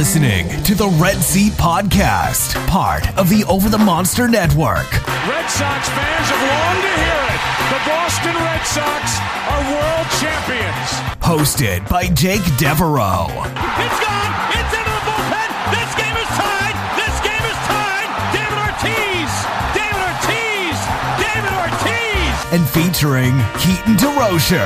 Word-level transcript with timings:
listening 0.00 0.48
to 0.62 0.74
the 0.74 0.88
Red 0.96 1.18
Seat 1.18 1.52
Podcast, 1.60 2.56
part 2.66 3.04
of 3.18 3.28
the 3.28 3.44
Over 3.44 3.68
the 3.68 3.76
Monster 3.76 4.28
Network. 4.28 4.88
Red 5.28 5.44
Sox 5.44 5.92
fans 5.92 6.26
have 6.32 6.40
longed 6.40 6.80
to 6.88 6.92
hear 7.04 7.20
it. 7.28 7.40
The 7.68 7.80
Boston 7.84 8.32
Red 8.40 8.64
Sox 8.64 9.20
are 9.52 9.60
world 9.68 10.08
champions. 10.16 10.88
Hosted 11.20 11.84
by 11.92 12.08
Jake 12.16 12.40
Devereaux. 12.56 13.28
It's 13.28 14.00
gone. 14.00 14.32
It's 14.56 14.72
into 14.72 14.88
the 14.88 15.04
bullpen. 15.04 15.48
This 15.68 15.92
game 15.92 16.16
is 16.16 16.30
tied. 16.32 16.76
This 16.96 17.16
game 17.20 17.44
is 17.44 17.60
tied. 17.68 18.08
David 18.32 18.56
Ortiz. 18.56 19.30
David 19.76 20.00
Ortiz. 20.00 20.76
David 21.20 21.52
Ortiz. 21.60 22.34
And 22.56 22.64
featuring 22.72 23.36
Keaton 23.60 24.00
DeRocher. 24.00 24.64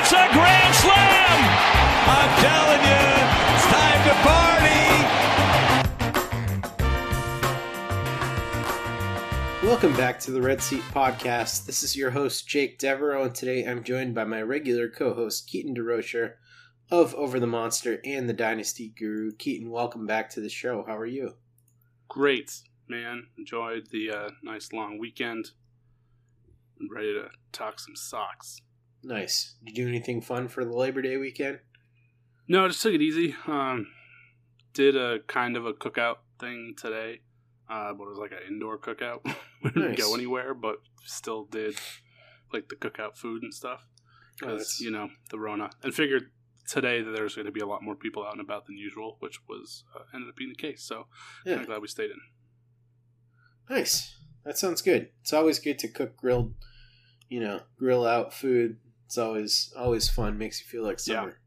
It's 0.00 0.15
Welcome 9.76 9.98
back 9.98 10.18
to 10.20 10.30
the 10.30 10.40
Red 10.40 10.62
Seat 10.62 10.80
Podcast. 10.90 11.66
This 11.66 11.82
is 11.82 11.94
your 11.94 12.10
host, 12.10 12.48
Jake 12.48 12.78
Devereaux, 12.78 13.24
and 13.24 13.34
today 13.34 13.62
I'm 13.62 13.84
joined 13.84 14.14
by 14.14 14.24
my 14.24 14.40
regular 14.40 14.88
co 14.88 15.12
host, 15.12 15.46
Keaton 15.48 15.74
DeRocher 15.74 16.36
of 16.90 17.14
Over 17.14 17.38
the 17.38 17.46
Monster 17.46 18.00
and 18.02 18.26
the 18.26 18.32
Dynasty 18.32 18.94
Guru. 18.98 19.32
Keaton, 19.32 19.70
welcome 19.70 20.06
back 20.06 20.30
to 20.30 20.40
the 20.40 20.48
show. 20.48 20.82
How 20.86 20.96
are 20.96 21.04
you? 21.04 21.34
Great, 22.08 22.62
man. 22.88 23.26
Enjoyed 23.36 23.88
the 23.90 24.10
uh, 24.10 24.30
nice 24.42 24.72
long 24.72 24.98
weekend. 24.98 25.50
I'm 26.80 26.88
ready 26.90 27.12
to 27.12 27.28
talk 27.52 27.78
some 27.78 27.96
Sox. 27.96 28.62
Nice. 29.02 29.56
Did 29.62 29.76
you 29.76 29.84
do 29.84 29.90
anything 29.90 30.22
fun 30.22 30.48
for 30.48 30.64
the 30.64 30.74
Labor 30.74 31.02
Day 31.02 31.18
weekend? 31.18 31.58
No, 32.48 32.64
I 32.64 32.68
just 32.68 32.80
took 32.80 32.94
it 32.94 33.02
easy. 33.02 33.34
Um, 33.46 33.88
did 34.72 34.96
a 34.96 35.18
kind 35.26 35.54
of 35.54 35.66
a 35.66 35.74
cookout 35.74 36.16
thing 36.40 36.76
today, 36.78 37.20
uh, 37.68 37.92
but 37.92 38.04
it 38.04 38.08
was 38.10 38.18
like 38.18 38.32
an 38.32 38.38
indoor 38.48 38.78
cookout. 38.78 39.20
we 39.62 39.70
didn't 39.70 39.90
Nice. 39.90 39.98
go 39.98 40.14
anywhere, 40.14 40.54
but 40.54 40.76
still 41.04 41.44
did 41.44 41.76
like 42.52 42.68
the 42.68 42.76
cookout 42.76 43.16
food 43.16 43.42
and 43.42 43.52
stuff 43.52 43.86
because 44.38 44.78
you 44.80 44.90
know 44.90 45.08
the 45.30 45.38
Rona. 45.38 45.70
And 45.82 45.94
figured 45.94 46.30
today 46.68 47.00
that 47.02 47.10
there's 47.12 47.34
going 47.34 47.46
to 47.46 47.52
be 47.52 47.60
a 47.60 47.66
lot 47.66 47.82
more 47.82 47.94
people 47.94 48.24
out 48.24 48.32
and 48.32 48.40
about 48.40 48.66
than 48.66 48.76
usual, 48.76 49.16
which 49.20 49.40
was 49.48 49.84
uh, 49.94 50.02
ended 50.14 50.28
up 50.28 50.36
being 50.36 50.50
the 50.50 50.56
case. 50.56 50.82
So 50.82 51.06
Yeah. 51.44 51.60
of 51.60 51.66
glad 51.66 51.80
we 51.82 51.88
stayed 51.88 52.10
in. 52.10 52.20
Nice. 53.68 54.16
That 54.44 54.56
sounds 54.58 54.80
good. 54.82 55.10
It's 55.22 55.32
always 55.32 55.58
good 55.58 55.78
to 55.80 55.88
cook 55.88 56.16
grilled, 56.16 56.54
you 57.28 57.40
know, 57.40 57.62
grill 57.76 58.06
out 58.06 58.32
food. 58.32 58.78
It's 59.06 59.18
always 59.18 59.72
always 59.76 60.08
fun. 60.08 60.38
Makes 60.38 60.60
you 60.60 60.66
feel 60.66 60.84
like 60.84 60.98
Yeah. 61.06 61.20
summer. 61.22 61.40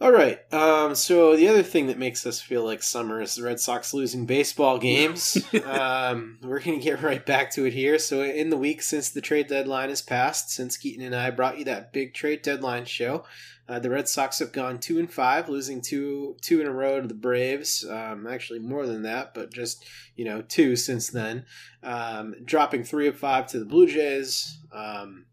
All 0.00 0.10
right. 0.10 0.40
Um, 0.52 0.96
so 0.96 1.36
the 1.36 1.46
other 1.48 1.62
thing 1.62 1.86
that 1.86 1.98
makes 1.98 2.26
us 2.26 2.40
feel 2.40 2.64
like 2.64 2.82
summer 2.82 3.20
is 3.20 3.36
the 3.36 3.44
Red 3.44 3.60
Sox 3.60 3.94
losing 3.94 4.26
baseball 4.26 4.76
games. 4.78 5.36
um, 5.64 6.38
we're 6.42 6.58
going 6.58 6.78
to 6.78 6.84
get 6.84 7.00
right 7.00 7.24
back 7.24 7.52
to 7.52 7.64
it 7.64 7.72
here. 7.72 7.98
So 8.00 8.22
in 8.22 8.50
the 8.50 8.56
week 8.56 8.82
since 8.82 9.10
the 9.10 9.20
trade 9.20 9.46
deadline 9.46 9.90
has 9.90 10.02
passed, 10.02 10.50
since 10.50 10.76
Keaton 10.76 11.04
and 11.04 11.14
I 11.14 11.30
brought 11.30 11.58
you 11.58 11.64
that 11.66 11.92
big 11.92 12.12
trade 12.12 12.42
deadline 12.42 12.86
show, 12.86 13.24
uh, 13.68 13.78
the 13.78 13.88
Red 13.88 14.08
Sox 14.08 14.40
have 14.40 14.52
gone 14.52 14.78
two 14.78 14.98
and 14.98 15.10
five, 15.10 15.48
losing 15.48 15.80
two 15.80 16.36
two 16.42 16.60
in 16.60 16.66
a 16.66 16.72
row 16.72 17.00
to 17.00 17.08
the 17.08 17.14
Braves. 17.14 17.86
Um, 17.88 18.26
actually, 18.26 18.58
more 18.58 18.86
than 18.86 19.02
that, 19.02 19.32
but 19.32 19.52
just 19.52 19.86
you 20.16 20.24
know 20.26 20.42
two 20.42 20.76
since 20.76 21.08
then. 21.08 21.46
Um, 21.82 22.34
dropping 22.44 22.84
three 22.84 23.08
of 23.08 23.16
five 23.16 23.46
to 23.48 23.58
the 23.58 23.64
Blue 23.64 23.86
Jays. 23.86 24.58
Um, 24.70 25.24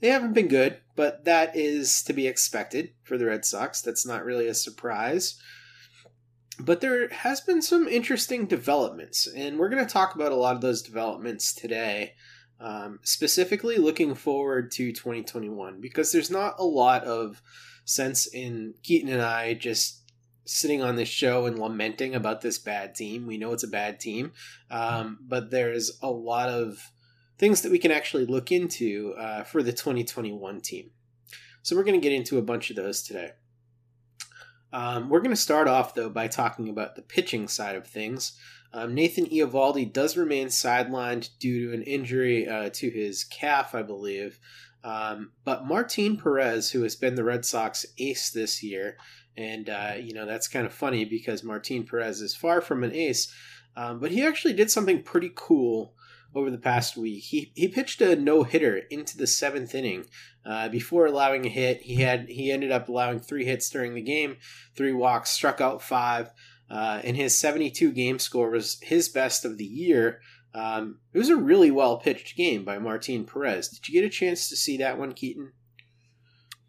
they 0.00 0.08
haven't 0.08 0.34
been 0.34 0.48
good, 0.48 0.78
but 1.00 1.24
that 1.24 1.56
is 1.56 2.02
to 2.02 2.12
be 2.12 2.26
expected 2.26 2.92
for 3.04 3.16
the 3.16 3.24
Red 3.24 3.46
Sox. 3.46 3.80
That's 3.80 4.04
not 4.04 4.22
really 4.22 4.48
a 4.48 4.52
surprise. 4.52 5.40
But 6.58 6.82
there 6.82 7.08
has 7.08 7.40
been 7.40 7.62
some 7.62 7.88
interesting 7.88 8.44
developments, 8.44 9.26
and 9.26 9.58
we're 9.58 9.70
going 9.70 9.82
to 9.82 9.90
talk 9.90 10.14
about 10.14 10.30
a 10.30 10.34
lot 10.36 10.56
of 10.56 10.60
those 10.60 10.82
developments 10.82 11.54
today. 11.54 12.16
Um, 12.60 13.00
specifically, 13.02 13.78
looking 13.78 14.14
forward 14.14 14.72
to 14.72 14.92
2021 14.92 15.80
because 15.80 16.12
there's 16.12 16.30
not 16.30 16.56
a 16.58 16.64
lot 16.66 17.04
of 17.04 17.40
sense 17.86 18.26
in 18.26 18.74
Keaton 18.82 19.08
and 19.08 19.22
I 19.22 19.54
just 19.54 20.02
sitting 20.44 20.82
on 20.82 20.96
this 20.96 21.08
show 21.08 21.46
and 21.46 21.58
lamenting 21.58 22.14
about 22.14 22.42
this 22.42 22.58
bad 22.58 22.94
team. 22.94 23.26
We 23.26 23.38
know 23.38 23.54
it's 23.54 23.64
a 23.64 23.68
bad 23.68 24.00
team, 24.00 24.32
um, 24.70 25.16
but 25.22 25.50
there's 25.50 25.98
a 26.02 26.10
lot 26.10 26.50
of 26.50 26.92
things 27.40 27.62
that 27.62 27.72
we 27.72 27.78
can 27.78 27.90
actually 27.90 28.26
look 28.26 28.52
into 28.52 29.14
uh, 29.18 29.42
for 29.42 29.62
the 29.62 29.72
2021 29.72 30.60
team. 30.60 30.90
So 31.62 31.74
we're 31.74 31.84
going 31.84 31.98
to 31.98 32.06
get 32.06 32.14
into 32.14 32.36
a 32.36 32.42
bunch 32.42 32.68
of 32.68 32.76
those 32.76 33.02
today. 33.02 33.30
Um, 34.74 35.08
we're 35.08 35.20
going 35.20 35.30
to 35.30 35.36
start 35.36 35.66
off 35.66 35.94
though 35.94 36.10
by 36.10 36.28
talking 36.28 36.68
about 36.68 36.94
the 36.94 37.02
pitching 37.02 37.48
side 37.48 37.76
of 37.76 37.86
things. 37.86 38.38
Um, 38.72 38.94
Nathan 38.94 39.24
Eovaldi 39.26 39.90
does 39.90 40.18
remain 40.18 40.48
sidelined 40.48 41.30
due 41.40 41.68
to 41.68 41.74
an 41.74 41.82
injury 41.82 42.46
uh, 42.46 42.68
to 42.74 42.90
his 42.90 43.24
calf, 43.24 43.74
I 43.74 43.82
believe. 43.82 44.38
Um, 44.84 45.32
but 45.44 45.66
Martin 45.66 46.18
Perez, 46.18 46.70
who 46.70 46.82
has 46.82 46.94
been 46.94 47.14
the 47.14 47.24
Red 47.24 47.44
Sox 47.44 47.84
ace 47.98 48.30
this 48.30 48.62
year, 48.62 48.96
and 49.36 49.68
uh, 49.68 49.94
you 49.98 50.14
know 50.14 50.24
that's 50.24 50.48
kind 50.48 50.66
of 50.66 50.72
funny 50.72 51.04
because 51.04 51.42
Martin 51.42 51.84
Perez 51.84 52.20
is 52.20 52.34
far 52.34 52.60
from 52.60 52.84
an 52.84 52.92
ace, 52.92 53.32
um, 53.76 53.98
but 53.98 54.10
he 54.12 54.24
actually 54.24 54.54
did 54.54 54.70
something 54.70 55.02
pretty 55.02 55.32
cool 55.34 55.94
over 56.34 56.50
the 56.50 56.58
past 56.58 56.96
week. 56.96 57.24
He 57.24 57.52
he 57.54 57.68
pitched 57.68 58.00
a 58.00 58.16
no 58.16 58.42
hitter 58.44 58.78
into 58.90 59.16
the 59.16 59.26
seventh 59.26 59.74
inning 59.74 60.06
uh, 60.46 60.68
before 60.68 61.06
allowing 61.06 61.44
a 61.46 61.48
hit. 61.48 61.82
He 61.82 61.96
had 61.96 62.28
he 62.28 62.50
ended 62.50 62.70
up 62.70 62.88
allowing 62.88 63.20
three 63.20 63.44
hits 63.44 63.68
during 63.70 63.94
the 63.94 64.02
game, 64.02 64.36
three 64.76 64.92
walks, 64.92 65.30
struck 65.30 65.60
out 65.60 65.82
five, 65.82 66.30
uh, 66.70 67.00
and 67.04 67.16
his 67.16 67.38
seventy 67.38 67.70
two 67.70 67.92
game 67.92 68.18
score 68.18 68.50
was 68.50 68.78
his 68.82 69.08
best 69.08 69.44
of 69.44 69.58
the 69.58 69.64
year. 69.64 70.20
Um, 70.52 70.98
it 71.12 71.18
was 71.18 71.28
a 71.28 71.36
really 71.36 71.70
well 71.70 71.98
pitched 71.98 72.36
game 72.36 72.64
by 72.64 72.78
Martin 72.78 73.24
Perez. 73.24 73.68
Did 73.68 73.88
you 73.88 74.00
get 74.00 74.06
a 74.06 74.10
chance 74.10 74.48
to 74.48 74.56
see 74.56 74.76
that 74.78 74.98
one, 74.98 75.12
Keaton? 75.12 75.52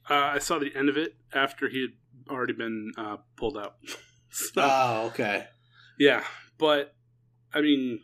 Uh, 0.09 0.13
I 0.35 0.39
saw 0.39 0.59
the 0.59 0.75
end 0.75 0.89
of 0.89 0.97
it 0.97 1.15
after 1.33 1.69
he 1.69 1.81
had 1.81 2.31
already 2.35 2.53
been 2.53 2.91
uh, 2.97 3.17
pulled 3.35 3.57
out. 3.57 3.75
So- 4.33 4.61
Oh, 4.63 5.07
okay. 5.07 5.47
Yeah, 5.99 6.23
but 6.57 6.95
I 7.53 7.59
mean, 7.59 7.99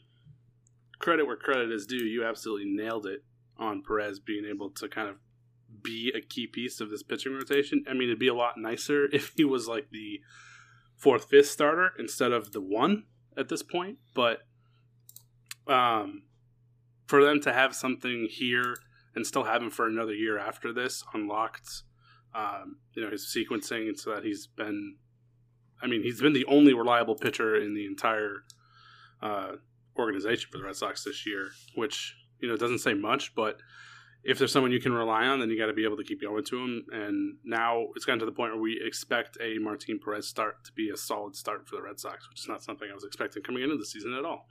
credit 0.99 1.25
where 1.25 1.35
credit 1.35 1.71
is 1.71 1.85
due. 1.85 2.03
You 2.03 2.25
absolutely 2.25 2.69
nailed 2.69 3.05
it 3.05 3.23
on 3.57 3.83
Perez 3.85 4.19
being 4.19 4.45
able 4.45 4.69
to 4.71 4.87
kind 4.87 5.09
of 5.09 5.17
be 5.83 6.11
a 6.15 6.21
key 6.21 6.47
piece 6.47 6.79
of 6.79 6.89
this 6.89 7.03
pitching 7.03 7.33
rotation. 7.33 7.83
I 7.89 7.93
mean, 7.93 8.03
it'd 8.03 8.19
be 8.19 8.27
a 8.27 8.33
lot 8.33 8.57
nicer 8.57 9.05
if 9.11 9.33
he 9.35 9.43
was 9.43 9.67
like 9.67 9.89
the 9.91 10.21
fourth, 10.95 11.25
fifth 11.29 11.49
starter 11.49 11.91
instead 11.99 12.31
of 12.31 12.51
the 12.51 12.61
one 12.61 13.03
at 13.35 13.49
this 13.49 13.63
point. 13.63 13.97
But 14.13 14.39
um, 15.67 16.23
for 17.05 17.23
them 17.23 17.41
to 17.41 17.53
have 17.53 17.75
something 17.75 18.27
here 18.29 18.75
and 19.15 19.25
still 19.25 19.43
have 19.43 19.61
him 19.61 19.71
for 19.71 19.87
another 19.87 20.13
year 20.13 20.37
after 20.37 20.71
this 20.71 21.03
unlocked, 21.13 21.83
um, 22.35 22.77
you 22.93 23.03
know, 23.03 23.09
his 23.09 23.25
sequencing 23.25 23.97
so 23.97 24.13
that 24.13 24.23
he's 24.23 24.47
been 24.47 24.97
I 25.81 25.87
mean, 25.87 26.03
he's 26.03 26.21
been 26.21 26.33
the 26.33 26.45
only 26.45 26.73
reliable 26.73 27.15
pitcher 27.15 27.55
in 27.55 27.75
the 27.75 27.85
entire 27.85 28.43
uh, 29.21 29.53
organization 29.99 30.49
for 30.51 30.57
the 30.57 30.63
Red 30.63 30.75
Sox 30.75 31.03
this 31.03 31.25
year, 31.25 31.49
which 31.75 32.15
you 32.39 32.47
know 32.47 32.57
doesn't 32.57 32.79
say 32.79 32.93
much, 32.93 33.33
but 33.35 33.57
if 34.23 34.37
there's 34.37 34.51
someone 34.51 34.71
you 34.71 34.81
can 34.81 34.91
rely 34.91 35.25
on, 35.25 35.39
then 35.39 35.49
you 35.49 35.57
got 35.57 35.67
to 35.67 35.73
be 35.73 35.85
able 35.85 35.95
to 35.97 36.03
keep 36.03 36.21
going 36.21 36.43
to 36.43 36.57
him. 36.57 36.85
And 36.91 37.37
now 37.45 37.85
it's 37.95 38.03
gotten 38.03 38.19
to 38.19 38.25
the 38.25 38.31
point 38.31 38.51
where 38.51 38.61
we 38.61 38.81
expect 38.85 39.37
a 39.41 39.57
Martin 39.57 39.99
Perez 40.03 40.27
start 40.27 40.65
to 40.65 40.71
be 40.73 40.89
a 40.89 40.97
solid 40.97 41.35
start 41.35 41.67
for 41.67 41.77
the 41.77 41.81
Red 41.81 41.99
Sox, 41.99 42.27
which 42.29 42.41
is 42.41 42.47
not 42.47 42.61
something 42.61 42.89
I 42.91 42.93
was 42.93 43.05
expecting 43.05 43.41
coming 43.41 43.63
into 43.63 43.77
the 43.77 43.85
season 43.85 44.13
at 44.13 44.25
all. 44.25 44.47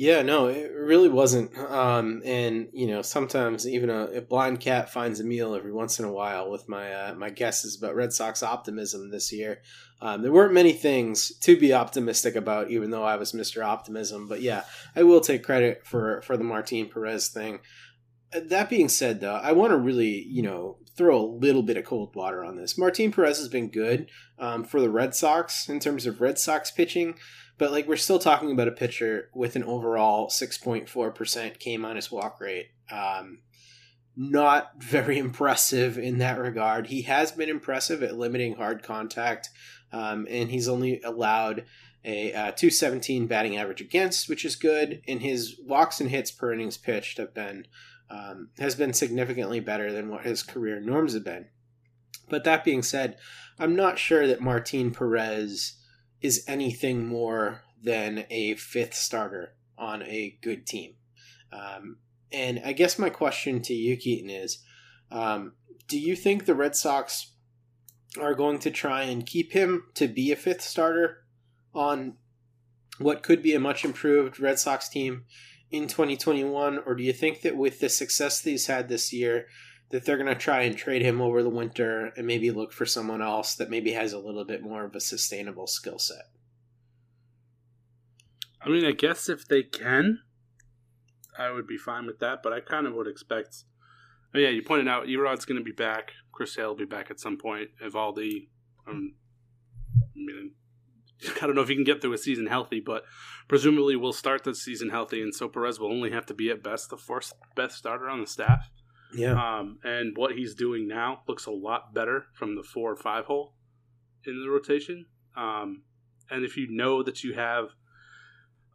Yeah, 0.00 0.22
no, 0.22 0.46
it 0.46 0.70
really 0.72 1.08
wasn't. 1.08 1.58
Um, 1.58 2.22
and 2.24 2.68
you 2.72 2.86
know, 2.86 3.02
sometimes 3.02 3.66
even 3.66 3.90
a, 3.90 4.04
a 4.04 4.20
blind 4.20 4.60
cat 4.60 4.92
finds 4.92 5.18
a 5.18 5.24
meal 5.24 5.56
every 5.56 5.72
once 5.72 5.98
in 5.98 6.04
a 6.04 6.12
while. 6.12 6.52
With 6.52 6.68
my 6.68 6.92
uh, 6.92 7.14
my 7.14 7.30
guesses 7.30 7.76
about 7.76 7.96
Red 7.96 8.12
Sox 8.12 8.44
optimism 8.44 9.10
this 9.10 9.32
year, 9.32 9.60
um, 10.00 10.22
there 10.22 10.30
weren't 10.30 10.54
many 10.54 10.72
things 10.72 11.36
to 11.40 11.58
be 11.58 11.74
optimistic 11.74 12.36
about, 12.36 12.70
even 12.70 12.90
though 12.90 13.02
I 13.02 13.16
was 13.16 13.34
Mister 13.34 13.64
Optimism. 13.64 14.28
But 14.28 14.40
yeah, 14.40 14.62
I 14.94 15.02
will 15.02 15.20
take 15.20 15.42
credit 15.42 15.84
for 15.84 16.22
for 16.22 16.36
the 16.36 16.44
Martin 16.44 16.88
Perez 16.88 17.26
thing. 17.28 17.58
Uh, 18.32 18.40
That 18.46 18.70
being 18.70 18.88
said, 18.88 19.20
though, 19.20 19.34
I 19.34 19.50
want 19.50 19.72
to 19.72 19.76
really, 19.76 20.22
you 20.28 20.42
know, 20.42 20.78
throw 20.96 21.18
a 21.18 21.34
little 21.44 21.64
bit 21.64 21.76
of 21.76 21.84
cold 21.84 22.14
water 22.14 22.44
on 22.44 22.56
this. 22.56 22.78
Martin 22.78 23.10
Perez 23.10 23.38
has 23.38 23.48
been 23.48 23.68
good 23.68 24.08
um, 24.38 24.62
for 24.62 24.80
the 24.80 24.90
Red 24.90 25.16
Sox 25.16 25.68
in 25.68 25.80
terms 25.80 26.06
of 26.06 26.20
Red 26.20 26.38
Sox 26.38 26.70
pitching, 26.70 27.14
but 27.58 27.72
like 27.72 27.86
we're 27.86 27.96
still 27.96 28.18
talking 28.18 28.52
about 28.52 28.68
a 28.68 28.72
pitcher 28.72 29.28
with 29.34 29.56
an 29.56 29.64
overall 29.64 30.28
6.4% 30.28 31.58
K 31.58 31.76
minus 31.76 32.10
walk 32.10 32.40
rate. 32.40 32.68
Um, 32.90 33.40
not 34.16 34.82
very 34.82 35.18
impressive 35.26 35.98
in 35.98 36.18
that 36.18 36.38
regard. 36.38 36.86
He 36.86 37.02
has 37.02 37.32
been 37.32 37.48
impressive 37.48 38.02
at 38.02 38.16
limiting 38.16 38.54
hard 38.54 38.82
contact, 38.82 39.50
um, 39.92 40.26
and 40.30 40.50
he's 40.50 40.68
only 40.68 41.00
allowed 41.02 41.64
a 42.04 42.32
uh, 42.32 42.52
217 42.52 43.26
batting 43.26 43.56
average 43.56 43.80
against, 43.80 44.28
which 44.28 44.44
is 44.44 44.56
good. 44.56 45.02
And 45.08 45.20
his 45.20 45.58
walks 45.64 46.00
and 46.00 46.10
hits 46.10 46.30
per 46.30 46.52
innings 46.52 46.76
pitched 46.76 47.18
have 47.18 47.34
been 47.34 47.66
um, 48.10 48.48
has 48.58 48.74
been 48.74 48.94
significantly 48.94 49.60
better 49.60 49.92
than 49.92 50.08
what 50.08 50.24
his 50.24 50.42
career 50.42 50.80
norms 50.80 51.12
have 51.12 51.24
been. 51.24 51.46
But 52.30 52.44
that 52.44 52.64
being 52.64 52.82
said, 52.82 53.18
I'm 53.58 53.76
not 53.76 53.98
sure 53.98 54.26
that 54.26 54.40
Martin 54.40 54.92
Perez 54.92 55.77
is 56.20 56.44
anything 56.46 57.06
more 57.06 57.62
than 57.82 58.24
a 58.30 58.54
fifth 58.54 58.94
starter 58.94 59.54
on 59.76 60.02
a 60.02 60.38
good 60.42 60.66
team. 60.66 60.94
Um, 61.52 61.98
and 62.32 62.60
I 62.64 62.72
guess 62.72 62.98
my 62.98 63.10
question 63.10 63.62
to 63.62 63.74
you, 63.74 63.96
Keaton, 63.96 64.30
is 64.30 64.58
um, 65.10 65.52
do 65.86 65.98
you 65.98 66.16
think 66.16 66.44
the 66.44 66.54
Red 66.54 66.76
Sox 66.76 67.32
are 68.20 68.34
going 68.34 68.58
to 68.60 68.70
try 68.70 69.02
and 69.02 69.24
keep 69.24 69.52
him 69.52 69.84
to 69.94 70.08
be 70.08 70.32
a 70.32 70.36
fifth 70.36 70.62
starter 70.62 71.24
on 71.74 72.14
what 72.98 73.22
could 73.22 73.42
be 73.42 73.54
a 73.54 73.60
much 73.60 73.84
improved 73.84 74.40
Red 74.40 74.58
Sox 74.58 74.88
team 74.88 75.24
in 75.70 75.86
2021? 75.86 76.78
Or 76.84 76.94
do 76.94 77.02
you 77.02 77.12
think 77.12 77.42
that 77.42 77.56
with 77.56 77.80
the 77.80 77.88
success 77.88 78.40
that 78.40 78.50
he's 78.50 78.66
had 78.66 78.88
this 78.88 79.12
year, 79.12 79.46
that 79.90 80.04
they're 80.04 80.16
going 80.16 80.28
to 80.28 80.34
try 80.34 80.62
and 80.62 80.76
trade 80.76 81.02
him 81.02 81.20
over 81.20 81.42
the 81.42 81.48
winter 81.48 82.12
and 82.16 82.26
maybe 82.26 82.50
look 82.50 82.72
for 82.72 82.84
someone 82.84 83.22
else 83.22 83.54
that 83.54 83.70
maybe 83.70 83.92
has 83.92 84.12
a 84.12 84.18
little 84.18 84.44
bit 84.44 84.62
more 84.62 84.84
of 84.84 84.94
a 84.94 85.00
sustainable 85.00 85.66
skill 85.66 85.98
set? 85.98 86.30
I 88.60 88.68
mean, 88.68 88.84
I 88.84 88.92
guess 88.92 89.28
if 89.28 89.46
they 89.46 89.62
can, 89.62 90.20
I 91.38 91.50
would 91.50 91.66
be 91.66 91.78
fine 91.78 92.06
with 92.06 92.18
that. 92.18 92.42
But 92.42 92.52
I 92.52 92.60
kind 92.60 92.86
of 92.86 92.94
would 92.94 93.06
expect. 93.06 93.64
Oh 94.34 94.38
yeah, 94.38 94.50
you 94.50 94.62
pointed 94.62 94.88
out 94.88 95.08
Erod's 95.08 95.44
going 95.44 95.58
to 95.58 95.64
be 95.64 95.72
back. 95.72 96.12
Chris 96.32 96.54
Sale 96.54 96.68
will 96.68 96.76
be 96.76 96.84
back 96.84 97.10
at 97.10 97.20
some 97.20 97.38
point. 97.38 97.70
Eovaldi, 97.82 98.48
um, 98.86 99.14
I 99.94 100.06
mean, 100.14 100.52
I 101.42 101.46
don't 101.46 101.54
know 101.54 101.62
if 101.62 101.68
he 101.68 101.74
can 101.74 101.84
get 101.84 102.00
through 102.02 102.12
a 102.12 102.18
season 102.18 102.46
healthy, 102.46 102.80
but 102.80 103.04
presumably 103.48 103.96
we'll 103.96 104.12
start 104.12 104.44
the 104.44 104.54
season 104.54 104.90
healthy, 104.90 105.22
and 105.22 105.34
so 105.34 105.48
Perez 105.48 105.80
will 105.80 105.92
only 105.92 106.10
have 106.10 106.26
to 106.26 106.34
be 106.34 106.50
at 106.50 106.62
best 106.62 106.90
the 106.90 106.96
fourth 106.96 107.32
best 107.56 107.76
starter 107.76 108.08
on 108.08 108.20
the 108.20 108.26
staff. 108.26 108.70
Yeah. 109.14 109.32
Um, 109.32 109.78
and 109.84 110.16
what 110.16 110.34
he's 110.36 110.54
doing 110.54 110.86
now 110.86 111.22
looks 111.26 111.46
a 111.46 111.50
lot 111.50 111.94
better 111.94 112.26
from 112.34 112.56
the 112.56 112.62
four 112.62 112.92
or 112.92 112.96
five 112.96 113.24
hole 113.24 113.54
in 114.26 114.42
the 114.42 114.50
rotation. 114.50 115.06
Um, 115.36 115.82
and 116.30 116.44
if 116.44 116.56
you 116.56 116.68
know 116.70 117.02
that 117.02 117.24
you 117.24 117.34
have 117.34 117.70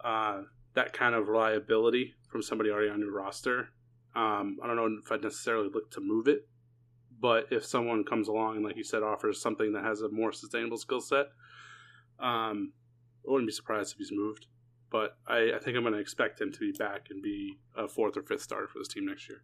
uh, 0.03 0.41
that 0.73 0.93
kind 0.93 1.15
of 1.15 1.27
reliability 1.27 2.15
from 2.29 2.41
somebody 2.41 2.71
already 2.71 2.89
on 2.89 2.99
your 2.99 3.11
roster, 3.11 3.69
um, 4.15 4.57
I 4.63 4.67
don't 4.67 4.75
know 4.75 4.97
if 5.03 5.11
I'd 5.11 5.23
necessarily 5.23 5.69
look 5.73 5.91
to 5.91 6.01
move 6.01 6.27
it. 6.27 6.47
But 7.19 7.47
if 7.51 7.63
someone 7.63 8.03
comes 8.03 8.27
along 8.27 8.57
and, 8.57 8.65
like 8.65 8.75
you 8.75 8.83
said, 8.83 9.01
offers 9.01 9.41
something 9.41 9.71
that 9.73 9.83
has 9.85 10.01
a 10.01 10.09
more 10.09 10.33
sustainable 10.33 10.77
skill 10.77 10.99
set, 10.99 11.27
um, 12.19 12.73
I 13.25 13.31
wouldn't 13.31 13.47
be 13.47 13.53
surprised 13.53 13.93
if 13.93 13.97
he's 13.97 14.11
moved. 14.11 14.47
But 14.91 15.15
I, 15.25 15.53
I 15.55 15.59
think 15.59 15.77
I'm 15.77 15.83
going 15.83 15.93
to 15.93 15.99
expect 15.99 16.41
him 16.41 16.51
to 16.51 16.59
be 16.59 16.73
back 16.73 17.07
and 17.09 17.23
be 17.23 17.59
a 17.77 17.87
fourth 17.87 18.17
or 18.17 18.23
fifth 18.23 18.41
starter 18.41 18.67
for 18.67 18.79
this 18.79 18.89
team 18.89 19.05
next 19.05 19.29
year. 19.29 19.41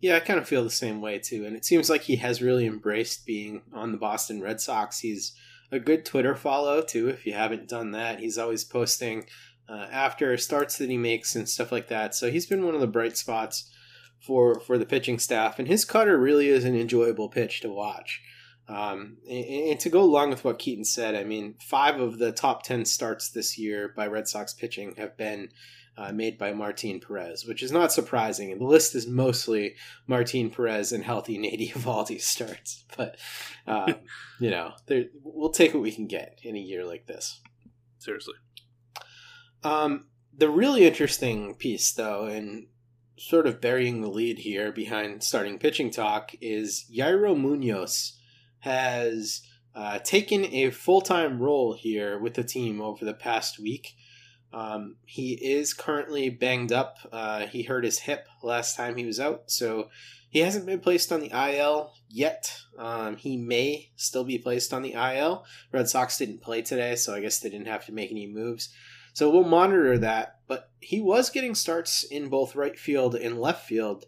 Yeah, 0.00 0.16
I 0.16 0.20
kind 0.20 0.38
of 0.38 0.46
feel 0.46 0.62
the 0.62 0.70
same 0.70 1.00
way 1.00 1.18
too. 1.18 1.44
And 1.44 1.56
it 1.56 1.64
seems 1.64 1.90
like 1.90 2.02
he 2.02 2.16
has 2.16 2.40
really 2.40 2.66
embraced 2.66 3.26
being 3.26 3.62
on 3.72 3.92
the 3.92 3.98
Boston 3.98 4.40
Red 4.40 4.60
Sox. 4.60 5.00
He's 5.00 5.32
a 5.72 5.78
good 5.78 6.04
Twitter 6.04 6.34
follow 6.34 6.82
too, 6.82 7.08
if 7.08 7.26
you 7.26 7.32
haven't 7.32 7.68
done 7.68 7.90
that. 7.92 8.20
He's 8.20 8.38
always 8.38 8.64
posting 8.64 9.26
uh, 9.68 9.86
after 9.90 10.36
starts 10.36 10.78
that 10.78 10.88
he 10.88 10.96
makes 10.96 11.34
and 11.34 11.48
stuff 11.48 11.72
like 11.72 11.88
that. 11.88 12.14
So 12.14 12.30
he's 12.30 12.46
been 12.46 12.64
one 12.64 12.74
of 12.74 12.80
the 12.80 12.86
bright 12.86 13.16
spots 13.16 13.70
for 14.20 14.60
for 14.60 14.78
the 14.78 14.86
pitching 14.86 15.18
staff. 15.18 15.58
And 15.58 15.68
his 15.68 15.84
cutter 15.84 16.16
really 16.16 16.48
is 16.48 16.64
an 16.64 16.76
enjoyable 16.76 17.28
pitch 17.28 17.60
to 17.60 17.68
watch. 17.68 18.22
Um, 18.68 19.16
and, 19.28 19.44
and 19.44 19.80
to 19.80 19.88
go 19.88 20.02
along 20.02 20.30
with 20.30 20.44
what 20.44 20.58
Keaton 20.58 20.84
said, 20.84 21.14
I 21.14 21.24
mean, 21.24 21.54
five 21.60 22.00
of 22.00 22.18
the 22.18 22.32
top 22.32 22.62
10 22.62 22.84
starts 22.84 23.30
this 23.30 23.58
year 23.58 23.92
by 23.96 24.06
Red 24.06 24.28
Sox 24.28 24.52
pitching 24.52 24.94
have 24.98 25.16
been 25.16 25.48
uh, 25.98 26.12
made 26.12 26.38
by 26.38 26.52
Martin 26.52 27.00
Perez, 27.00 27.44
which 27.44 27.62
is 27.62 27.72
not 27.72 27.92
surprising. 27.92 28.52
And 28.52 28.60
the 28.60 28.66
list 28.66 28.94
is 28.94 29.06
mostly 29.06 29.74
Martin 30.06 30.48
Perez 30.48 30.92
and 30.92 31.02
healthy 31.02 31.36
Nate 31.38 31.74
Eovaldi 31.74 32.20
starts. 32.20 32.84
But, 32.96 33.16
uh, 33.66 33.94
you 34.40 34.50
know, 34.50 34.72
we'll 35.22 35.50
take 35.50 35.74
what 35.74 35.82
we 35.82 35.90
can 35.90 36.06
get 36.06 36.38
in 36.42 36.56
a 36.56 36.60
year 36.60 36.84
like 36.84 37.06
this. 37.06 37.40
Seriously. 37.98 38.34
Um, 39.64 40.06
the 40.36 40.48
really 40.48 40.86
interesting 40.86 41.56
piece, 41.56 41.92
though, 41.92 42.26
and 42.26 42.68
sort 43.18 43.48
of 43.48 43.60
burying 43.60 44.00
the 44.00 44.08
lead 44.08 44.38
here 44.38 44.70
behind 44.70 45.24
starting 45.24 45.58
pitching 45.58 45.90
talk, 45.90 46.30
is 46.40 46.86
Yairo 46.94 47.36
Munoz 47.36 48.16
has 48.60 49.42
uh, 49.74 49.98
taken 49.98 50.44
a 50.46 50.70
full 50.70 51.00
time 51.00 51.40
role 51.40 51.74
here 51.74 52.20
with 52.20 52.34
the 52.34 52.44
team 52.44 52.80
over 52.80 53.04
the 53.04 53.14
past 53.14 53.58
week. 53.58 53.96
Um, 54.52 54.96
he 55.04 55.32
is 55.34 55.74
currently 55.74 56.30
banged 56.30 56.72
up. 56.72 56.96
Uh, 57.12 57.46
he 57.46 57.62
hurt 57.62 57.84
his 57.84 58.00
hip 58.00 58.26
last 58.42 58.76
time 58.76 58.96
he 58.96 59.04
was 59.04 59.20
out, 59.20 59.50
so 59.50 59.88
he 60.30 60.40
hasn't 60.40 60.66
been 60.66 60.80
placed 60.80 61.12
on 61.12 61.20
the 61.20 61.32
IL 61.32 61.92
yet. 62.08 62.60
Um, 62.78 63.16
he 63.16 63.36
may 63.36 63.90
still 63.96 64.24
be 64.24 64.38
placed 64.38 64.72
on 64.72 64.82
the 64.82 64.92
IL. 64.92 65.44
Red 65.72 65.88
Sox 65.88 66.18
didn't 66.18 66.42
play 66.42 66.62
today, 66.62 66.96
so 66.96 67.14
I 67.14 67.20
guess 67.20 67.40
they 67.40 67.50
didn't 67.50 67.66
have 67.66 67.86
to 67.86 67.92
make 67.92 68.10
any 68.10 68.26
moves. 68.26 68.70
So 69.12 69.30
we'll 69.30 69.44
monitor 69.44 69.98
that. 69.98 70.40
But 70.46 70.70
he 70.80 71.00
was 71.00 71.30
getting 71.30 71.54
starts 71.54 72.04
in 72.04 72.28
both 72.28 72.54
right 72.54 72.78
field 72.78 73.14
and 73.14 73.40
left 73.40 73.66
field, 73.66 74.04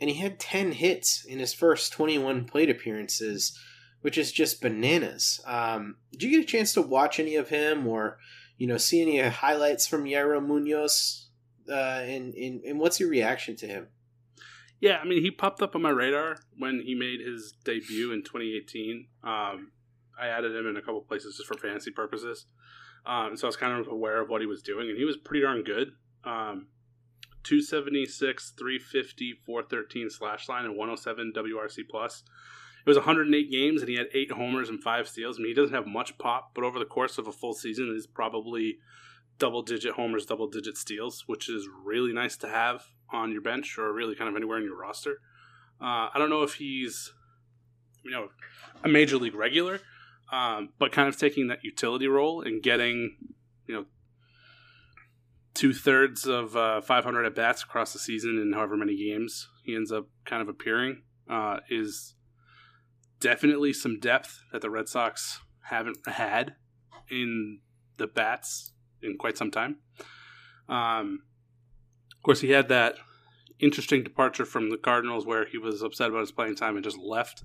and 0.00 0.10
he 0.10 0.16
had 0.16 0.38
10 0.38 0.72
hits 0.72 1.24
in 1.24 1.38
his 1.38 1.54
first 1.54 1.92
21 1.92 2.44
plate 2.44 2.68
appearances, 2.68 3.58
which 4.00 4.18
is 4.18 4.32
just 4.32 4.60
bananas. 4.60 5.40
Um, 5.46 5.96
did 6.12 6.24
you 6.24 6.30
get 6.30 6.42
a 6.42 6.52
chance 6.52 6.72
to 6.74 6.82
watch 6.82 7.18
any 7.18 7.36
of 7.36 7.48
him 7.48 7.86
or, 7.86 8.18
you 8.56 8.66
know, 8.66 8.76
see 8.76 9.02
any 9.02 9.20
highlights 9.20 9.86
from 9.86 10.04
Yairo 10.04 10.44
Munoz? 10.44 11.28
Uh, 11.68 12.02
and, 12.04 12.34
and, 12.34 12.62
and 12.62 12.78
what's 12.78 13.00
your 13.00 13.08
reaction 13.08 13.56
to 13.56 13.66
him? 13.66 13.88
Yeah, 14.80 14.98
I 14.98 15.04
mean, 15.04 15.22
he 15.22 15.30
popped 15.30 15.62
up 15.62 15.74
on 15.74 15.82
my 15.82 15.90
radar 15.90 16.36
when 16.56 16.82
he 16.84 16.94
made 16.94 17.20
his 17.20 17.54
debut 17.64 18.12
in 18.12 18.22
2018. 18.22 19.06
Um, 19.24 19.72
I 20.20 20.28
added 20.28 20.54
him 20.54 20.66
in 20.66 20.76
a 20.76 20.82
couple 20.82 21.00
places 21.00 21.36
just 21.36 21.48
for 21.48 21.58
fantasy 21.58 21.90
purposes. 21.90 22.46
Um, 23.06 23.36
so 23.36 23.46
I 23.46 23.48
was 23.48 23.56
kind 23.56 23.78
of 23.78 23.88
aware 23.88 24.20
of 24.20 24.28
what 24.28 24.40
he 24.40 24.46
was 24.46 24.62
doing, 24.62 24.88
and 24.88 24.98
he 24.98 25.04
was 25.04 25.16
pretty 25.16 25.42
darn 25.42 25.62
good. 25.62 25.92
Um, 26.24 26.68
276, 27.44 28.54
350, 28.58 29.34
413 29.46 30.10
slash 30.10 30.48
line, 30.48 30.64
and 30.64 30.76
107 30.76 31.32
WRC 31.34 31.88
plus. 31.88 32.24
It 32.86 32.90
was 32.90 32.98
108 32.98 33.50
games, 33.50 33.82
and 33.82 33.88
he 33.88 33.96
had 33.96 34.06
eight 34.14 34.30
homers 34.30 34.68
and 34.68 34.80
five 34.80 35.08
steals. 35.08 35.38
I 35.38 35.42
mean, 35.42 35.48
he 35.48 35.54
doesn't 35.54 35.74
have 35.74 35.88
much 35.88 36.16
pop, 36.18 36.52
but 36.54 36.62
over 36.62 36.78
the 36.78 36.84
course 36.84 37.18
of 37.18 37.26
a 37.26 37.32
full 37.32 37.52
season, 37.52 37.90
he's 37.92 38.06
probably 38.06 38.78
double 39.38 39.62
digit 39.62 39.94
homers, 39.94 40.24
double 40.24 40.46
digit 40.46 40.76
steals, 40.76 41.24
which 41.26 41.48
is 41.48 41.68
really 41.84 42.12
nice 42.12 42.36
to 42.36 42.48
have 42.48 42.84
on 43.12 43.32
your 43.32 43.40
bench 43.40 43.76
or 43.76 43.92
really 43.92 44.14
kind 44.14 44.30
of 44.30 44.36
anywhere 44.36 44.58
in 44.58 44.64
your 44.64 44.78
roster. 44.78 45.18
Uh, 45.80 46.08
I 46.14 46.18
don't 46.18 46.30
know 46.30 46.44
if 46.44 46.54
he's, 46.54 47.12
you 48.04 48.12
know, 48.12 48.28
a 48.84 48.88
major 48.88 49.16
league 49.16 49.34
regular, 49.34 49.80
um, 50.30 50.68
but 50.78 50.92
kind 50.92 51.08
of 51.08 51.18
taking 51.18 51.48
that 51.48 51.64
utility 51.64 52.06
role 52.06 52.40
and 52.40 52.62
getting, 52.62 53.16
you 53.66 53.74
know, 53.74 53.84
two 55.54 55.72
thirds 55.72 56.24
of 56.24 56.56
uh, 56.56 56.80
500 56.82 57.26
at 57.26 57.34
bats 57.34 57.64
across 57.64 57.92
the 57.92 57.98
season 57.98 58.38
in 58.38 58.52
however 58.52 58.76
many 58.76 58.96
games 58.96 59.48
he 59.64 59.74
ends 59.74 59.90
up 59.90 60.06
kind 60.26 60.42
of 60.42 60.48
appearing 60.48 61.02
uh, 61.30 61.58
is 61.70 62.14
definitely 63.20 63.72
some 63.72 63.98
depth 63.98 64.42
that 64.52 64.62
the 64.62 64.70
Red 64.70 64.88
Sox 64.88 65.40
haven't 65.62 65.98
had 66.06 66.54
in 67.10 67.60
the 67.96 68.06
bats 68.06 68.72
in 69.02 69.16
quite 69.18 69.36
some 69.36 69.50
time. 69.50 69.78
Um, 70.68 71.22
of 72.14 72.22
course, 72.22 72.40
he 72.40 72.50
had 72.50 72.68
that 72.68 72.96
interesting 73.58 74.02
departure 74.02 74.44
from 74.44 74.70
the 74.70 74.76
Cardinals 74.76 75.26
where 75.26 75.46
he 75.46 75.58
was 75.58 75.82
upset 75.82 76.10
about 76.10 76.20
his 76.20 76.32
playing 76.32 76.56
time 76.56 76.76
and 76.76 76.84
just 76.84 76.98
left. 76.98 77.42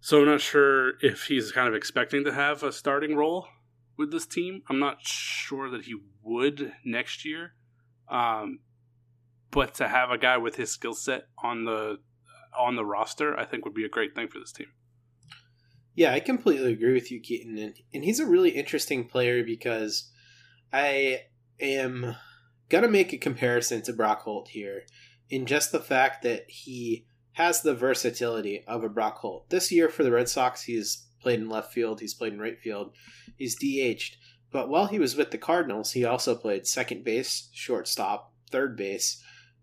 So 0.00 0.20
I'm 0.20 0.26
not 0.26 0.40
sure 0.40 0.92
if 1.02 1.24
he's 1.24 1.52
kind 1.52 1.68
of 1.68 1.74
expecting 1.74 2.24
to 2.24 2.32
have 2.32 2.62
a 2.62 2.72
starting 2.72 3.16
role 3.16 3.48
with 3.98 4.10
this 4.12 4.26
team. 4.26 4.62
I'm 4.68 4.78
not 4.78 4.98
sure 5.02 5.68
that 5.70 5.84
he 5.84 5.96
would 6.22 6.72
next 6.84 7.24
year. 7.24 7.54
Um, 8.08 8.60
but 9.50 9.74
to 9.74 9.88
have 9.88 10.10
a 10.10 10.18
guy 10.18 10.38
with 10.38 10.56
his 10.56 10.70
skill 10.70 10.94
set 10.94 11.24
on 11.42 11.64
the 11.64 11.98
on 12.58 12.76
the 12.76 12.84
roster, 12.84 13.38
I 13.38 13.44
think 13.44 13.64
would 13.64 13.74
be 13.74 13.84
a 13.84 13.88
great 13.88 14.14
thing 14.14 14.28
for 14.28 14.38
this 14.38 14.52
team. 14.52 14.68
Yeah, 15.94 16.12
I 16.12 16.20
completely 16.20 16.72
agree 16.72 16.94
with 16.94 17.10
you, 17.10 17.20
Keaton, 17.20 17.58
and, 17.58 17.74
and 17.92 18.04
he's 18.04 18.20
a 18.20 18.26
really 18.26 18.50
interesting 18.50 19.06
player 19.06 19.42
because 19.44 20.10
I 20.72 21.22
am 21.60 22.16
gonna 22.68 22.88
make 22.88 23.12
a 23.12 23.18
comparison 23.18 23.82
to 23.82 23.92
Brock 23.92 24.22
Holt 24.22 24.48
here 24.48 24.84
in 25.28 25.46
just 25.46 25.72
the 25.72 25.80
fact 25.80 26.22
that 26.22 26.44
he 26.48 27.06
has 27.32 27.62
the 27.62 27.74
versatility 27.74 28.64
of 28.66 28.84
a 28.84 28.88
Brock 28.88 29.18
Holt. 29.18 29.50
This 29.50 29.72
year 29.72 29.88
for 29.88 30.02
the 30.02 30.12
Red 30.12 30.28
Sox, 30.28 30.62
he's 30.62 31.06
played 31.20 31.40
in 31.40 31.48
left 31.48 31.72
field, 31.72 32.00
he's 32.00 32.14
played 32.14 32.32
in 32.32 32.40
right 32.40 32.58
field, 32.58 32.92
he's 33.36 33.56
DH'd. 33.56 34.16
But 34.52 34.68
while 34.68 34.86
he 34.86 34.98
was 34.98 35.16
with 35.16 35.30
the 35.30 35.38
Cardinals, 35.38 35.92
he 35.92 36.04
also 36.04 36.34
played 36.34 36.66
second 36.66 37.04
base, 37.04 37.48
shortstop, 37.52 38.32
third 38.50 38.76
base, 38.76 39.22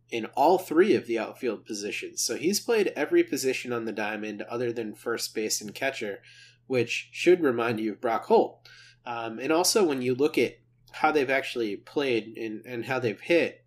in 0.10 0.26
all 0.28 0.58
three 0.58 0.96
of 0.96 1.06
the 1.06 1.20
outfield 1.20 1.66
positions. 1.66 2.22
So 2.22 2.36
he's 2.36 2.60
played 2.60 2.94
every 2.96 3.24
position 3.24 3.74
on 3.74 3.86
the 3.86 3.92
diamond 3.92 4.42
other 4.44 4.72
than 4.72 4.96
first 4.96 5.36
base 5.36 5.62
and 5.62 5.76
catcher, 5.76 6.22
which 6.68 7.10
should 7.12 7.42
remind 7.42 7.80
you 7.80 7.92
of 7.92 8.02
Brock 8.02 8.26
Holt. 8.26 8.68
Um, 9.06 9.40
and 9.40 9.52
also, 9.52 9.84
when 9.84 10.02
you 10.02 10.16
look 10.16 10.38
at 10.38 10.60
how 10.92 11.12
they've 11.12 11.30
actually 11.30 11.76
played 11.78 12.38
and, 12.38 12.66
and 12.66 12.86
how 12.86 13.00
they've 13.00 13.20
hit, 13.20 13.66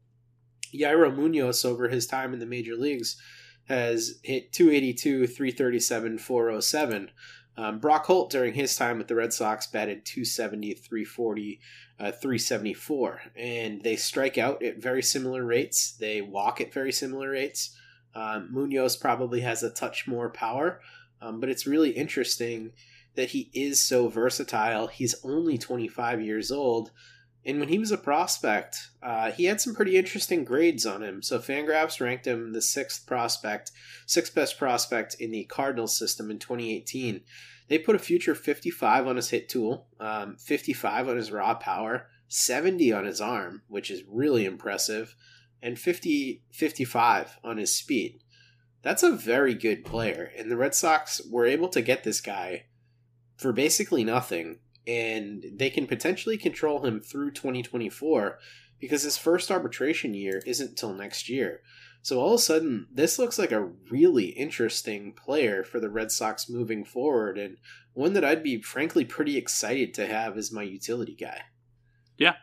Yairo 0.74 1.14
Munoz 1.14 1.64
over 1.64 1.88
his 1.88 2.06
time 2.06 2.32
in 2.32 2.40
the 2.40 2.46
major 2.46 2.74
leagues 2.74 3.20
has 3.64 4.18
hit 4.22 4.52
282, 4.52 5.26
337, 5.26 6.18
407. 6.18 7.10
Um, 7.60 7.78
Brock 7.78 8.06
Holt, 8.06 8.30
during 8.30 8.54
his 8.54 8.74
time 8.74 8.96
with 8.96 9.08
the 9.08 9.14
Red 9.14 9.34
Sox, 9.34 9.66
batted 9.66 10.06
270, 10.06 10.72
340, 10.72 11.60
uh, 11.98 12.10
374. 12.10 13.20
And 13.36 13.82
they 13.82 13.96
strike 13.96 14.38
out 14.38 14.62
at 14.62 14.78
very 14.78 15.02
similar 15.02 15.44
rates. 15.44 15.92
They 15.92 16.22
walk 16.22 16.62
at 16.62 16.72
very 16.72 16.90
similar 16.90 17.28
rates. 17.28 17.76
Um, 18.14 18.48
Munoz 18.50 18.96
probably 18.96 19.42
has 19.42 19.62
a 19.62 19.68
touch 19.68 20.08
more 20.08 20.30
power, 20.30 20.80
um, 21.20 21.38
but 21.38 21.50
it's 21.50 21.66
really 21.66 21.90
interesting 21.90 22.72
that 23.14 23.28
he 23.28 23.50
is 23.52 23.78
so 23.78 24.08
versatile. 24.08 24.86
He's 24.86 25.22
only 25.22 25.58
25 25.58 26.22
years 26.22 26.50
old. 26.50 26.90
And 27.44 27.58
when 27.58 27.70
he 27.70 27.78
was 27.78 27.90
a 27.90 27.96
prospect, 27.96 28.90
uh, 29.02 29.30
he 29.32 29.46
had 29.46 29.60
some 29.60 29.74
pretty 29.74 29.96
interesting 29.96 30.44
grades 30.44 30.84
on 30.84 31.02
him. 31.02 31.22
So 31.22 31.38
Fangraphs 31.38 32.00
ranked 32.00 32.26
him 32.26 32.52
the 32.52 32.60
sixth 32.60 33.06
prospect, 33.06 33.72
sixth 34.06 34.34
best 34.34 34.58
prospect 34.58 35.16
in 35.18 35.30
the 35.30 35.44
Cardinals 35.44 35.96
system 35.96 36.30
in 36.30 36.38
2018. 36.38 37.22
They 37.68 37.78
put 37.78 37.96
a 37.96 38.00
future 38.00 38.34
55 38.34 39.06
on 39.06 39.16
his 39.16 39.30
hit 39.30 39.48
tool, 39.48 39.86
um, 39.98 40.36
55 40.36 41.08
on 41.08 41.16
his 41.16 41.30
raw 41.30 41.54
power, 41.54 42.08
70 42.28 42.92
on 42.92 43.06
his 43.06 43.20
arm, 43.20 43.62
which 43.68 43.90
is 43.90 44.02
really 44.06 44.44
impressive, 44.44 45.16
and 45.62 45.78
50, 45.78 46.42
55 46.52 47.38
on 47.42 47.56
his 47.56 47.74
speed. 47.74 48.22
That's 48.82 49.02
a 49.02 49.12
very 49.12 49.54
good 49.54 49.84
player. 49.84 50.30
And 50.36 50.50
the 50.50 50.56
Red 50.56 50.74
Sox 50.74 51.20
were 51.30 51.46
able 51.46 51.68
to 51.68 51.82
get 51.82 52.04
this 52.04 52.20
guy 52.20 52.64
for 53.36 53.52
basically 53.52 54.04
nothing 54.04 54.58
and 54.90 55.44
they 55.52 55.70
can 55.70 55.86
potentially 55.86 56.36
control 56.36 56.84
him 56.84 57.00
through 57.00 57.30
2024 57.30 58.40
because 58.80 59.02
his 59.02 59.16
first 59.16 59.48
arbitration 59.48 60.14
year 60.14 60.42
isn't 60.46 60.76
till 60.76 60.92
next 60.92 61.28
year. 61.28 61.60
So 62.02 62.18
all 62.18 62.34
of 62.34 62.40
a 62.40 62.42
sudden, 62.42 62.88
this 62.92 63.16
looks 63.16 63.38
like 63.38 63.52
a 63.52 63.70
really 63.90 64.30
interesting 64.30 65.12
player 65.12 65.62
for 65.62 65.78
the 65.78 65.90
Red 65.90 66.10
Sox 66.10 66.48
moving 66.48 66.84
forward, 66.84 67.38
and 67.38 67.58
one 67.92 68.14
that 68.14 68.24
I'd 68.24 68.42
be 68.42 68.62
frankly 68.62 69.04
pretty 69.04 69.36
excited 69.36 69.94
to 69.94 70.06
have 70.06 70.36
as 70.36 70.50
my 70.50 70.62
utility 70.62 71.14
guy. 71.14 71.42
Yeah, 72.16 72.34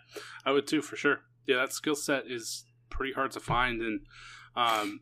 I 0.45 0.51
would 0.51 0.67
too, 0.67 0.81
for 0.81 0.95
sure. 0.95 1.21
Yeah, 1.47 1.57
that 1.57 1.73
skill 1.73 1.95
set 1.95 2.29
is 2.29 2.65
pretty 2.89 3.13
hard 3.13 3.31
to 3.31 3.39
find, 3.41 3.81
and 3.81 4.01
um, 4.55 5.01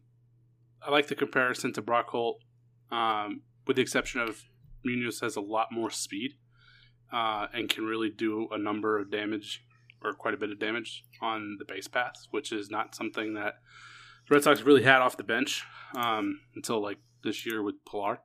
I 0.82 0.90
like 0.90 1.08
the 1.08 1.16
comparison 1.16 1.74
to 1.74 1.82
Brock 1.82 2.08
Holt, 2.10 2.42
um, 2.92 3.42
with 3.68 3.76
the 3.76 3.84
exception 3.84 4.22
of 4.22 4.42
Munoz 4.84 5.20
has 5.20 5.36
a 5.36 5.42
lot 5.42 5.68
more 5.72 5.92
speed 5.92 6.32
uh, 7.16 7.48
and 7.54 7.70
can 7.70 7.86
really 7.86 8.10
do 8.10 8.50
a 8.52 8.58
number 8.58 9.00
of 9.00 9.10
damage 9.10 9.64
or 10.04 10.14
quite 10.14 10.34
a 10.34 10.38
bit 10.38 10.52
of 10.52 10.60
damage 10.60 11.06
on 11.22 11.56
the 11.58 11.66
base 11.66 11.88
paths, 11.88 12.28
which 12.32 12.52
is 12.52 12.70
not 12.70 12.94
something 12.94 13.36
that 13.36 13.56
the 14.28 14.36
Red 14.36 14.44
Sox 14.44 14.62
really 14.62 14.84
had 14.84 15.02
off 15.02 15.16
the 15.16 15.24
bench 15.24 15.64
um, 15.96 16.42
until 16.56 16.82
like 16.82 16.98
this 17.24 17.46
year 17.46 17.64
with 17.64 17.76
Pillar, 17.90 18.20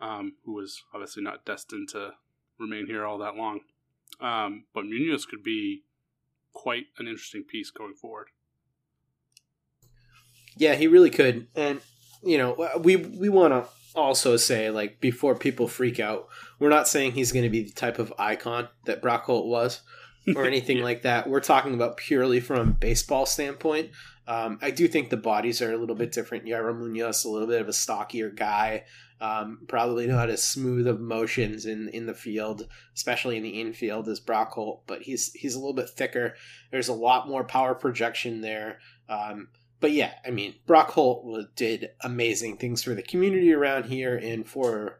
um, 0.00 0.32
who 0.44 0.54
was 0.54 0.82
obviously 0.92 1.22
not 1.22 1.46
destined 1.46 1.88
to 1.90 2.10
remain 2.58 2.86
here 2.86 3.06
all 3.06 3.18
that 3.18 3.36
long. 3.36 3.60
Um, 4.20 4.64
but 4.74 4.86
Munoz 4.86 5.24
could 5.24 5.44
be 5.44 5.84
quite 6.52 6.86
an 6.98 7.06
interesting 7.06 7.44
piece 7.44 7.70
going 7.70 7.94
forward. 7.94 8.26
Yeah, 10.56 10.74
he 10.74 10.88
really 10.88 11.10
could, 11.10 11.46
and 11.54 11.80
you 12.24 12.36
know 12.36 12.80
we 12.80 12.96
we 12.96 13.28
want 13.28 13.52
to 13.54 13.70
also 13.94 14.36
say 14.36 14.68
like 14.68 15.00
before 15.00 15.36
people 15.36 15.68
freak 15.68 16.00
out 16.00 16.28
we're 16.60 16.68
not 16.68 16.86
saying 16.86 17.12
he's 17.12 17.32
going 17.32 17.42
to 17.42 17.50
be 17.50 17.64
the 17.64 17.72
type 17.72 17.98
of 17.98 18.12
icon 18.18 18.68
that 18.84 19.02
brock 19.02 19.24
holt 19.24 19.46
was 19.46 19.80
or 20.36 20.44
anything 20.46 20.78
yeah. 20.78 20.84
like 20.90 21.02
that. 21.02 21.28
We're 21.28 21.40
talking 21.40 21.74
about 21.74 21.96
purely 21.96 22.38
from 22.38 22.72
baseball 22.72 23.26
standpoint. 23.26 23.90
Um, 24.28 24.60
i 24.62 24.70
do 24.70 24.86
think 24.86 25.10
the 25.10 25.16
bodies 25.16 25.60
are 25.60 25.72
a 25.72 25.76
little 25.76 25.96
bit 25.96 26.12
different. 26.12 26.44
Yairo 26.44 26.76
munoz 26.76 27.24
a 27.24 27.30
little 27.30 27.48
bit 27.48 27.60
of 27.60 27.68
a 27.68 27.72
stockier 27.72 28.30
guy 28.30 28.84
um, 29.20 29.58
probably 29.68 30.06
not 30.06 30.30
as 30.30 30.42
smooth 30.42 30.86
of 30.86 31.00
motions 31.00 31.66
in 31.66 31.88
in 31.88 32.06
the 32.06 32.14
field 32.14 32.66
especially 32.94 33.36
in 33.36 33.42
the 33.42 33.60
infield 33.60 34.08
as 34.08 34.18
brock 34.18 34.52
holt 34.52 34.82
but 34.86 35.02
he's 35.02 35.32
he's 35.32 35.54
a 35.54 35.58
little 35.58 35.74
bit 35.74 35.90
thicker. 35.90 36.34
There's 36.70 36.88
a 36.88 36.94
lot 36.94 37.28
more 37.28 37.44
power 37.44 37.74
projection 37.74 38.40
there. 38.40 38.78
Um, 39.08 39.48
but 39.80 39.92
yeah, 39.92 40.12
I 40.24 40.30
mean, 40.30 40.54
Brock 40.66 40.90
Holt 40.90 41.56
did 41.56 41.90
amazing 42.02 42.58
things 42.58 42.82
for 42.82 42.94
the 42.94 43.02
community 43.02 43.52
around 43.52 43.86
here 43.86 44.14
and 44.16 44.46
for 44.46 44.98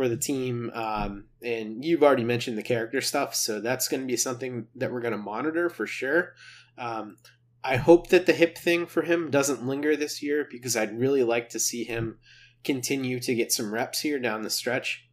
for 0.00 0.08
the 0.08 0.16
team. 0.16 0.70
Um, 0.72 1.26
and 1.42 1.84
you've 1.84 2.02
already 2.02 2.24
mentioned 2.24 2.56
the 2.56 2.62
character 2.62 3.02
stuff, 3.02 3.34
so 3.34 3.60
that's 3.60 3.86
going 3.86 4.00
to 4.00 4.06
be 4.06 4.16
something 4.16 4.66
that 4.74 4.90
we're 4.90 5.02
going 5.02 5.12
to 5.12 5.18
monitor 5.18 5.68
for 5.68 5.86
sure. 5.86 6.32
Um, 6.78 7.18
I 7.62 7.76
hope 7.76 8.08
that 8.08 8.24
the 8.24 8.32
hip 8.32 8.56
thing 8.56 8.86
for 8.86 9.02
him 9.02 9.30
doesn't 9.30 9.66
linger 9.66 9.94
this 9.96 10.22
year 10.22 10.48
because 10.50 10.74
I'd 10.74 10.98
really 10.98 11.22
like 11.22 11.50
to 11.50 11.58
see 11.58 11.84
him 11.84 12.16
continue 12.64 13.20
to 13.20 13.34
get 13.34 13.52
some 13.52 13.74
reps 13.74 14.00
here 14.00 14.18
down 14.18 14.40
the 14.40 14.48
stretch. 14.48 15.06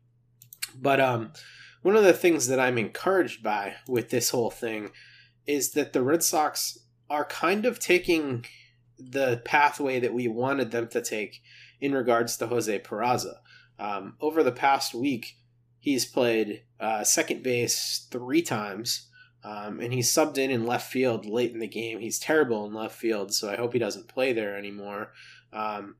But 0.74 1.02
um, 1.02 1.34
one 1.82 1.98
of 1.98 2.06
the 2.06 2.14
things 2.14 2.48
that 2.48 2.60
I'm 2.60 2.78
encouraged 2.78 3.44
by 3.44 3.76
with 3.90 4.10
this 4.10 4.30
whole 4.30 4.52
thing 4.52 4.92
is 5.46 5.72
that 5.72 5.92
the 5.92 6.02
Red 6.02 6.24
Sox 6.24 6.78
are 7.10 7.26
kind 7.26 7.66
of 7.66 7.78
taking 7.78 8.46
the 8.98 9.42
pathway 9.44 10.00
that 10.00 10.14
we 10.14 10.30
wanted 10.30 10.72
them 10.72 10.88
to 10.88 11.02
take 11.02 11.42
in 11.82 11.94
regards 11.94 12.38
to 12.38 12.48
Jose 12.48 12.80
Peraza. 12.80 13.40
Um, 13.80 14.16
over 14.20 14.44
the 14.44 14.52
past 14.52 14.94
week, 14.94 15.38
he's 15.80 16.06
played 16.06 16.64
uh, 16.80 17.04
second 17.04 17.44
base 17.44 18.08
three 18.12 18.42
times, 18.42 19.08
um, 19.44 19.80
and 19.80 19.94
he's 19.94 20.12
subbed 20.12 20.38
in 20.38 20.52
in 20.52 20.66
left 20.66 20.92
field 20.92 21.26
late 21.26 21.54
in 21.54 21.60
the 21.60 21.68
game. 21.68 22.00
He's 22.00 22.20
terrible 22.20 22.66
in 22.66 22.74
left 22.74 22.96
field, 22.96 23.34
so 23.34 23.50
I 23.50 23.56
hope 23.56 23.74
he 23.74 23.80
doesn't 23.80 24.08
play 24.08 24.34
there 24.34 24.58
anymore. 24.58 25.14
Um, 25.54 25.96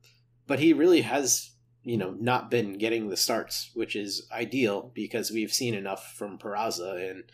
but 0.46 0.58
he 0.58 0.72
really 0.72 1.02
has, 1.02 1.50
you 1.82 1.96
know, 1.96 2.16
not 2.18 2.50
been 2.50 2.78
getting 2.78 3.08
the 3.08 3.16
starts, 3.16 3.70
which 3.74 3.94
is 3.94 4.26
ideal 4.32 4.90
because 4.94 5.30
we've 5.30 5.52
seen 5.52 5.74
enough 5.74 6.14
from 6.16 6.38
Peraza 6.38 7.10
and 7.10 7.24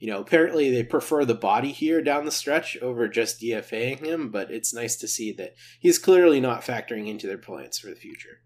you 0.00 0.06
know, 0.06 0.18
apparently 0.18 0.70
they 0.70 0.82
prefer 0.82 1.26
the 1.26 1.34
body 1.34 1.72
here 1.72 2.00
down 2.00 2.24
the 2.24 2.30
stretch 2.30 2.76
over 2.78 3.06
just 3.06 3.38
DFAing 3.38 4.04
him, 4.04 4.30
but 4.30 4.50
it's 4.50 4.72
nice 4.72 4.96
to 4.96 5.06
see 5.06 5.30
that 5.32 5.54
he's 5.78 5.98
clearly 5.98 6.40
not 6.40 6.62
factoring 6.62 7.06
into 7.06 7.26
their 7.26 7.36
plans 7.36 7.78
for 7.78 7.90
the 7.90 7.94
future. 7.96 8.40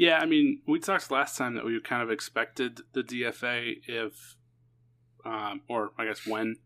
Yeah, 0.00 0.16
I 0.16 0.24
mean, 0.24 0.62
we 0.66 0.78
talked 0.78 1.10
last 1.10 1.36
time 1.36 1.56
that 1.56 1.64
we 1.66 1.78
kind 1.78 2.02
of 2.02 2.10
expected 2.10 2.80
the 2.94 3.02
DFA 3.02 3.82
if, 3.86 4.34
um, 5.26 5.60
or 5.68 5.90
I 5.98 6.06
guess 6.06 6.26
when 6.26 6.56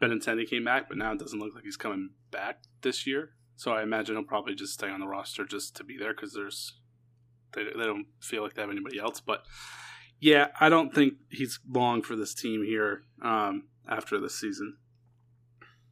Benintendi 0.00 0.50
came 0.50 0.64
back, 0.64 0.88
but 0.88 0.98
now 0.98 1.12
it 1.12 1.20
doesn't 1.20 1.38
look 1.38 1.54
like 1.54 1.62
he's 1.62 1.76
coming 1.76 2.10
back 2.32 2.64
this 2.80 3.06
year. 3.06 3.34
So 3.54 3.70
I 3.70 3.84
imagine 3.84 4.16
he'll 4.16 4.24
probably 4.24 4.56
just 4.56 4.72
stay 4.72 4.88
on 4.88 4.98
the 4.98 5.06
roster 5.06 5.44
just 5.44 5.76
to 5.76 5.84
be 5.84 5.96
there 5.96 6.12
because 6.12 6.34
there's 6.34 6.76
they, 7.54 7.62
they 7.62 7.84
don't 7.84 8.06
feel 8.18 8.42
like 8.42 8.54
they 8.54 8.62
have 8.62 8.70
anybody 8.72 8.98
else. 8.98 9.20
But 9.20 9.44
yeah, 10.18 10.48
I 10.58 10.68
don't 10.68 10.92
think 10.92 11.14
he's 11.30 11.60
long 11.72 12.02
for 12.02 12.16
this 12.16 12.34
team 12.34 12.64
here 12.64 13.02
um, 13.22 13.68
after 13.88 14.18
this 14.18 14.40
season. 14.40 14.78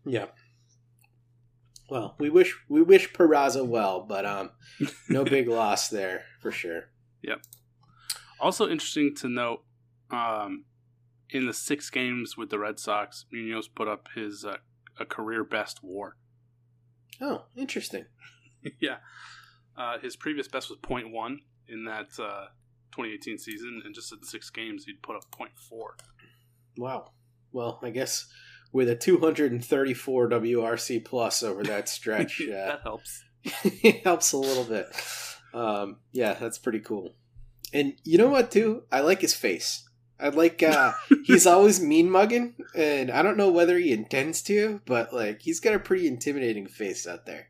Yeah. 0.04 0.26
Well, 1.90 2.14
we 2.18 2.30
wish 2.30 2.56
we 2.68 2.82
wish 2.82 3.12
Peraza 3.12 3.66
well, 3.66 4.06
but 4.08 4.24
um, 4.24 4.50
no 5.08 5.24
big 5.36 5.48
loss 5.48 5.88
there 5.88 6.22
for 6.40 6.52
sure. 6.52 6.84
Yep. 7.22 7.42
Also 8.38 8.68
interesting 8.68 9.14
to 9.16 9.28
note, 9.28 9.64
um, 10.10 10.64
in 11.30 11.46
the 11.46 11.52
six 11.52 11.90
games 11.90 12.36
with 12.36 12.50
the 12.50 12.58
Red 12.58 12.78
Sox, 12.78 13.26
Munoz 13.32 13.68
put 13.68 13.88
up 13.88 14.08
his 14.14 14.44
uh, 14.44 14.58
a 14.98 15.04
career 15.04 15.42
best 15.42 15.80
WAR. 15.82 16.16
Oh, 17.20 17.44
interesting. 17.56 18.06
yeah, 18.80 18.98
uh, 19.76 19.98
his 19.98 20.16
previous 20.16 20.46
best 20.46 20.70
was 20.70 20.78
0.1 20.78 21.38
in 21.68 21.84
that 21.84 22.08
uh, 22.18 22.46
2018 22.92 23.38
season, 23.38 23.82
and 23.84 23.94
just 23.94 24.12
in 24.12 24.22
six 24.22 24.48
games, 24.48 24.84
he'd 24.84 25.02
put 25.02 25.16
up 25.16 25.24
0.4. 25.32 25.48
Wow. 26.76 27.10
Well, 27.52 27.80
I 27.82 27.90
guess 27.90 28.26
with 28.72 28.88
a 28.88 28.96
234 28.96 30.28
WRC 30.28 31.04
plus 31.04 31.42
over 31.42 31.62
that 31.64 31.88
stretch, 31.88 32.40
uh, 32.48 32.52
that 32.52 32.80
helps. 32.82 33.24
it 33.64 34.04
helps 34.04 34.32
a 34.32 34.38
little 34.38 34.64
bit. 34.64 34.86
Um, 35.54 35.96
yeah, 36.12 36.34
that's 36.34 36.58
pretty 36.58 36.80
cool. 36.80 37.14
And 37.72 37.94
you 38.04 38.18
know 38.18 38.28
what, 38.28 38.50
too? 38.50 38.84
I 38.92 39.00
like 39.00 39.20
his 39.20 39.34
face. 39.34 39.88
I 40.22 40.28
like 40.28 40.62
uh 40.62 40.92
he's 41.24 41.46
always 41.46 41.80
mean 41.80 42.10
mugging, 42.10 42.54
and 42.74 43.10
I 43.10 43.22
don't 43.22 43.38
know 43.38 43.50
whether 43.50 43.78
he 43.78 43.92
intends 43.92 44.42
to, 44.42 44.80
but 44.84 45.14
like 45.14 45.42
he's 45.42 45.60
got 45.60 45.74
a 45.74 45.78
pretty 45.78 46.06
intimidating 46.06 46.66
face 46.66 47.06
out 47.06 47.26
there. 47.26 47.48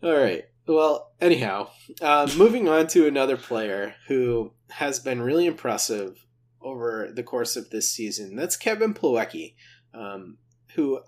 All 0.00 0.16
right. 0.16 0.44
Well, 0.68 1.12
anyhow, 1.20 1.70
uh, 2.00 2.30
moving 2.36 2.68
on 2.68 2.86
to 2.88 3.08
another 3.08 3.36
player 3.36 3.96
who 4.06 4.52
has 4.70 5.00
been 5.00 5.20
really 5.20 5.46
impressive 5.46 6.24
over 6.62 7.10
the 7.12 7.22
course 7.22 7.56
of 7.56 7.70
this 7.70 7.90
season. 7.90 8.36
That's 8.36 8.56
Kevin 8.56 8.94
Plawecki, 8.94 9.54
um, 9.94 10.38
who 10.74 11.00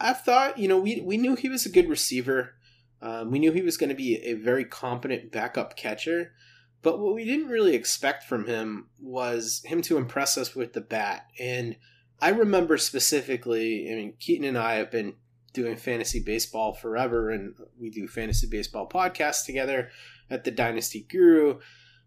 I 0.00 0.12
thought, 0.12 0.58
you 0.58 0.68
know, 0.68 0.78
we, 0.78 1.00
we 1.00 1.16
knew 1.16 1.36
he 1.36 1.48
was 1.48 1.66
a 1.66 1.70
good 1.70 1.88
receiver. 1.88 2.54
Um, 3.00 3.30
we 3.30 3.38
knew 3.38 3.52
he 3.52 3.62
was 3.62 3.76
going 3.76 3.90
to 3.90 3.94
be 3.94 4.16
a 4.16 4.34
very 4.34 4.64
competent 4.64 5.30
backup 5.30 5.76
catcher. 5.76 6.32
But 6.82 7.00
what 7.00 7.14
we 7.14 7.24
didn't 7.24 7.48
really 7.48 7.74
expect 7.74 8.24
from 8.24 8.46
him 8.46 8.88
was 9.00 9.62
him 9.64 9.80
to 9.82 9.96
impress 9.96 10.36
us 10.36 10.54
with 10.54 10.74
the 10.74 10.82
bat. 10.82 11.26
And 11.40 11.76
I 12.20 12.30
remember 12.30 12.76
specifically, 12.76 13.90
I 13.90 13.94
mean, 13.94 14.14
Keaton 14.20 14.46
and 14.46 14.58
I 14.58 14.74
have 14.74 14.90
been 14.90 15.14
doing 15.54 15.76
fantasy 15.76 16.20
baseball 16.20 16.74
forever, 16.74 17.30
and 17.30 17.54
we 17.80 17.88
do 17.88 18.06
fantasy 18.06 18.46
baseball 18.46 18.88
podcasts 18.88 19.46
together 19.46 19.90
at 20.28 20.44
the 20.44 20.50
Dynasty 20.50 21.06
Guru. 21.08 21.60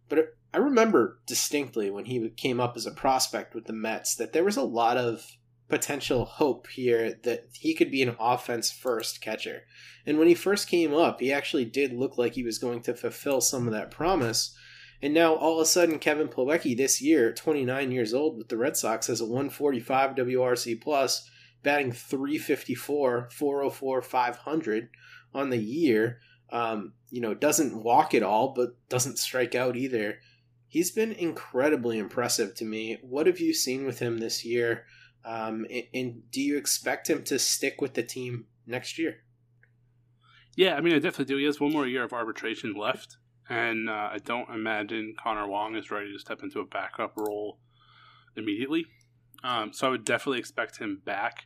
But 0.09 0.36
I 0.53 0.57
remember 0.57 1.19
distinctly 1.25 1.89
when 1.89 2.05
he 2.05 2.29
came 2.29 2.59
up 2.59 2.77
as 2.77 2.85
a 2.85 2.91
prospect 2.91 3.53
with 3.53 3.65
the 3.65 3.73
Mets 3.73 4.15
that 4.15 4.33
there 4.33 4.43
was 4.43 4.57
a 4.57 4.63
lot 4.63 4.97
of 4.97 5.37
potential 5.69 6.25
hope 6.25 6.67
here 6.67 7.19
that 7.23 7.49
he 7.53 7.73
could 7.73 7.91
be 7.91 8.01
an 8.01 8.15
offense 8.19 8.71
first 8.71 9.21
catcher. 9.21 9.63
And 10.05 10.17
when 10.17 10.27
he 10.27 10.35
first 10.35 10.69
came 10.69 10.93
up, 10.93 11.19
he 11.19 11.33
actually 11.33 11.65
did 11.65 11.93
look 11.93 12.17
like 12.17 12.33
he 12.33 12.43
was 12.43 12.59
going 12.59 12.81
to 12.83 12.93
fulfill 12.93 13.41
some 13.41 13.67
of 13.67 13.73
that 13.73 13.91
promise. 13.91 14.55
And 15.01 15.13
now 15.13 15.35
all 15.35 15.59
of 15.59 15.61
a 15.61 15.65
sudden, 15.65 15.99
Kevin 15.99 16.29
Plawecki 16.29 16.75
this 16.75 17.01
year, 17.01 17.33
29 17.33 17.91
years 17.91 18.13
old 18.13 18.37
with 18.37 18.47
the 18.47 18.57
Red 18.57 18.77
Sox, 18.77 19.07
has 19.07 19.21
a 19.21 19.25
145 19.25 20.15
WRC 20.15 20.81
plus, 20.81 21.29
batting 21.61 21.91
354, 21.91 23.29
404, 23.31 24.01
500 24.01 24.89
on 25.33 25.49
the 25.49 25.57
year. 25.57 26.19
Um, 26.49 26.93
you 27.09 27.19
know, 27.19 27.33
doesn't 27.33 27.83
walk 27.83 28.13
at 28.13 28.23
all, 28.23 28.53
but 28.55 28.69
doesn't 28.89 29.19
strike 29.19 29.53
out 29.53 29.75
either. 29.75 30.19
He's 30.67 30.91
been 30.91 31.13
incredibly 31.13 31.97
impressive 31.97 32.55
to 32.55 32.65
me. 32.65 32.97
What 33.01 33.27
have 33.27 33.39
you 33.39 33.53
seen 33.53 33.85
with 33.85 33.99
him 33.99 34.17
this 34.17 34.43
year? 34.43 34.85
Um, 35.23 35.65
and, 35.71 35.83
and 35.93 36.31
do 36.31 36.41
you 36.41 36.57
expect 36.57 37.09
him 37.09 37.23
to 37.23 37.39
stick 37.39 37.81
with 37.81 37.93
the 37.93 38.03
team 38.03 38.45
next 38.65 38.97
year? 38.97 39.23
Yeah, 40.55 40.75
I 40.75 40.81
mean, 40.81 40.93
I 40.93 40.99
definitely 40.99 41.33
do. 41.33 41.37
He 41.37 41.45
has 41.45 41.59
one 41.59 41.71
more 41.71 41.87
year 41.87 42.03
of 42.03 42.13
arbitration 42.13 42.73
left, 42.73 43.17
and 43.47 43.89
uh, 43.89 44.09
I 44.11 44.17
don't 44.23 44.49
imagine 44.49 45.15
Connor 45.21 45.47
Wong 45.47 45.75
is 45.75 45.91
ready 45.91 46.11
to 46.11 46.19
step 46.19 46.41
into 46.43 46.59
a 46.59 46.65
backup 46.65 47.15
role 47.15 47.59
immediately. 48.35 48.85
Um, 49.43 49.71
so 49.71 49.87
I 49.87 49.89
would 49.91 50.03
definitely 50.03 50.39
expect 50.39 50.79
him 50.79 51.01
back. 51.05 51.45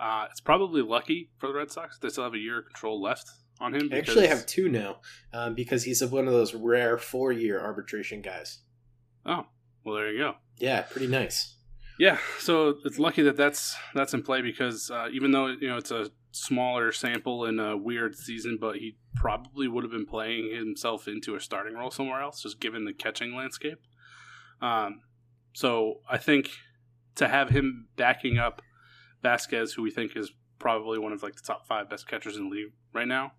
Uh, 0.00 0.26
it's 0.30 0.40
probably 0.40 0.82
lucky 0.82 1.30
for 1.38 1.48
the 1.48 1.54
Red 1.54 1.70
Sox; 1.70 1.98
they 1.98 2.08
still 2.08 2.24
have 2.24 2.34
a 2.34 2.38
year 2.38 2.60
of 2.60 2.66
control 2.66 3.00
left 3.00 3.30
on 3.60 3.74
him. 3.74 3.88
I 3.92 3.98
actually 3.98 4.26
have 4.26 4.46
two 4.46 4.68
now 4.68 5.00
um, 5.32 5.54
because 5.54 5.84
he's 5.84 6.04
one 6.04 6.26
of 6.26 6.32
those 6.32 6.54
rare 6.54 6.98
four-year 6.98 7.60
arbitration 7.60 8.20
guys. 8.20 8.60
Oh, 9.24 9.46
well, 9.84 9.96
there 9.96 10.12
you 10.12 10.18
go. 10.18 10.34
Yeah, 10.58 10.82
pretty 10.82 11.06
nice. 11.06 11.56
Yeah, 11.98 12.18
so 12.38 12.76
it's 12.84 12.98
lucky 12.98 13.22
that 13.22 13.36
that's 13.36 13.74
that's 13.94 14.12
in 14.12 14.22
play 14.22 14.42
because 14.42 14.90
uh, 14.90 15.08
even 15.12 15.30
though 15.30 15.46
you 15.46 15.68
know 15.68 15.78
it's 15.78 15.90
a 15.90 16.10
smaller 16.32 16.92
sample 16.92 17.46
in 17.46 17.58
a 17.58 17.76
weird 17.76 18.14
season, 18.14 18.58
but 18.60 18.76
he 18.76 18.98
probably 19.14 19.66
would 19.66 19.82
have 19.82 19.90
been 19.90 20.06
playing 20.06 20.54
himself 20.54 21.08
into 21.08 21.34
a 21.34 21.40
starting 21.40 21.74
role 21.74 21.90
somewhere 21.90 22.20
else, 22.20 22.42
just 22.42 22.60
given 22.60 22.84
the 22.84 22.92
catching 22.92 23.34
landscape. 23.34 23.78
Um, 24.60 25.00
so 25.54 26.00
I 26.08 26.18
think 26.18 26.50
to 27.14 27.28
have 27.28 27.48
him 27.48 27.88
backing 27.96 28.38
up 28.38 28.60
Vazquez, 29.24 29.74
who 29.74 29.82
we 29.82 29.90
think 29.90 30.16
is 30.16 30.30
probably 30.58 30.98
one 30.98 31.12
of 31.12 31.22
like 31.22 31.34
the 31.34 31.42
top 31.42 31.66
five 31.66 31.88
best 31.88 32.06
catchers 32.06 32.36
in 32.36 32.50
the 32.50 32.54
league 32.54 32.72
right 32.92 33.08
now, 33.08 33.32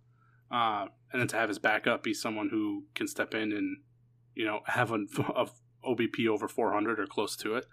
uh, 0.51 0.85
and 1.11 1.21
then 1.21 1.27
to 1.27 1.37
have 1.37 1.49
his 1.49 1.59
backup 1.59 2.03
be 2.03 2.13
someone 2.13 2.49
who 2.49 2.85
can 2.95 3.07
step 3.07 3.33
in 3.33 3.51
and 3.51 3.77
you 4.35 4.45
know 4.45 4.59
have 4.65 4.91
an 4.91 5.07
OBP 5.85 6.27
over 6.27 6.47
400 6.47 6.99
or 6.99 7.07
close 7.07 7.35
to 7.37 7.55
it 7.55 7.65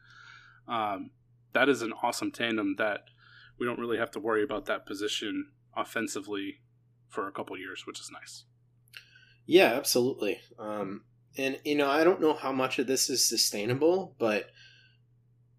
um, 0.69 1.11
that 1.53 1.69
is 1.69 1.83
an 1.83 1.93
awesome 2.03 2.31
tandem 2.31 2.77
that 2.77 3.05
we 3.59 3.67
don't 3.67 3.79
really 3.79 3.99
have 3.99 4.11
to 4.13 4.21
worry 4.21 4.43
about 4.43 4.67
that 4.67 4.87
position 4.87 5.53
offensively 5.77 6.61
for 7.09 7.29
a 7.29 7.33
couple 7.33 7.57
years, 7.57 7.87
which 7.87 8.01
is 8.01 8.11
nice. 8.11 8.45
Yeah, 9.47 9.73
absolutely. 9.75 10.41
Um, 10.59 11.05
and 11.37 11.59
you 11.65 11.77
know, 11.77 11.89
I 11.89 12.05
don't 12.05 12.21
know 12.21 12.35
how 12.35 12.53
much 12.53 12.79
of 12.79 12.87
this 12.87 13.09
is 13.09 13.27
sustainable, 13.27 14.15
but 14.19 14.51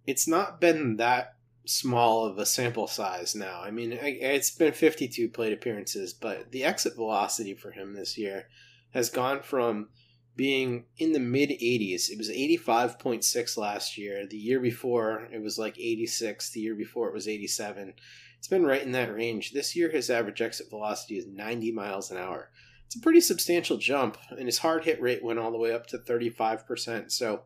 it's 0.05 0.27
not 0.27 0.59
been 0.59 0.97
that 0.97 1.34
small 1.65 2.25
of 2.25 2.37
a 2.37 2.45
sample 2.45 2.87
size 2.87 3.35
now. 3.35 3.61
I 3.61 3.71
mean, 3.71 3.91
it's 3.93 4.51
been 4.51 4.73
52 4.73 5.29
plate 5.29 5.53
appearances, 5.53 6.13
but 6.13 6.51
the 6.51 6.63
exit 6.63 6.95
velocity 6.95 7.53
for 7.53 7.71
him 7.71 7.93
this 7.93 8.17
year 8.17 8.47
has 8.93 9.09
gone 9.09 9.41
from 9.41 9.89
being 10.35 10.85
in 10.97 11.13
the 11.13 11.19
mid 11.19 11.49
80s. 11.49 12.09
It 12.09 12.17
was 12.17 12.29
85.6 12.29 13.57
last 13.57 13.97
year. 13.97 14.25
The 14.27 14.37
year 14.37 14.59
before, 14.59 15.27
it 15.31 15.41
was 15.41 15.57
like 15.57 15.77
86. 15.77 16.51
The 16.51 16.59
year 16.59 16.75
before, 16.75 17.07
it 17.07 17.13
was 17.13 17.27
87. 17.27 17.93
It's 18.37 18.47
been 18.47 18.65
right 18.65 18.81
in 18.81 18.91
that 18.91 19.13
range. 19.13 19.51
This 19.51 19.75
year, 19.75 19.89
his 19.89 20.09
average 20.09 20.41
exit 20.41 20.69
velocity 20.69 21.17
is 21.17 21.25
90 21.25 21.71
miles 21.71 22.11
an 22.11 22.17
hour. 22.17 22.51
It's 22.85 22.95
a 22.95 22.99
pretty 22.99 23.21
substantial 23.21 23.77
jump, 23.77 24.17
and 24.29 24.45
his 24.45 24.59
hard 24.59 24.83
hit 24.83 25.01
rate 25.01 25.23
went 25.23 25.39
all 25.39 25.51
the 25.51 25.57
way 25.57 25.73
up 25.73 25.87
to 25.87 25.97
35%. 25.97 27.11
So 27.11 27.43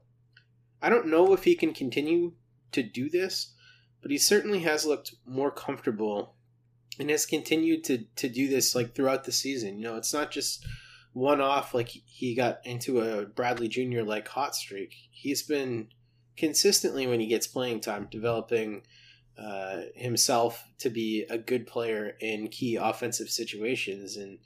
I 0.82 0.90
don't 0.90 1.08
know 1.08 1.34
if 1.34 1.44
he 1.44 1.56
can 1.56 1.74
continue 1.74 2.34
to 2.72 2.84
do 2.84 3.10
this, 3.10 3.54
but 4.02 4.12
he 4.12 4.18
certainly 4.18 4.60
has 4.60 4.86
looked 4.86 5.16
more 5.26 5.52
comfortable 5.52 6.36
and 7.00 7.10
has 7.10 7.26
continued 7.26 7.84
to, 7.86 8.06
to 8.16 8.30
do 8.30 8.48
this 8.48 8.76
like 8.76 8.94
throughout 8.94 9.24
the 9.24 9.32
season. 9.32 9.78
You 9.78 9.84
know, 9.84 9.96
it's 9.96 10.14
not 10.14 10.32
just 10.32 10.66
one 11.14 11.42
off 11.42 11.74
like 11.74 11.90
he 11.90 12.36
got 12.36 12.60
into 12.66 13.00
a 13.00 13.26
Bradley 13.26 13.68
Jr. 13.68 14.02
like 14.02 14.28
hot 14.28 14.56
streak. 14.56 14.94
He's 15.12 15.44
been 15.44 15.90
consistently 16.38 17.08
when 17.08 17.20
he 17.20 17.28
gets 17.28 17.48
playing 17.48 17.82
time 17.82 18.08
developing 18.10 18.84
uh, 19.38 19.82
himself 19.96 20.66
to 20.80 20.90
be 20.90 21.26
a 21.30 21.38
good 21.38 21.66
player 21.66 22.16
in 22.20 22.50
key 22.50 22.76
offensive 22.76 23.30
situations 23.30 24.18
and 24.18 24.40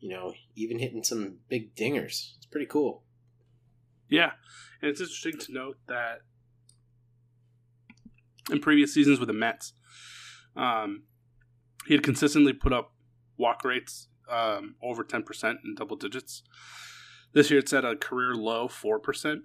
you 0.00 0.08
know 0.08 0.32
even 0.56 0.78
hitting 0.78 1.02
some 1.04 1.36
big 1.48 1.74
dingers. 1.74 2.34
It's 2.36 2.46
pretty 2.50 2.66
cool. 2.66 3.02
Yeah, 4.08 4.32
and 4.80 4.90
it's 4.90 5.00
interesting 5.00 5.38
to 5.38 5.52
note 5.52 5.76
that 5.88 6.20
in 8.50 8.60
previous 8.60 8.92
seasons 8.92 9.18
with 9.18 9.28
the 9.28 9.34
Mets, 9.34 9.72
um, 10.56 11.04
he 11.86 11.94
had 11.94 12.02
consistently 12.02 12.52
put 12.52 12.72
up 12.72 12.92
walk 13.36 13.64
rates 13.64 14.08
um, 14.28 14.76
over 14.82 15.04
10% 15.04 15.56
in 15.64 15.74
double 15.74 15.96
digits. 15.96 16.42
This 17.32 17.50
year 17.50 17.60
it's 17.60 17.72
at 17.72 17.84
a 17.84 17.96
career 17.96 18.34
low 18.34 18.68
4%. 18.68 19.42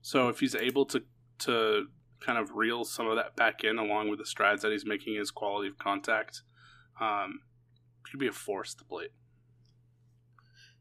So 0.00 0.28
if 0.28 0.40
he's 0.40 0.54
able 0.54 0.86
to 0.86 1.02
to 1.40 1.86
kind 2.20 2.36
of 2.36 2.56
reel 2.56 2.84
some 2.84 3.06
of 3.06 3.16
that 3.16 3.36
back 3.36 3.62
in 3.62 3.78
along 3.78 4.10
with 4.10 4.18
the 4.18 4.26
strides 4.26 4.62
that 4.62 4.72
he's 4.72 4.84
making 4.84 5.14
his 5.14 5.30
quality 5.30 5.68
of 5.68 5.78
contact, 5.78 6.42
um, 7.00 7.40
could 8.02 8.18
be 8.18 8.26
a 8.26 8.32
force 8.32 8.74
to 8.74 8.84
plate. 8.84 9.12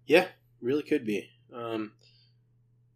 Yeah, 0.05 0.27
really 0.61 0.81
could 0.81 1.05
be. 1.05 1.29
Um, 1.53 1.93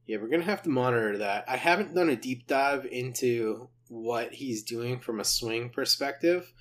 yeah, 0.07 0.17
we're 0.17 0.29
gonna 0.29 0.43
have 0.43 0.63
to 0.63 0.69
monitor 0.69 1.17
that. 1.19 1.45
I 1.47 1.57
haven't 1.57 1.93
done 1.93 2.09
a 2.09 2.15
deep 2.15 2.47
dive 2.47 2.85
into 2.85 3.69
what 3.91 4.33
he's 4.33 4.63
doing 4.63 4.97
from 4.99 5.19
a 5.19 5.25
swing 5.25 5.69
perspective 5.69 6.53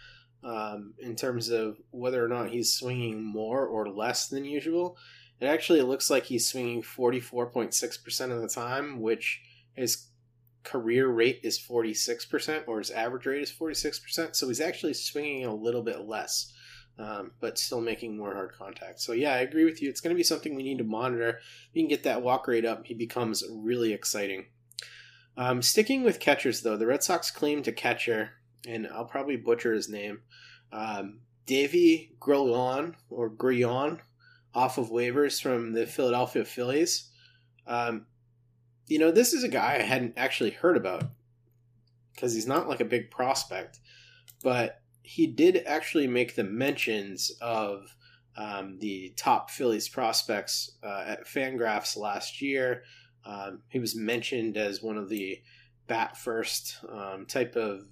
um, 0.43 0.95
in 0.99 1.15
terms 1.15 1.49
of 1.49 1.79
whether 1.93 2.25
or 2.25 2.27
not 2.27 2.51
he's 2.51 2.73
swinging 2.73 3.23
more 3.23 3.65
or 3.65 3.89
less 3.89 4.27
than 4.27 4.45
usual. 4.45 4.97
It 5.39 5.47
actually 5.47 5.81
looks 5.83 6.11
like 6.11 6.25
he's 6.25 6.49
swinging 6.49 6.83
44.6% 6.83 8.33
of 8.33 8.43
the 8.43 8.49
time, 8.49 9.01
which 9.01 9.41
his 9.75 10.09
career 10.65 11.07
rate 11.07 11.39
is 11.45 11.57
46%, 11.57 12.65
or 12.67 12.79
his 12.79 12.91
average 12.91 13.27
rate 13.27 13.43
is 13.43 13.53
46%. 13.53 14.35
So 14.35 14.49
he's 14.49 14.61
actually 14.61 14.95
swinging 14.95 15.45
a 15.45 15.55
little 15.55 15.83
bit 15.83 16.01
less, 16.01 16.53
um, 16.99 17.31
but 17.39 17.59
still 17.59 17.81
making 17.81 18.19
more 18.19 18.35
hard 18.35 18.55
contact. 18.59 19.01
So, 19.01 19.13
yeah, 19.13 19.35
I 19.35 19.39
agree 19.39 19.65
with 19.65 19.81
you. 19.81 19.89
It's 19.89 20.01
going 20.01 20.15
to 20.15 20.19
be 20.19 20.25
something 20.25 20.57
we 20.57 20.65
need 20.65 20.79
to 20.79 20.85
monitor. 20.85 21.39
If 21.39 21.71
you 21.75 21.83
can 21.83 21.89
get 21.89 22.03
that 22.03 22.23
walk 22.23 22.49
rate 22.49 22.65
up, 22.65 22.87
he 22.87 22.95
becomes 22.95 23.45
really 23.49 23.93
exciting. 23.93 24.47
Um, 25.37 25.63
sticking 25.63 26.03
with 26.03 26.21
catchers, 26.21 26.63
though, 26.63 26.77
the 26.77 26.87
Red 26.87 27.03
Sox 27.03 27.31
claim 27.31 27.63
to 27.63 27.73
catcher 27.73 28.33
and 28.67 28.87
I'll 28.89 29.05
probably 29.05 29.37
butcher 29.37 29.73
his 29.73 29.89
name, 29.89 30.21
um, 30.73 31.21
Deivy 31.47 32.11
Grillon 32.19 32.95
or 33.09 33.31
Grillon 33.31 34.01
off 34.55 34.79
of 34.79 34.91
waivers 34.91 35.41
from 35.41 35.73
the 35.73 35.87
Philadelphia 35.87 36.45
Phillies. 36.45 37.11
Um, 37.67 38.07
you 38.87 38.99
know, 38.99 39.11
this 39.11 39.33
is 39.33 39.45
a 39.45 39.49
guy 39.49 39.77
I 39.77 39.83
hadn't 39.83 40.15
actually 40.17 40.51
heard 40.51 40.77
about 40.77 41.05
because 42.15 42.35
he's 42.35 42.47
not 42.47 42.69
like 42.69 42.81
a 42.81 42.85
big 42.85 43.11
prospect, 43.11 43.79
but 44.43 44.81
he 45.03 45.27
did 45.27 45.63
actually 45.67 46.07
make 46.07 46.35
the 46.35 46.45
mentions 46.45 47.31
of 47.41 47.95
um, 48.37 48.79
the 48.79 49.13
top 49.17 49.51
Phillies 49.51 49.89
prospects 49.89 50.73
uh, 50.83 51.05
at 51.07 51.27
Fangraphs 51.27 51.97
last 51.97 52.43
year. 52.43 52.83
Um, 53.25 53.63
he 53.69 53.79
was 53.79 53.95
mentioned 53.95 54.57
as 54.57 54.83
one 54.83 54.97
of 54.97 55.09
the 55.09 55.41
bat 55.87 56.17
first 56.17 56.79
um, 56.89 57.27
type 57.27 57.57
of 57.57 57.83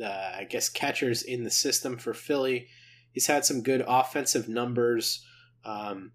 uh, 0.00 0.32
I 0.38 0.44
guess, 0.44 0.68
catchers 0.68 1.22
in 1.22 1.44
the 1.44 1.50
system 1.50 1.96
for 1.98 2.14
Philly. 2.14 2.68
He's 3.12 3.26
had 3.26 3.44
some 3.44 3.62
good 3.62 3.84
offensive 3.86 4.48
numbers. 4.48 5.24
Um, 5.64 6.12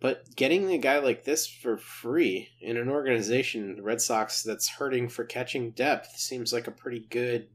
but 0.00 0.34
getting 0.36 0.70
a 0.70 0.78
guy 0.78 0.98
like 0.98 1.24
this 1.24 1.46
for 1.46 1.76
free 1.76 2.48
in 2.60 2.76
an 2.76 2.88
organization, 2.88 3.76
the 3.76 3.82
Red 3.82 4.00
Sox, 4.00 4.42
that's 4.42 4.68
hurting 4.68 5.08
for 5.08 5.24
catching 5.24 5.72
depth 5.72 6.16
seems 6.16 6.52
like 6.52 6.66
a 6.66 6.72
pretty 6.72 7.00
good 7.10 7.48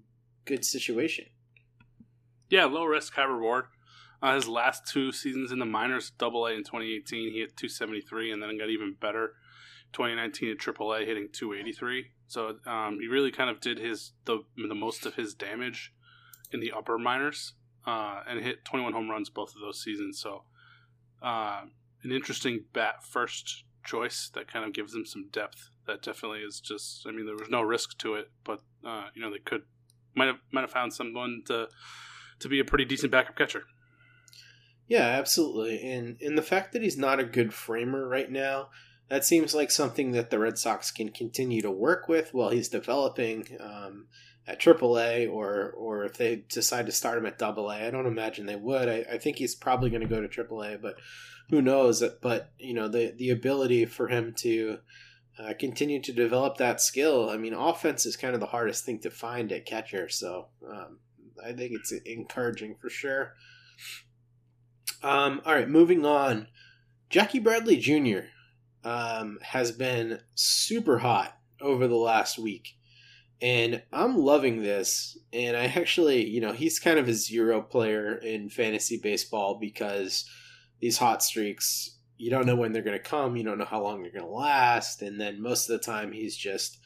good 0.45 0.65
situation. 0.65 1.25
Yeah, 2.49 2.65
low 2.65 2.83
risk, 2.83 3.13
high 3.13 3.23
reward. 3.23 3.65
Uh, 4.21 4.35
his 4.35 4.47
last 4.47 4.87
two 4.87 5.11
seasons 5.11 5.51
in 5.51 5.59
the 5.59 5.65
minors, 5.65 6.11
Double 6.17 6.45
A 6.45 6.51
in 6.51 6.59
2018, 6.63 7.31
he 7.31 7.39
hit 7.39 7.57
273, 7.57 8.31
and 8.31 8.43
then 8.43 8.57
got 8.57 8.69
even 8.69 8.95
better 8.99 9.33
2019 9.93 10.51
at 10.51 10.57
AAA, 10.57 11.05
hitting 11.05 11.29
283. 11.31 12.07
So 12.27 12.55
um, 12.65 12.97
he 12.99 13.07
really 13.07 13.31
kind 13.31 13.49
of 13.49 13.61
did 13.61 13.77
his 13.79 14.13
the 14.25 14.43
the 14.55 14.75
most 14.75 15.05
of 15.05 15.15
his 15.15 15.33
damage 15.33 15.93
in 16.51 16.59
the 16.59 16.71
upper 16.71 16.97
minors. 16.97 17.53
uh, 17.85 18.21
and 18.27 18.39
hit 18.41 18.63
21 18.65 18.93
home 18.93 19.09
runs 19.09 19.29
both 19.29 19.49
of 19.55 19.61
those 19.61 19.81
seasons. 19.81 20.19
So, 20.19 20.43
uh, 21.21 21.63
an 22.03 22.11
interesting 22.11 22.65
bat 22.73 23.03
first 23.03 23.63
choice 23.83 24.29
that 24.33 24.51
kind 24.51 24.65
of 24.65 24.73
gives 24.73 24.93
them 24.93 25.05
some 25.05 25.29
depth. 25.31 25.69
That 25.87 26.01
definitely 26.01 26.39
is 26.39 26.59
just. 26.59 27.05
I 27.07 27.11
mean, 27.11 27.25
there 27.25 27.35
was 27.35 27.49
no 27.49 27.61
risk 27.61 27.97
to 27.99 28.15
it, 28.15 28.31
but 28.45 28.61
uh, 28.85 29.07
you 29.13 29.21
know 29.21 29.31
they 29.31 29.39
could 29.39 29.63
might 30.15 30.27
have 30.27 30.37
might 30.51 30.61
have 30.61 30.71
found 30.71 30.93
someone 30.93 31.43
to 31.47 31.67
to 32.39 32.47
be 32.49 32.59
a 32.59 32.65
pretty 32.65 32.85
decent 32.85 33.11
backup 33.11 33.35
catcher. 33.35 33.63
Yeah, 34.87 35.07
absolutely. 35.07 35.81
And 35.91 36.17
and 36.21 36.37
the 36.37 36.41
fact 36.41 36.71
that 36.73 36.81
he's 36.81 36.97
not 36.97 37.19
a 37.19 37.25
good 37.25 37.53
framer 37.53 38.07
right 38.07 38.31
now, 38.31 38.69
that 39.09 39.25
seems 39.25 39.53
like 39.53 39.71
something 39.71 40.11
that 40.11 40.29
the 40.29 40.39
Red 40.39 40.57
Sox 40.57 40.91
can 40.91 41.09
continue 41.09 41.61
to 41.61 41.71
work 41.71 42.07
with 42.07 42.33
while 42.33 42.49
he's 42.49 42.69
developing 42.69 43.47
um, 43.59 44.07
at 44.47 44.59
AAA, 44.59 45.31
or 45.31 45.71
or 45.71 46.03
if 46.05 46.17
they 46.17 46.43
decide 46.49 46.85
to 46.85 46.91
start 46.91 47.17
him 47.17 47.25
at 47.25 47.37
Double 47.37 47.69
A. 47.69 47.87
I 47.87 47.91
don't 47.91 48.05
imagine 48.05 48.45
they 48.45 48.55
would. 48.55 48.89
I, 48.89 49.05
I 49.13 49.17
think 49.17 49.37
he's 49.37 49.55
probably 49.55 49.89
going 49.89 50.01
to 50.01 50.07
go 50.07 50.21
to 50.21 50.27
AAA, 50.27 50.81
but 50.81 50.95
who 51.49 51.61
knows? 51.61 52.03
But 52.21 52.51
you 52.57 52.73
know, 52.73 52.87
the 52.87 53.13
the 53.17 53.29
ability 53.29 53.85
for 53.85 54.07
him 54.07 54.33
to 54.37 54.79
uh, 55.39 55.53
continue 55.59 56.01
to 56.01 56.13
develop 56.13 56.57
that 56.57 56.81
skill. 56.81 57.29
I 57.29 57.37
mean, 57.37 57.53
offense 57.53 58.05
is 58.05 58.15
kind 58.15 58.33
of 58.33 58.39
the 58.39 58.47
hardest 58.47 58.85
thing 58.85 58.99
to 59.01 59.09
find 59.09 59.51
at 59.51 59.65
catcher, 59.65 60.09
so 60.09 60.47
um, 60.67 60.99
I 61.43 61.53
think 61.53 61.73
it's 61.73 61.91
encouraging 61.91 62.75
for 62.79 62.89
sure. 62.89 63.33
Um, 65.01 65.41
all 65.45 65.53
right, 65.53 65.69
moving 65.69 66.05
on. 66.05 66.47
Jackie 67.09 67.39
Bradley 67.39 67.77
Jr. 67.77 68.27
Um, 68.83 69.39
has 69.41 69.71
been 69.71 70.19
super 70.35 70.97
hot 70.97 71.37
over 71.61 71.87
the 71.87 71.95
last 71.95 72.37
week. 72.37 72.75
And 73.41 73.83
I'm 73.91 74.17
loving 74.17 74.61
this. 74.61 75.17
And 75.31 75.57
I 75.57 75.65
actually, 75.65 76.25
you 76.25 76.41
know, 76.41 76.53
he's 76.53 76.79
kind 76.79 76.99
of 76.99 77.07
a 77.07 77.13
zero 77.13 77.61
player 77.61 78.15
in 78.15 78.49
fantasy 78.49 78.99
baseball 79.01 79.57
because 79.59 80.29
these 80.79 80.97
hot 80.97 81.23
streaks, 81.23 81.97
you 82.17 82.29
don't 82.29 82.45
know 82.45 82.55
when 82.55 82.71
they're 82.71 82.83
going 82.83 82.97
to 82.97 83.03
come. 83.03 83.35
You 83.35 83.43
don't 83.43 83.57
know 83.57 83.65
how 83.65 83.81
long 83.81 84.01
they're 84.01 84.11
going 84.11 84.25
to 84.25 84.31
last. 84.31 85.01
And 85.01 85.19
then 85.19 85.41
most 85.41 85.69
of 85.69 85.79
the 85.79 85.85
time, 85.85 86.11
he's 86.11 86.37
just 86.37 86.79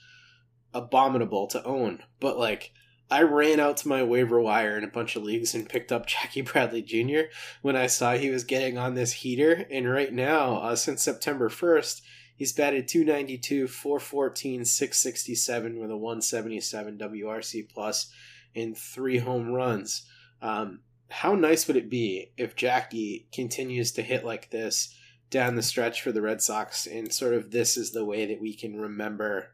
abominable 0.73 1.47
to 1.47 1.63
own. 1.63 2.03
But 2.19 2.37
like, 2.37 2.71
I 3.09 3.21
ran 3.23 3.59
out 3.59 3.77
to 3.77 3.87
my 3.87 4.03
waiver 4.03 4.39
wire 4.39 4.77
in 4.77 4.83
a 4.83 4.89
bunch 4.89 5.15
of 5.15 5.23
leagues 5.23 5.55
and 5.55 5.69
picked 5.69 5.91
up 5.91 6.05
Jackie 6.07 6.41
Bradley 6.41 6.81
Jr. 6.81 7.29
when 7.61 7.75
I 7.75 7.87
saw 7.87 8.13
he 8.13 8.29
was 8.29 8.43
getting 8.43 8.77
on 8.77 8.95
this 8.95 9.13
heater. 9.13 9.65
And 9.71 9.89
right 9.89 10.11
now, 10.11 10.57
uh, 10.57 10.75
since 10.75 11.01
September 11.01 11.49
1st, 11.49 12.01
he's 12.35 12.53
batted 12.53 12.87
292, 12.87 13.67
414, 13.67 14.65
667 14.65 15.79
with 15.79 15.91
a 15.91 15.97
177 15.97 16.97
WRC 16.97 17.69
plus 17.69 18.11
and 18.55 18.77
three 18.77 19.19
home 19.19 19.53
runs. 19.53 20.05
Um, 20.41 20.81
how 21.09 21.33
nice 21.33 21.67
would 21.67 21.77
it 21.77 21.89
be 21.89 22.31
if 22.35 22.55
Jackie 22.55 23.27
continues 23.31 23.93
to 23.93 24.01
hit 24.01 24.25
like 24.25 24.49
this 24.49 24.93
down 25.29 25.55
the 25.55 25.63
stretch 25.63 26.01
for 26.01 26.11
the 26.11 26.21
Red 26.21 26.41
Sox 26.41 26.85
and 26.85 27.13
sort 27.13 27.33
of 27.33 27.51
this 27.51 27.77
is 27.77 27.91
the 27.91 28.05
way 28.05 28.25
that 28.25 28.41
we 28.41 28.53
can 28.53 28.75
remember, 28.75 29.53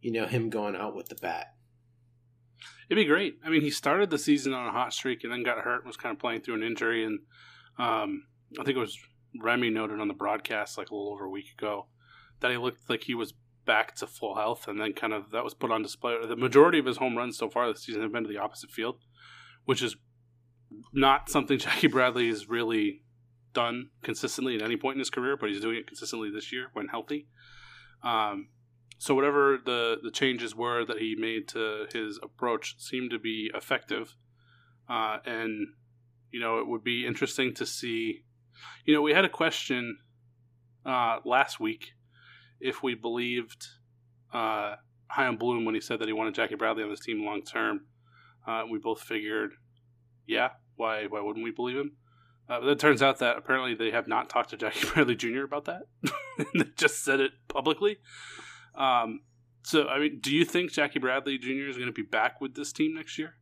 you 0.00 0.12
know, 0.12 0.26
him 0.26 0.50
going 0.50 0.76
out 0.76 0.94
with 0.94 1.08
the 1.08 1.14
bat? 1.14 1.54
It'd 2.92 3.06
be 3.06 3.08
great. 3.08 3.38
I 3.42 3.48
mean, 3.48 3.62
he 3.62 3.70
started 3.70 4.10
the 4.10 4.18
season 4.18 4.52
on 4.52 4.66
a 4.66 4.70
hot 4.70 4.92
streak 4.92 5.24
and 5.24 5.32
then 5.32 5.42
got 5.42 5.56
hurt 5.56 5.78
and 5.78 5.86
was 5.86 5.96
kind 5.96 6.14
of 6.14 6.20
playing 6.20 6.42
through 6.42 6.56
an 6.56 6.62
injury. 6.62 7.06
And 7.06 7.20
um, 7.78 8.24
I 8.60 8.64
think 8.64 8.76
it 8.76 8.80
was 8.80 8.98
Remy 9.40 9.70
noted 9.70 9.98
on 9.98 10.08
the 10.08 10.14
broadcast 10.14 10.76
like 10.76 10.90
a 10.90 10.94
little 10.94 11.10
over 11.10 11.24
a 11.24 11.30
week 11.30 11.46
ago 11.56 11.86
that 12.40 12.50
he 12.50 12.58
looked 12.58 12.90
like 12.90 13.04
he 13.04 13.14
was 13.14 13.32
back 13.64 13.94
to 13.96 14.06
full 14.06 14.34
health. 14.34 14.68
And 14.68 14.78
then 14.78 14.92
kind 14.92 15.14
of 15.14 15.30
that 15.30 15.42
was 15.42 15.54
put 15.54 15.70
on 15.70 15.80
display. 15.80 16.16
The 16.28 16.36
majority 16.36 16.78
of 16.78 16.84
his 16.84 16.98
home 16.98 17.16
runs 17.16 17.38
so 17.38 17.48
far 17.48 17.66
this 17.66 17.82
season 17.82 18.02
have 18.02 18.12
been 18.12 18.24
to 18.24 18.28
the 18.28 18.36
opposite 18.36 18.70
field, 18.70 18.98
which 19.64 19.80
is 19.80 19.96
not 20.92 21.30
something 21.30 21.58
Jackie 21.60 21.86
Bradley 21.86 22.28
has 22.28 22.46
really 22.50 23.04
done 23.54 23.88
consistently 24.02 24.54
at 24.56 24.60
any 24.60 24.76
point 24.76 24.96
in 24.96 24.98
his 24.98 25.08
career, 25.08 25.38
but 25.38 25.48
he's 25.48 25.62
doing 25.62 25.78
it 25.78 25.86
consistently 25.86 26.30
this 26.30 26.52
year 26.52 26.66
when 26.74 26.88
healthy. 26.88 27.26
Um, 28.04 28.48
so 29.02 29.16
whatever 29.16 29.58
the 29.64 29.96
the 30.00 30.12
changes 30.12 30.54
were 30.54 30.84
that 30.84 30.98
he 30.98 31.16
made 31.18 31.48
to 31.48 31.86
his 31.92 32.20
approach 32.22 32.76
seemed 32.78 33.10
to 33.10 33.18
be 33.18 33.50
effective, 33.52 34.14
uh, 34.88 35.16
and 35.26 35.66
you 36.30 36.38
know 36.38 36.60
it 36.60 36.68
would 36.68 36.84
be 36.84 37.04
interesting 37.04 37.52
to 37.54 37.66
see. 37.66 38.22
You 38.84 38.94
know, 38.94 39.02
we 39.02 39.12
had 39.12 39.24
a 39.24 39.28
question 39.28 39.98
uh, 40.86 41.16
last 41.24 41.58
week 41.58 41.94
if 42.60 42.84
we 42.84 42.94
believed 42.94 43.66
uh, 44.32 44.76
Chaim 45.08 45.36
Bloom 45.36 45.64
when 45.64 45.74
he 45.74 45.80
said 45.80 45.98
that 45.98 46.06
he 46.06 46.12
wanted 46.12 46.36
Jackie 46.36 46.54
Bradley 46.54 46.84
on 46.84 46.90
his 46.90 47.00
team 47.00 47.24
long 47.24 47.42
term. 47.42 47.80
Uh, 48.46 48.62
we 48.70 48.78
both 48.78 49.00
figured, 49.00 49.50
yeah, 50.28 50.50
why 50.76 51.06
why 51.08 51.20
wouldn't 51.20 51.42
we 51.42 51.50
believe 51.50 51.76
him? 51.76 51.96
Uh, 52.48 52.60
but 52.60 52.68
it 52.68 52.78
turns 52.78 53.02
out 53.02 53.18
that 53.18 53.36
apparently 53.36 53.74
they 53.74 53.90
have 53.90 54.06
not 54.06 54.28
talked 54.28 54.50
to 54.50 54.56
Jackie 54.56 54.86
Bradley 54.94 55.16
Jr. 55.16 55.42
about 55.42 55.64
that. 55.64 55.82
they 56.54 56.66
just 56.76 57.04
said 57.04 57.18
it 57.18 57.32
publicly. 57.48 57.98
Um, 58.74 59.20
so, 59.62 59.86
I 59.86 59.98
mean, 59.98 60.18
do 60.20 60.34
you 60.34 60.44
think 60.44 60.72
Jackie 60.72 60.98
Bradley 60.98 61.38
Jr. 61.38 61.68
is 61.68 61.76
going 61.76 61.86
to 61.86 61.92
be 61.92 62.02
back 62.02 62.40
with 62.40 62.54
this 62.54 62.72
team 62.72 62.94
next 62.94 63.18
year? 63.18 63.34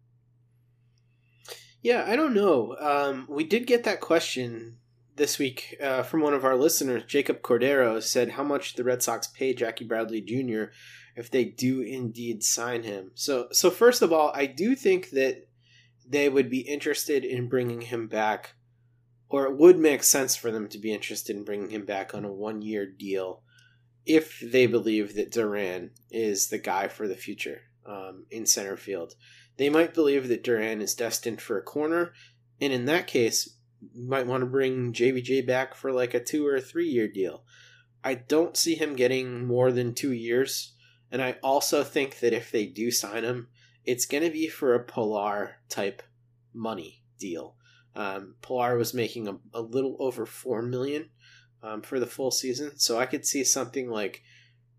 Yeah, 1.82 2.04
I 2.06 2.14
don't 2.14 2.34
know. 2.34 2.76
Um, 2.78 3.26
we 3.28 3.44
did 3.44 3.66
get 3.66 3.84
that 3.84 4.00
question 4.00 4.78
this 5.16 5.38
week 5.38 5.76
uh, 5.82 6.02
from 6.02 6.20
one 6.20 6.34
of 6.34 6.44
our 6.44 6.56
listeners, 6.56 7.04
Jacob 7.06 7.40
Cordero, 7.40 8.02
said 8.02 8.32
how 8.32 8.44
much 8.44 8.74
the 8.74 8.84
Red 8.84 9.02
Sox 9.02 9.26
pay 9.26 9.54
Jackie 9.54 9.86
Bradley 9.86 10.20
Jr. 10.20 10.72
if 11.16 11.30
they 11.30 11.44
do 11.44 11.80
indeed 11.80 12.42
sign 12.42 12.82
him. 12.82 13.12
So, 13.14 13.48
so 13.52 13.70
first 13.70 14.02
of 14.02 14.12
all, 14.12 14.30
I 14.34 14.46
do 14.46 14.74
think 14.74 15.10
that 15.10 15.48
they 16.06 16.28
would 16.28 16.50
be 16.50 16.60
interested 16.60 17.24
in 17.24 17.48
bringing 17.48 17.82
him 17.82 18.08
back, 18.08 18.54
or 19.28 19.46
it 19.46 19.56
would 19.56 19.78
make 19.78 20.02
sense 20.02 20.36
for 20.36 20.50
them 20.50 20.68
to 20.68 20.78
be 20.78 20.92
interested 20.92 21.34
in 21.34 21.44
bringing 21.44 21.70
him 21.70 21.86
back 21.86 22.14
on 22.14 22.24
a 22.24 22.32
one-year 22.32 22.86
deal 22.86 23.42
if 24.06 24.40
they 24.40 24.66
believe 24.66 25.14
that 25.14 25.30
Duran 25.30 25.90
is 26.10 26.48
the 26.48 26.58
guy 26.58 26.88
for 26.88 27.06
the 27.06 27.16
future 27.16 27.62
um, 27.86 28.26
in 28.30 28.46
center 28.46 28.76
field. 28.76 29.14
They 29.56 29.68
might 29.68 29.94
believe 29.94 30.28
that 30.28 30.42
Duran 30.42 30.80
is 30.80 30.94
destined 30.94 31.40
for 31.40 31.58
a 31.58 31.62
corner, 31.62 32.12
and 32.60 32.72
in 32.72 32.86
that 32.86 33.06
case, 33.06 33.56
might 33.94 34.26
want 34.26 34.42
to 34.42 34.46
bring 34.46 34.92
JBJ 34.92 35.46
back 35.46 35.74
for 35.74 35.92
like 35.92 36.14
a 36.14 36.22
two 36.22 36.46
or 36.46 36.60
three 36.60 36.88
year 36.88 37.08
deal. 37.08 37.44
I 38.02 38.14
don't 38.14 38.56
see 38.56 38.74
him 38.74 38.96
getting 38.96 39.46
more 39.46 39.72
than 39.72 39.94
two 39.94 40.12
years, 40.12 40.74
and 41.10 41.20
I 41.22 41.36
also 41.42 41.84
think 41.84 42.20
that 42.20 42.32
if 42.32 42.50
they 42.50 42.66
do 42.66 42.90
sign 42.90 43.24
him, 43.24 43.48
it's 43.84 44.06
going 44.06 44.22
to 44.22 44.30
be 44.30 44.48
for 44.48 44.74
a 44.74 44.84
Pillar 44.84 45.56
type 45.68 46.02
money 46.54 47.02
deal. 47.18 47.56
Um, 47.94 48.36
was 48.48 48.94
making 48.94 49.26
a, 49.28 49.36
a 49.52 49.60
little 49.60 49.96
over 49.98 50.24
four 50.24 50.62
million 50.62 51.10
um, 51.62 51.82
for 51.82 52.00
the 52.00 52.06
full 52.06 52.30
season. 52.30 52.78
So 52.78 52.98
I 52.98 53.06
could 53.06 53.26
see 53.26 53.44
something 53.44 53.90
like 53.90 54.22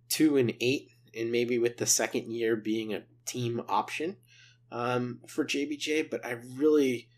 two 0.10 0.38
and 0.38 0.54
eight, 0.60 0.92
and 1.16 1.32
maybe 1.32 1.58
with 1.58 1.78
the 1.78 1.86
second 1.86 2.32
year 2.32 2.56
being 2.56 2.94
a 2.94 3.04
team 3.26 3.62
option 3.68 4.18
um, 4.72 5.20
for 5.28 5.46
JBJ. 5.46 6.10
But 6.10 6.26
I 6.26 6.38
really, 6.56 7.10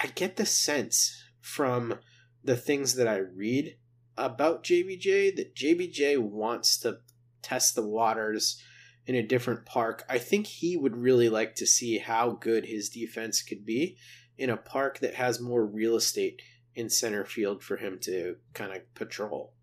I 0.00 0.08
get 0.08 0.36
the 0.36 0.46
sense 0.46 1.24
from 1.40 1.98
the 2.42 2.56
things 2.56 2.94
that 2.94 3.08
I 3.08 3.16
read 3.16 3.76
about 4.16 4.64
JBJ 4.64 5.36
that 5.36 5.54
JBJ 5.54 6.18
wants 6.18 6.78
to 6.78 6.98
test 7.42 7.74
the 7.74 7.86
waters 7.86 8.60
in 9.06 9.14
a 9.14 9.22
different 9.22 9.64
park. 9.66 10.04
I 10.08 10.18
think 10.18 10.46
he 10.46 10.76
would 10.76 10.96
really 10.96 11.28
like 11.28 11.54
to 11.56 11.66
see 11.66 11.98
how 11.98 12.32
good 12.32 12.66
his 12.66 12.88
defense 12.88 13.42
could 13.42 13.64
be 13.64 13.96
in 14.36 14.50
a 14.50 14.56
park 14.56 14.98
that 14.98 15.14
has 15.14 15.40
more 15.40 15.64
real 15.64 15.96
estate 15.96 16.42
in 16.76 16.90
center 16.90 17.24
field 17.24 17.64
for 17.64 17.78
him 17.78 17.98
to 18.02 18.36
kind 18.52 18.70
of 18.72 18.94
patrol. 18.94 19.54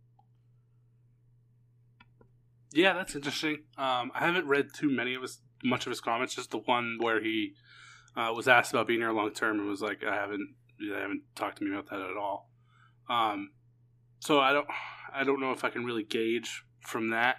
Yeah, 2.73 2.93
that's 2.93 3.15
interesting. 3.15 3.59
Um, 3.77 4.11
I 4.15 4.25
haven't 4.25 4.47
read 4.47 4.69
too 4.75 4.89
many 4.89 5.13
of 5.13 5.21
his 5.21 5.39
much 5.63 5.85
of 5.85 5.91
his 5.91 6.01
comments. 6.01 6.33
Just 6.33 6.49
the 6.49 6.57
one 6.57 6.97
where 6.99 7.23
he 7.23 7.53
uh, 8.17 8.33
was 8.35 8.47
asked 8.47 8.73
about 8.73 8.87
being 8.87 8.99
here 8.99 9.11
long 9.11 9.31
term 9.31 9.59
and 9.59 9.69
was 9.69 9.81
like, 9.81 10.03
"I 10.03 10.15
haven't, 10.15 10.55
I 10.93 10.99
haven't 10.99 11.21
talked 11.35 11.59
to 11.59 11.63
me 11.63 11.71
about 11.71 11.89
that 11.91 12.01
at 12.01 12.17
all." 12.17 12.49
Um, 13.07 13.51
so 14.19 14.39
I 14.39 14.53
don't, 14.53 14.67
I 15.13 15.23
don't 15.23 15.39
know 15.39 15.51
if 15.51 15.63
I 15.63 15.69
can 15.69 15.85
really 15.85 16.03
gauge 16.03 16.63
from 16.81 17.11
that 17.11 17.35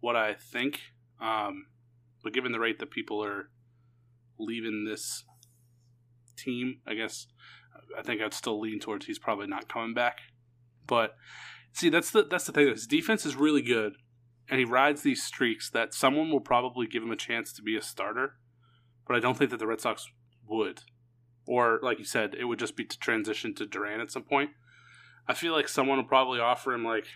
what 0.00 0.16
I 0.16 0.34
think. 0.34 0.80
Um, 1.20 1.66
but 2.24 2.32
given 2.32 2.50
the 2.50 2.58
rate 2.58 2.80
that 2.80 2.90
people 2.90 3.24
are 3.24 3.50
leaving 4.38 4.84
this 4.84 5.24
team, 6.36 6.80
I 6.86 6.94
guess 6.94 7.28
I 7.96 8.02
think 8.02 8.20
I'd 8.20 8.34
still 8.34 8.60
lean 8.60 8.80
towards 8.80 9.06
he's 9.06 9.18
probably 9.18 9.46
not 9.46 9.68
coming 9.68 9.94
back. 9.94 10.18
But 10.86 11.14
see, 11.72 11.88
that's 11.88 12.10
the 12.10 12.24
that's 12.24 12.44
the 12.44 12.52
thing. 12.52 12.68
His 12.68 12.86
defense 12.86 13.24
is 13.24 13.36
really 13.36 13.62
good, 13.62 13.94
and 14.48 14.58
he 14.58 14.64
rides 14.64 15.02
these 15.02 15.22
streaks 15.22 15.70
that 15.70 15.94
someone 15.94 16.30
will 16.30 16.40
probably 16.40 16.86
give 16.86 17.02
him 17.02 17.10
a 17.10 17.16
chance 17.16 17.52
to 17.54 17.62
be 17.62 17.76
a 17.76 17.82
starter. 17.82 18.36
But 19.06 19.16
I 19.16 19.20
don't 19.20 19.36
think 19.36 19.50
that 19.50 19.58
the 19.58 19.66
Red 19.66 19.80
Sox 19.80 20.06
would, 20.46 20.80
or 21.46 21.80
like 21.82 21.98
you 21.98 22.04
said, 22.04 22.34
it 22.34 22.44
would 22.44 22.58
just 22.58 22.76
be 22.76 22.84
to 22.84 22.98
transition 22.98 23.54
to 23.54 23.66
Duran 23.66 24.00
at 24.00 24.10
some 24.10 24.24
point. 24.24 24.50
I 25.28 25.34
feel 25.34 25.52
like 25.52 25.68
someone 25.68 25.96
will 25.96 26.04
probably 26.04 26.38
offer 26.38 26.72
him 26.72 26.84
like 26.84 27.06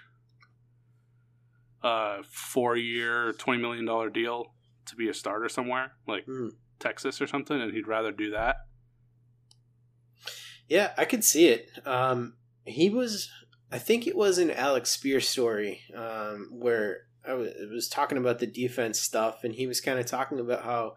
a 1.83 2.23
four-year, 2.25 3.33
twenty 3.33 3.61
million 3.61 3.85
dollar 3.85 4.11
deal 4.11 4.55
to 4.87 4.97
be 4.97 5.09
a 5.09 5.15
starter 5.15 5.49
somewhere, 5.49 5.93
like 6.09 6.27
mm. 6.27 6.51
Texas 6.79 7.21
or 7.21 7.27
something, 7.27 7.61
and 7.61 7.73
he'd 7.73 7.87
rather 7.87 8.11
do 8.11 8.31
that 8.31 8.57
Yeah, 10.71 10.93
I 10.97 11.05
could 11.05 11.25
see 11.25 11.49
it. 11.49 11.69
Um, 11.85 12.35
he 12.65 12.91
was, 12.91 13.29
I 13.73 13.79
think 13.79 14.07
it 14.07 14.17
was 14.17 14.39
an 14.39 14.53
Alex 14.53 14.97
Speier 14.97 15.21
story 15.21 15.81
um, 15.95 16.49
where 16.53 17.07
I 17.27 17.35
was, 17.35 17.51
was 17.71 17.89
talking 17.89 18.17
about 18.17 18.39
the 18.39 18.47
defense 18.47 19.01
stuff, 19.01 19.43
and 19.43 19.53
he 19.53 19.67
was 19.67 19.81
kind 19.81 19.99
of 19.99 20.07
talking 20.07 20.39
about 20.39 20.63
how 20.63 20.95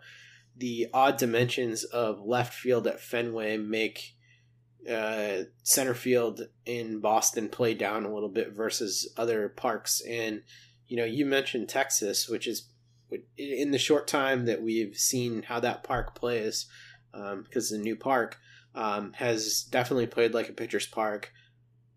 the 0.56 0.88
odd 0.94 1.18
dimensions 1.18 1.84
of 1.86 2.24
left 2.24 2.54
field 2.54 2.86
at 2.86 3.00
Fenway 3.00 3.58
make 3.58 4.14
uh, 4.88 5.46
center 5.64 5.96
field 5.96 6.42
in 6.68 7.00
Boston 7.00 7.50
play 7.50 7.74
down 7.74 8.06
a 8.06 8.14
little 8.14 8.30
bit 8.30 8.54
versus 8.54 9.12
other 9.18 9.50
parks. 9.50 10.02
And 10.08 10.44
you 10.88 10.98
know, 10.98 11.06
you 11.06 11.26
mentioned 11.26 11.68
Texas, 11.68 12.30
which 12.30 12.46
is 12.46 12.70
in 13.38 13.72
the 13.72 13.80
short 13.80 14.08
time 14.08 14.46
that 14.46 14.62
we've 14.62 14.96
seen 14.96 15.42
how 15.42 15.60
that 15.62 15.84
park 15.84 16.14
plays, 16.14 16.68
um, 17.16 17.42
because 17.42 17.72
the 17.72 17.80
new 17.80 17.96
park 17.96 18.38
um, 18.76 19.14
has 19.14 19.64
definitely 19.64 20.08
played 20.08 20.34
like 20.34 20.50
a 20.50 20.54
pitcher's 20.54 20.88
park. 20.88 21.32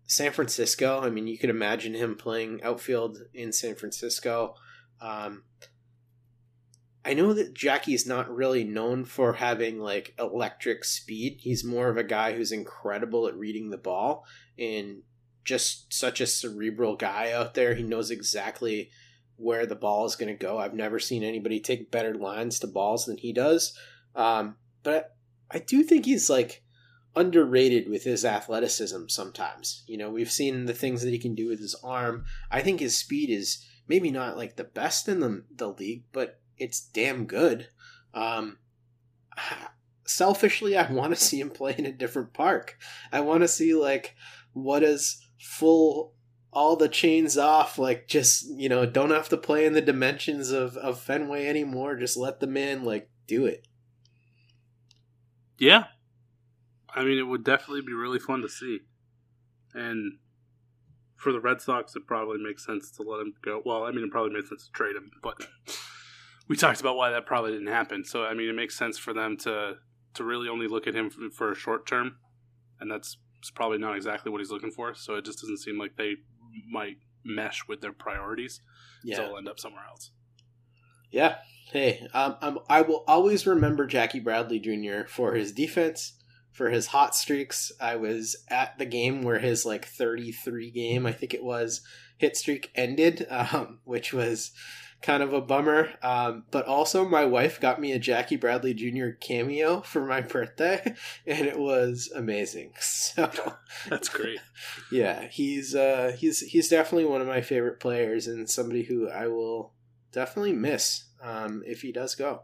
San 0.05 0.31
Francisco, 0.31 1.01
I 1.01 1.09
mean, 1.09 1.27
you 1.27 1.37
could 1.37 1.49
imagine 1.49 1.93
him 1.93 2.15
playing 2.15 2.63
outfield 2.63 3.19
in 3.33 3.51
San 3.51 3.75
Francisco. 3.75 4.55
Um, 5.01 5.43
I 7.03 7.13
know 7.13 7.33
that 7.33 7.53
Jackie's 7.53 8.05
not 8.05 8.33
really 8.33 8.63
known 8.63 9.05
for 9.05 9.33
having 9.33 9.79
like 9.79 10.13
electric 10.19 10.83
speed. 10.83 11.39
He's 11.41 11.63
more 11.63 11.89
of 11.89 11.97
a 11.97 12.03
guy 12.03 12.33
who's 12.33 12.51
incredible 12.51 13.27
at 13.27 13.37
reading 13.37 13.69
the 13.69 13.77
ball 13.77 14.25
and 14.57 15.03
just 15.45 15.93
such 15.93 16.19
a 16.19 16.27
cerebral 16.27 16.95
guy 16.97 17.31
out 17.31 17.53
there. 17.53 17.75
He 17.75 17.83
knows 17.83 18.11
exactly 18.11 18.89
where 19.37 19.65
the 19.65 19.75
ball 19.75 20.05
is 20.05 20.15
going 20.17 20.35
to 20.35 20.45
go. 20.45 20.57
I've 20.57 20.73
never 20.73 20.99
seen 20.99 21.23
anybody 21.23 21.59
take 21.59 21.91
better 21.91 22.13
lines 22.13 22.59
to 22.59 22.67
balls 22.67 23.05
than 23.05 23.17
he 23.17 23.31
does. 23.31 23.77
Um, 24.15 24.57
but 24.83 25.15
I 25.49 25.59
do 25.59 25.83
think 25.83 26.05
he's 26.05 26.29
like 26.29 26.63
underrated 27.17 27.89
with 27.89 28.03
his 28.03 28.23
athleticism 28.23 29.07
sometimes. 29.07 29.83
You 29.87 29.97
know, 29.97 30.09
we've 30.09 30.31
seen 30.31 30.65
the 30.65 30.73
things 30.73 31.01
that 31.01 31.11
he 31.11 31.19
can 31.19 31.35
do 31.35 31.47
with 31.47 31.59
his 31.59 31.75
arm. 31.83 32.25
I 32.51 32.61
think 32.61 32.79
his 32.79 32.97
speed 32.97 33.29
is 33.29 33.65
maybe 33.87 34.11
not 34.11 34.37
like 34.37 34.55
the 34.55 34.63
best 34.63 35.07
in 35.07 35.19
the, 35.19 35.43
the 35.55 35.69
league, 35.69 36.03
but 36.11 36.39
it's 36.57 36.79
damn 36.79 37.25
good. 37.25 37.69
Um, 38.13 38.59
selfishly, 40.05 40.77
I 40.77 40.91
want 40.91 41.13
to 41.13 41.19
see 41.21 41.39
him 41.39 41.49
play 41.49 41.75
in 41.77 41.85
a 41.85 41.91
different 41.91 42.33
park. 42.33 42.77
I 43.11 43.21
want 43.21 43.41
to 43.41 43.47
see 43.47 43.73
like 43.73 44.15
what 44.53 44.83
is 44.83 45.25
full 45.39 46.13
all 46.51 46.75
the 46.75 46.89
chains 46.89 47.37
off 47.37 47.77
like 47.77 48.07
just 48.07 48.49
you 48.49 48.67
know 48.67 48.85
don't 48.85 49.11
have 49.11 49.29
to 49.29 49.37
play 49.37 49.65
in 49.65 49.73
the 49.73 49.81
dimensions 49.81 50.49
of 50.49 50.75
of 50.77 50.99
fenway 50.99 51.45
anymore 51.45 51.95
just 51.95 52.17
let 52.17 52.39
the 52.39 52.47
man 52.47 52.83
like 52.83 53.09
do 53.27 53.45
it 53.45 53.67
yeah 55.59 55.83
i 56.97 57.03
mean 57.03 57.17
it 57.17 57.23
would 57.23 57.43
definitely 57.43 57.81
be 57.81 57.93
really 57.93 58.19
fun 58.19 58.41
to 58.41 58.49
see 58.49 58.79
and 59.73 60.17
for 61.15 61.31
the 61.31 61.39
red 61.39 61.61
sox 61.61 61.95
it 61.95 62.05
probably 62.05 62.37
makes 62.37 62.65
sense 62.65 62.91
to 62.91 63.03
let 63.03 63.21
him 63.21 63.33
go 63.43 63.61
well 63.65 63.83
i 63.83 63.91
mean 63.91 64.03
it 64.03 64.11
probably 64.11 64.33
makes 64.33 64.49
sense 64.49 64.65
to 64.65 64.71
trade 64.71 64.95
him 64.95 65.09
but 65.23 65.47
we 66.47 66.55
talked 66.55 66.79
about 66.79 66.95
why 66.95 67.11
that 67.11 67.25
probably 67.25 67.51
didn't 67.51 67.67
happen. 67.67 68.05
So 68.05 68.23
I 68.23 68.33
mean, 68.33 68.49
it 68.49 68.55
makes 68.55 68.77
sense 68.77 68.97
for 68.97 69.13
them 69.13 69.37
to 69.39 69.75
to 70.15 70.23
really 70.23 70.49
only 70.49 70.67
look 70.67 70.87
at 70.87 70.95
him 70.95 71.09
for, 71.09 71.29
for 71.29 71.51
a 71.51 71.55
short 71.55 71.85
term, 71.85 72.17
and 72.79 72.89
that's 72.89 73.17
probably 73.53 73.77
not 73.77 73.95
exactly 73.95 74.31
what 74.31 74.39
he's 74.39 74.51
looking 74.51 74.71
for. 74.71 74.95
So 74.95 75.15
it 75.15 75.25
just 75.25 75.41
doesn't 75.41 75.59
seem 75.59 75.77
like 75.77 75.95
they 75.97 76.15
might 76.69 76.97
mesh 77.23 77.67
with 77.67 77.81
their 77.81 77.93
priorities. 77.93 78.61
Yeah, 79.03 79.17
so 79.17 79.23
they'll 79.23 79.37
end 79.37 79.49
up 79.49 79.59
somewhere 79.59 79.83
else. 79.87 80.11
Yeah. 81.11 81.37
Hey, 81.71 82.07
um, 82.13 82.37
I'm, 82.41 82.59
I 82.69 82.81
will 82.81 83.03
always 83.07 83.45
remember 83.45 83.85
Jackie 83.87 84.21
Bradley 84.21 84.59
Jr. 84.59 85.05
for 85.07 85.33
his 85.33 85.51
defense, 85.51 86.16
for 86.57 86.71
his 86.71 86.87
hot 86.87 87.15
streaks. 87.15 87.71
I 87.79 87.97
was 87.97 88.35
at 88.49 88.79
the 88.79 88.85
game 88.85 89.21
where 89.21 89.37
his 89.37 89.63
like 89.63 89.85
33 89.85 90.71
game, 90.71 91.05
I 91.05 91.11
think 91.11 91.35
it 91.35 91.43
was, 91.43 91.81
hit 92.17 92.35
streak 92.35 92.71
ended, 92.73 93.27
um, 93.29 93.79
which 93.83 94.11
was 94.11 94.51
kind 95.03 95.21
of 95.21 95.33
a 95.33 95.39
bummer. 95.39 95.91
Um, 96.01 96.45
but 96.49 96.65
also, 96.65 97.07
my 97.07 97.25
wife 97.25 97.61
got 97.61 97.79
me 97.79 97.91
a 97.91 97.99
Jackie 97.99 98.37
Bradley 98.37 98.73
Jr. 98.73 99.09
cameo 99.19 99.81
for 99.81 100.03
my 100.03 100.21
birthday, 100.21 100.95
and 101.27 101.45
it 101.45 101.59
was 101.59 102.11
amazing. 102.13 102.73
So 102.81 103.31
that's 103.89 104.09
great. 104.09 104.39
Yeah, 104.91 105.27
he's 105.27 105.75
uh, 105.75 106.15
he's 106.17 106.41
he's 106.41 106.69
definitely 106.69 107.05
one 107.05 107.21
of 107.21 107.27
my 107.27 107.41
favorite 107.41 107.79
players, 107.79 108.27
and 108.27 108.49
somebody 108.49 108.83
who 108.83 109.09
I 109.09 109.27
will 109.27 109.73
definitely 110.11 110.53
miss 110.53 111.05
um, 111.21 111.63
if 111.65 111.81
he 111.81 111.91
does 111.91 112.15
go. 112.15 112.43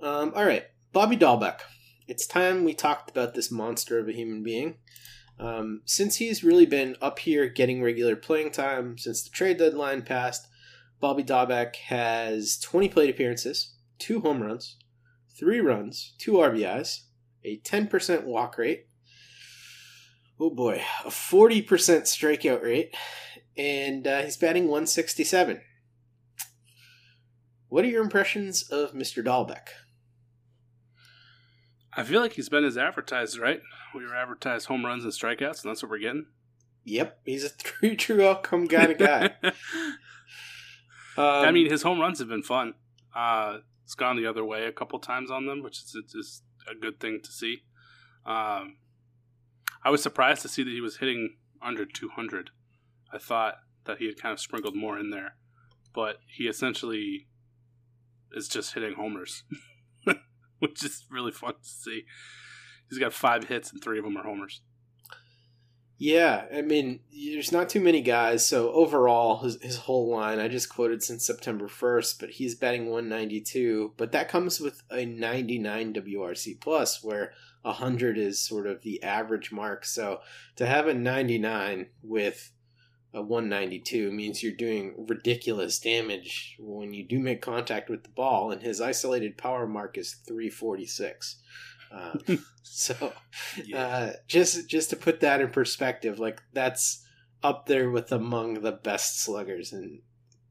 Um, 0.00 0.32
all 0.34 0.44
right, 0.44 0.64
Bobby 0.92 1.16
Dalbec. 1.16 1.60
It's 2.06 2.26
time 2.26 2.64
we 2.64 2.74
talked 2.74 3.10
about 3.10 3.34
this 3.34 3.50
monster 3.50 3.98
of 3.98 4.08
a 4.08 4.12
human 4.12 4.42
being. 4.42 4.76
Um, 5.38 5.80
since 5.86 6.16
he's 6.16 6.44
really 6.44 6.66
been 6.66 6.96
up 7.00 7.18
here 7.18 7.48
getting 7.48 7.82
regular 7.82 8.14
playing 8.14 8.50
time 8.50 8.98
since 8.98 9.22
the 9.22 9.30
trade 9.30 9.56
deadline 9.56 10.02
passed, 10.02 10.46
Bobby 11.00 11.24
Dalbec 11.24 11.76
has 11.76 12.58
20 12.58 12.88
plate 12.90 13.10
appearances, 13.10 13.74
two 13.98 14.20
home 14.20 14.42
runs, 14.42 14.76
three 15.36 15.60
runs, 15.60 16.14
two 16.18 16.32
RBIs, 16.32 17.00
a 17.42 17.58
10% 17.60 18.24
walk 18.24 18.58
rate. 18.58 18.86
Oh 20.38 20.50
boy, 20.50 20.82
a 21.04 21.08
40% 21.08 21.64
strikeout 21.66 22.62
rate, 22.62 22.94
and 23.56 24.06
uh, 24.06 24.22
he's 24.22 24.36
batting 24.36 24.64
167. 24.64 25.60
What 27.68 27.84
are 27.84 27.88
your 27.88 28.02
impressions 28.02 28.62
of 28.64 28.92
Mr. 28.92 29.24
Dalbec? 29.24 29.68
I 31.96 32.02
feel 32.02 32.20
like 32.20 32.32
he's 32.32 32.48
been 32.48 32.64
as 32.64 32.76
advertised, 32.76 33.38
right? 33.38 33.60
We 33.94 34.04
were 34.04 34.14
advertised 34.14 34.66
home 34.66 34.84
runs 34.84 35.04
and 35.04 35.12
strikeouts, 35.12 35.62
and 35.62 35.70
that's 35.70 35.82
what 35.82 35.90
we're 35.90 35.98
getting. 35.98 36.26
Yep, 36.84 37.20
he's 37.24 37.44
a 37.44 37.50
true 37.62 37.96
true 37.96 38.26
outcome 38.26 38.68
kind 38.68 38.92
of 38.92 38.98
guy. 38.98 39.30
um, 39.42 39.52
I 41.16 41.50
mean, 41.50 41.70
his 41.70 41.82
home 41.82 42.00
runs 42.00 42.18
have 42.18 42.28
been 42.28 42.42
fun. 42.42 42.74
Uh, 43.14 43.58
it's 43.84 43.94
gone 43.94 44.16
the 44.16 44.26
other 44.26 44.44
way 44.44 44.64
a 44.66 44.72
couple 44.72 44.98
times 44.98 45.30
on 45.30 45.46
them, 45.46 45.62
which 45.62 45.78
is 45.78 45.96
just 46.10 46.42
a 46.70 46.74
good 46.74 46.98
thing 46.98 47.20
to 47.22 47.30
see. 47.30 47.62
Um, 48.26 48.76
I 49.84 49.90
was 49.90 50.02
surprised 50.02 50.42
to 50.42 50.48
see 50.48 50.62
that 50.62 50.70
he 50.70 50.80
was 50.80 50.96
hitting 50.96 51.36
under 51.62 51.84
200. 51.84 52.50
I 53.12 53.18
thought 53.18 53.56
that 53.84 53.98
he 53.98 54.06
had 54.06 54.20
kind 54.20 54.32
of 54.32 54.40
sprinkled 54.40 54.74
more 54.74 54.98
in 54.98 55.10
there, 55.10 55.36
but 55.94 56.16
he 56.26 56.44
essentially 56.44 57.28
is 58.32 58.48
just 58.48 58.74
hitting 58.74 58.94
homers. 58.94 59.44
which 60.70 60.84
is 60.84 61.04
really 61.10 61.32
fun 61.32 61.54
to 61.54 61.68
see. 61.68 62.04
He's 62.88 62.98
got 62.98 63.12
five 63.12 63.44
hits 63.44 63.72
and 63.72 63.82
three 63.82 63.98
of 63.98 64.04
them 64.04 64.16
are 64.16 64.24
homers. 64.24 64.62
Yeah, 65.96 66.46
I 66.52 66.62
mean, 66.62 67.00
there's 67.12 67.52
not 67.52 67.68
too 67.68 67.80
many 67.80 68.00
guys. 68.00 68.46
So 68.46 68.72
overall, 68.72 69.42
his, 69.42 69.62
his 69.62 69.76
whole 69.76 70.10
line, 70.10 70.40
I 70.40 70.48
just 70.48 70.68
quoted 70.68 71.02
since 71.02 71.24
September 71.24 71.68
1st, 71.68 72.18
but 72.18 72.30
he's 72.30 72.56
batting 72.56 72.86
192. 72.86 73.94
But 73.96 74.10
that 74.12 74.28
comes 74.28 74.58
with 74.58 74.82
a 74.90 75.06
99 75.06 75.94
WRC 75.94 76.60
plus, 76.60 77.02
where 77.02 77.32
100 77.62 78.18
is 78.18 78.44
sort 78.44 78.66
of 78.66 78.82
the 78.82 79.02
average 79.04 79.52
mark. 79.52 79.84
So 79.84 80.20
to 80.56 80.66
have 80.66 80.88
a 80.88 80.94
99 80.94 81.86
with 82.02 82.52
a 83.14 83.22
192 83.22 84.10
means 84.10 84.42
you're 84.42 84.52
doing 84.52 85.06
ridiculous 85.08 85.78
damage 85.78 86.56
when 86.58 86.92
you 86.92 87.06
do 87.06 87.20
make 87.20 87.40
contact 87.40 87.88
with 87.88 88.02
the 88.02 88.08
ball, 88.10 88.50
and 88.50 88.60
his 88.60 88.80
isolated 88.80 89.38
power 89.38 89.66
mark 89.68 89.96
is 89.96 90.16
346. 90.26 91.36
Uh, 91.92 92.14
so, 92.62 93.12
yeah. 93.64 93.86
uh, 93.86 94.12
just 94.26 94.68
just 94.68 94.90
to 94.90 94.96
put 94.96 95.20
that 95.20 95.40
in 95.40 95.50
perspective, 95.50 96.18
like 96.18 96.42
that's 96.52 97.06
up 97.42 97.66
there 97.66 97.88
with 97.88 98.10
among 98.10 98.62
the 98.62 98.72
best 98.72 99.20
sluggers 99.22 99.72
in 99.72 100.00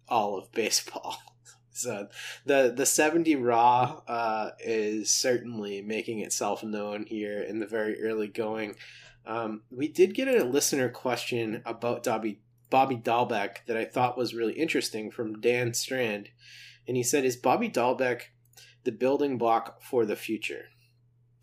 all 0.07 0.37
of 0.37 0.51
baseball. 0.53 1.17
so 1.71 2.07
the 2.45 2.73
the 2.73 2.85
70 2.85 3.35
raw 3.35 4.01
uh, 4.07 4.51
is 4.59 5.09
certainly 5.09 5.81
making 5.81 6.19
itself 6.19 6.63
known 6.63 7.05
here 7.07 7.41
in 7.41 7.59
the 7.59 7.67
very 7.67 8.01
early 8.01 8.29
going. 8.29 8.75
Um, 9.25 9.63
we 9.69 9.87
did 9.87 10.15
get 10.15 10.27
a 10.27 10.43
listener 10.43 10.89
question 10.89 11.61
about 11.65 12.03
Dobby 12.03 12.39
Bobby 12.73 12.95
Dalbec 12.95 13.57
that 13.67 13.77
I 13.77 13.85
thought 13.85 14.17
was 14.17 14.33
really 14.33 14.53
interesting 14.53 15.11
from 15.11 15.39
Dan 15.39 15.75
Strand. 15.75 16.29
And 16.87 16.97
he 16.97 17.03
said, 17.03 17.23
Is 17.23 17.35
Bobby 17.37 17.69
Dalbec 17.69 18.23
the 18.83 18.91
building 18.91 19.37
block 19.37 19.83
for 19.83 20.07
the 20.07 20.15
future? 20.15 20.65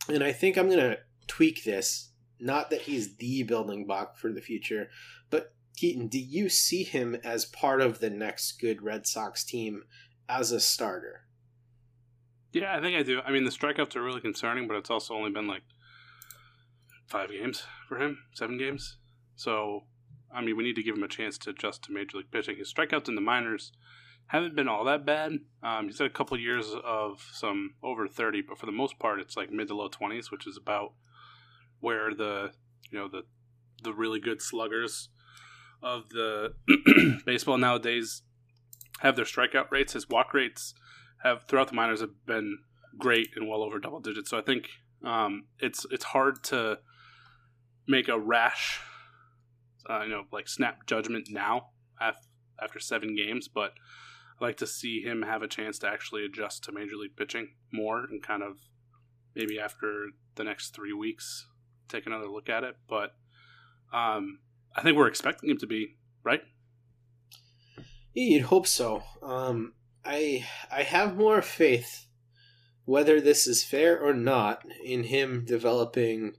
And 0.08 0.24
I 0.24 0.32
think 0.32 0.58
I'm 0.58 0.66
going 0.66 0.80
to 0.80 0.98
tweak 1.28 1.62
this. 1.62 2.10
Not 2.40 2.70
that 2.70 2.82
he's 2.82 3.14
the 3.14 3.44
building 3.44 3.86
block 3.86 4.18
for 4.18 4.32
the 4.32 4.40
future, 4.40 4.90
but 5.30 5.54
Keaton, 5.76 6.08
do 6.08 6.18
you 6.18 6.48
see 6.48 6.82
him 6.82 7.16
as 7.22 7.44
part 7.44 7.80
of 7.80 8.00
the 8.00 8.10
next 8.10 8.60
good 8.60 8.82
Red 8.82 9.06
Sox 9.06 9.44
team 9.44 9.84
as 10.28 10.50
a 10.50 10.58
starter? 10.58 11.26
Yeah, 12.52 12.76
I 12.76 12.80
think 12.80 12.96
I 12.96 13.04
do. 13.04 13.20
I 13.24 13.30
mean, 13.30 13.44
the 13.44 13.50
strikeouts 13.50 13.94
are 13.94 14.02
really 14.02 14.20
concerning, 14.20 14.66
but 14.66 14.76
it's 14.76 14.90
also 14.90 15.14
only 15.14 15.30
been 15.30 15.46
like 15.46 15.62
five 17.06 17.30
games 17.30 17.62
for 17.88 17.98
him, 18.02 18.18
seven 18.34 18.58
games. 18.58 18.96
So 19.36 19.84
I 20.32 20.42
mean, 20.42 20.56
we 20.56 20.64
need 20.64 20.76
to 20.76 20.82
give 20.82 20.96
him 20.96 21.02
a 21.02 21.08
chance 21.08 21.38
to 21.38 21.50
adjust 21.50 21.84
to 21.84 21.92
major 21.92 22.18
league 22.18 22.30
pitching. 22.30 22.56
His 22.56 22.72
strikeouts 22.72 23.08
in 23.08 23.14
the 23.14 23.20
minors 23.20 23.72
haven't 24.26 24.54
been 24.54 24.68
all 24.68 24.84
that 24.84 25.04
bad. 25.04 25.32
Um, 25.62 25.86
he's 25.86 25.98
had 25.98 26.06
a 26.06 26.10
couple 26.10 26.38
years 26.38 26.72
of 26.84 27.28
some 27.32 27.74
over 27.82 28.06
30, 28.06 28.42
but 28.42 28.58
for 28.58 28.66
the 28.66 28.72
most 28.72 28.98
part, 28.98 29.20
it's 29.20 29.36
like 29.36 29.50
mid 29.50 29.68
to 29.68 29.74
low 29.74 29.88
20s, 29.88 30.30
which 30.30 30.46
is 30.46 30.56
about 30.56 30.92
where 31.80 32.14
the 32.14 32.52
you 32.90 32.98
know 32.98 33.08
the 33.08 33.22
the 33.82 33.92
really 33.92 34.20
good 34.20 34.42
sluggers 34.42 35.08
of 35.82 36.10
the 36.10 36.54
baseball 37.26 37.58
nowadays 37.58 38.22
have 39.00 39.16
their 39.16 39.24
strikeout 39.24 39.70
rates. 39.70 39.94
His 39.94 40.08
walk 40.08 40.34
rates 40.34 40.74
have 41.22 41.44
throughout 41.44 41.68
the 41.68 41.74
minors 41.74 42.00
have 42.00 42.26
been 42.26 42.58
great 42.98 43.30
and 43.34 43.48
well 43.48 43.62
over 43.62 43.78
double 43.78 44.00
digits. 44.00 44.30
So 44.30 44.38
I 44.38 44.42
think 44.42 44.68
um, 45.04 45.44
it's 45.58 45.86
it's 45.90 46.04
hard 46.04 46.42
to 46.44 46.78
make 47.86 48.08
a 48.08 48.18
rash, 48.18 48.80
uh, 49.88 50.02
you 50.02 50.10
know, 50.10 50.24
like 50.32 50.48
snap 50.48 50.86
judgment 50.86 51.28
now 51.30 51.68
after 52.60 52.78
seven 52.78 53.16
games, 53.16 53.48
but 53.48 53.72
I'd 54.38 54.44
like 54.44 54.56
to 54.58 54.66
see 54.66 55.02
him 55.02 55.22
have 55.22 55.42
a 55.42 55.48
chance 55.48 55.78
to 55.80 55.88
actually 55.88 56.24
adjust 56.24 56.64
to 56.64 56.72
major 56.72 56.96
league 56.96 57.16
pitching 57.16 57.48
more 57.72 58.04
and 58.04 58.22
kind 58.22 58.42
of 58.42 58.58
maybe 59.34 59.58
after 59.58 60.06
the 60.34 60.44
next 60.44 60.74
three 60.74 60.92
weeks 60.92 61.46
take 61.88 62.06
another 62.06 62.28
look 62.28 62.48
at 62.48 62.64
it. 62.64 62.76
But 62.88 63.14
um, 63.92 64.40
I 64.74 64.82
think 64.82 64.96
we're 64.96 65.08
expecting 65.08 65.50
him 65.50 65.58
to 65.58 65.66
be 65.66 65.96
right. 66.22 66.42
Yeah, 68.14 68.24
you'd 68.24 68.42
hope 68.44 68.66
so. 68.66 69.02
Um, 69.22 69.74
I 70.04 70.46
I 70.70 70.82
have 70.82 71.16
more 71.16 71.42
faith, 71.42 72.06
whether 72.84 73.20
this 73.20 73.46
is 73.46 73.64
fair 73.64 74.00
or 74.00 74.14
not, 74.14 74.64
in 74.84 75.04
him 75.04 75.44
developing 75.44 76.34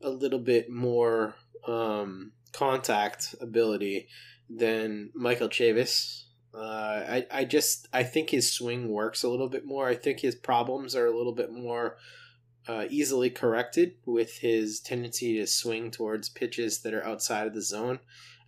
a 0.00 0.10
little 0.10 0.38
bit 0.38 0.70
more 0.70 1.34
um, 1.66 2.32
contact 2.52 3.34
ability 3.40 4.08
than 4.48 5.10
Michael 5.14 5.48
Chavis. 5.48 6.24
Uh, 6.54 6.58
I 7.08 7.26
I 7.30 7.44
just 7.44 7.88
I 7.92 8.02
think 8.02 8.30
his 8.30 8.52
swing 8.52 8.90
works 8.90 9.22
a 9.22 9.28
little 9.28 9.48
bit 9.48 9.64
more. 9.64 9.88
I 9.88 9.94
think 9.94 10.20
his 10.20 10.34
problems 10.34 10.94
are 10.94 11.06
a 11.06 11.16
little 11.16 11.34
bit 11.34 11.50
more 11.50 11.96
uh, 12.68 12.86
easily 12.90 13.30
corrected 13.30 13.94
with 14.06 14.38
his 14.38 14.80
tendency 14.80 15.38
to 15.38 15.46
swing 15.46 15.90
towards 15.90 16.28
pitches 16.28 16.82
that 16.82 16.94
are 16.94 17.04
outside 17.04 17.46
of 17.46 17.54
the 17.54 17.62
zone. 17.62 17.98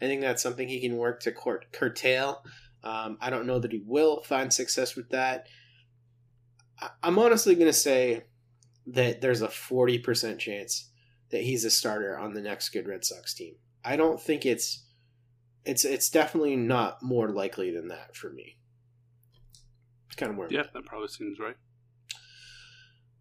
I 0.01 0.07
think 0.07 0.21
that's 0.21 0.43
something 0.43 0.69
he 0.69 0.81
can 0.81 0.97
work 0.97 1.21
to 1.21 1.33
court, 1.33 1.73
curtail. 1.73 2.45
Um, 2.83 3.17
I 3.21 3.31
don't 3.31 3.47
know 3.47 3.59
that 3.59 3.73
he 3.73 3.83
will 3.85 4.23
find 4.23 4.53
success 4.53 4.95
with 4.95 5.09
that. 5.11 5.47
I, 6.81 6.91
I'm 7.03 7.19
honestly 7.19 7.55
going 7.55 7.67
to 7.67 7.73
say 7.73 8.25
that 8.87 9.21
there's 9.21 9.43
a 9.43 9.49
40% 9.49 10.39
chance 10.39 10.91
that 11.31 11.43
he's 11.43 11.65
a 11.65 11.71
starter 11.71 12.19
on 12.19 12.35
the 12.35 12.43
next 12.43 12.69
good 12.69 12.87
Red 12.87 13.05
Sox 13.05 13.35
team. 13.35 13.55
I 13.85 13.97
don't 13.97 14.21
think 14.21 14.47
it's 14.47 14.85
it's 15.65 15.85
it's 15.85 16.11
definitely 16.11 16.57
not 16.57 17.03
more 17.03 17.29
likely 17.29 17.71
than 17.71 17.89
that 17.89 18.17
for 18.17 18.31
me. 18.31 18.59
It's 20.07 20.17
kind 20.17 20.33
of 20.33 20.39
where 20.39 20.49
yeah, 20.51 20.65
that 20.73 20.85
probably 20.87 21.09
seems 21.09 21.39
right. 21.39 21.57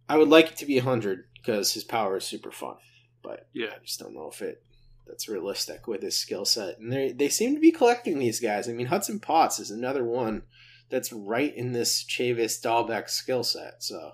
I 0.07 0.17
would 0.17 0.29
like 0.29 0.51
it 0.51 0.57
to 0.57 0.65
be 0.65 0.75
100 0.75 1.25
because 1.33 1.73
his 1.73 1.83
power 1.83 2.17
is 2.17 2.25
super 2.25 2.51
fun, 2.51 2.75
but 3.21 3.47
yeah, 3.53 3.69
I 3.75 3.83
just 3.83 3.99
don't 3.99 4.13
know 4.13 4.29
if 4.31 4.41
it 4.41 4.63
that's 5.07 5.27
realistic 5.27 5.87
with 5.87 6.01
his 6.01 6.17
skill 6.17 6.45
set. 6.45 6.79
And 6.79 6.91
they 6.91 7.11
they 7.11 7.29
seem 7.29 7.55
to 7.55 7.61
be 7.61 7.71
collecting 7.71 8.19
these 8.19 8.39
guys. 8.39 8.69
I 8.69 8.73
mean, 8.73 8.87
Hudson 8.87 9.19
Potts 9.19 9.59
is 9.59 9.71
another 9.71 10.03
one 10.03 10.43
that's 10.89 11.11
right 11.11 11.55
in 11.55 11.71
this 11.71 12.03
Chavis 12.03 12.61
Dalbec 12.61 13.09
skill 13.09 13.43
set. 13.43 13.83
So 13.83 14.11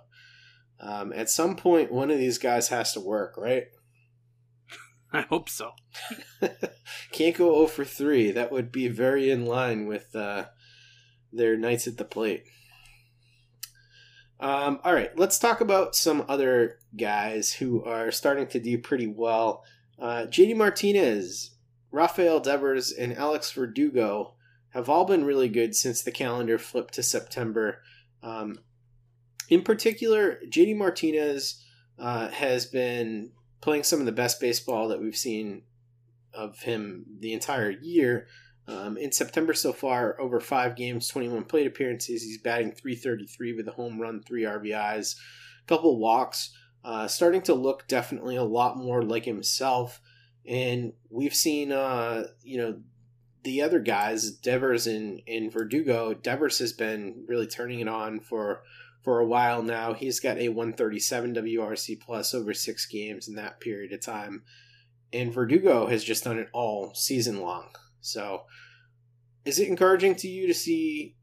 um, 0.80 1.12
at 1.14 1.30
some 1.30 1.56
point, 1.56 1.92
one 1.92 2.10
of 2.10 2.18
these 2.18 2.38
guys 2.38 2.70
has 2.70 2.94
to 2.94 3.00
work, 3.00 3.36
right? 3.38 3.66
I 5.14 5.22
hope 5.22 5.50
so. 5.50 5.72
Can't 7.12 7.38
go 7.38 7.56
0 7.56 7.68
for 7.68 7.86
3. 7.86 8.32
That 8.32 8.52
would 8.52 8.72
be 8.72 8.88
very 8.88 9.32
in 9.32 9.46
line 9.46 9.88
with 9.88 10.16
uh, 10.16 10.46
their 11.34 11.58
nights 11.58 11.88
at 11.88 11.98
the 11.98 12.06
plate. 12.06 12.44
Um, 14.40 14.80
all 14.84 14.94
right, 14.94 15.18
let's 15.18 15.38
talk 15.38 15.60
about 15.60 15.96
some 15.96 16.24
other 16.30 16.80
guys 16.96 17.54
who 17.54 17.84
are 17.84 18.10
starting 18.10 18.48
to 18.48 18.60
do 18.60 18.78
pretty 18.78 19.08
well. 19.08 19.66
Uh, 20.00 20.28
JD 20.30 20.56
Martinez, 20.56 21.52
Rafael 21.92 22.40
Devers, 22.40 22.92
and 22.92 23.18
Alex 23.18 23.52
Verdugo 23.52 24.36
have 24.70 24.88
all 24.88 25.04
been 25.04 25.26
really 25.26 25.50
good 25.50 25.76
since 25.76 26.02
the 26.02 26.12
calendar 26.12 26.58
flipped 26.58 26.94
to 26.94 27.04
September. 27.04 27.82
Um, 28.24 28.60
in 29.50 29.62
particular, 29.62 30.40
JD 30.48 30.78
Martinez 30.78 31.62
uh, 31.98 32.30
has 32.30 32.66
been 32.66 33.32
playing 33.62 33.84
some 33.84 34.00
of 34.00 34.06
the 34.06 34.12
best 34.12 34.40
baseball 34.40 34.88
that 34.88 35.02
we've 35.02 35.18
seen 35.18 35.64
of 36.34 36.60
him 36.60 37.06
the 37.20 37.34
entire 37.34 37.72
year. 37.72 38.28
Um, 38.68 38.98
in 38.98 39.12
September 39.12 39.54
so 39.54 39.74
far, 39.74 40.20
over 40.22 40.40
five 40.40 40.76
games, 40.76 41.08
21 41.08 41.46
plate 41.46 41.66
appearances. 41.66 42.22
He's 42.22 42.38
batting 42.38 42.72
333 42.72 43.54
with 43.54 43.68
a 43.68 43.72
home 43.72 44.00
run, 44.00 44.22
three 44.22 44.44
RBIs, 44.44 45.16
a 45.16 45.68
couple 45.68 45.98
walks. 45.98 46.52
Uh, 46.84 47.08
starting 47.08 47.42
to 47.42 47.54
look 47.54 47.88
definitely 47.88 48.36
a 48.36 48.44
lot 48.44 48.78
more 48.78 49.02
like 49.02 49.26
himself. 49.26 50.00
And 50.48 50.94
we've 51.10 51.34
seen, 51.34 51.72
uh, 51.72 52.26
you 52.44 52.58
know, 52.58 52.80
the 53.44 53.62
other 53.62 53.80
guys, 53.80 54.32
Devers 54.32 54.88
and, 54.88 55.22
and 55.28 55.52
Verdugo. 55.52 56.14
Devers 56.14 56.60
has 56.60 56.72
been 56.72 57.24
really 57.28 57.48
turning 57.48 57.80
it 57.80 57.88
on 57.88 58.20
for 58.20 58.62
for 59.10 59.20
a 59.20 59.26
while 59.26 59.64
now. 59.64 59.96
He's 59.96 60.20
got 60.20 60.38
a 60.38 60.50
137 60.50 61.34
WRC 61.34 62.00
plus 62.00 62.36
over 62.36 62.54
six 62.54 62.86
games 62.86 63.28
in 63.28 63.34
that 63.38 63.60
period 63.60 63.92
of 63.92 64.02
time. 64.02 64.44
And 65.12 65.34
Verdugo 65.34 65.88
has 65.88 66.04
just 66.04 66.26
done 66.26 66.38
it 66.38 66.48
all 66.54 66.94
season 66.94 67.42
long. 67.42 67.70
So, 68.02 68.44
is 69.46 69.58
it 69.58 69.68
encouraging 69.68 70.14
to 70.18 70.28
you 70.28 70.46
to 70.46 70.54
see, 70.54 71.16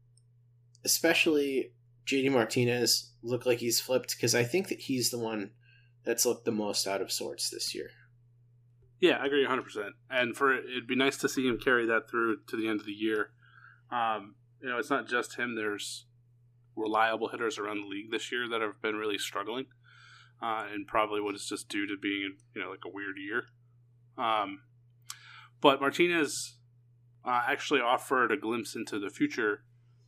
especially 0.83 1.71
JD 2.05 2.29
Martinez, 2.29 3.13
look 3.23 3.45
like 3.45 3.59
he's 3.59 3.79
flipped? 3.79 4.17
Because 4.17 4.35
I 4.35 4.43
think 4.43 4.67
that 4.67 4.81
he's 4.81 5.09
the 5.09 5.17
one 5.17 5.51
that's 6.03 6.25
looked 6.25 6.43
the 6.43 6.51
most 6.51 6.87
out 6.87 7.01
of 7.01 7.09
sorts 7.09 7.49
this 7.49 7.73
year. 7.73 7.91
Yeah, 8.99 9.15
I 9.15 9.27
agree 9.27 9.47
100%. 9.47 9.91
And 10.09 10.35
for 10.35 10.53
it'd 10.53 10.87
be 10.87 10.97
nice 10.97 11.15
to 11.19 11.29
see 11.29 11.47
him 11.47 11.57
carry 11.57 11.85
that 11.85 12.09
through 12.09 12.39
to 12.47 12.57
the 12.57 12.67
end 12.67 12.81
of 12.81 12.85
the 12.85 12.91
year. 12.91 13.29
Um, 13.89 14.35
you 14.61 14.67
know, 14.67 14.77
it's 14.77 14.89
not 14.89 15.07
just 15.07 15.37
him. 15.37 15.55
There's 15.55 16.06
reliable 16.77 17.29
hitters 17.29 17.57
around 17.57 17.81
the 17.81 17.87
league 17.87 18.11
this 18.11 18.31
year 18.31 18.47
that 18.49 18.61
have 18.61 18.81
been 18.81 18.95
really 18.95 19.17
struggling, 19.17 19.65
uh, 20.41 20.65
and 20.71 20.87
probably 20.87 21.19
what 21.19 21.35
is 21.35 21.45
just 21.45 21.67
due 21.67 21.87
to 21.87 21.97
being 22.01 22.35
you 22.55 22.61
know 22.61 22.69
like 22.69 22.85
a 22.85 22.89
weird 22.89 23.17
year. 23.17 23.43
Um, 24.17 24.61
but 25.59 25.81
Martinez 25.81 26.57
uh, 27.25 27.41
actually 27.47 27.81
offered 27.81 28.31
a 28.31 28.37
glimpse 28.37 28.75
into 28.75 28.99
the 28.99 29.09
future 29.09 29.63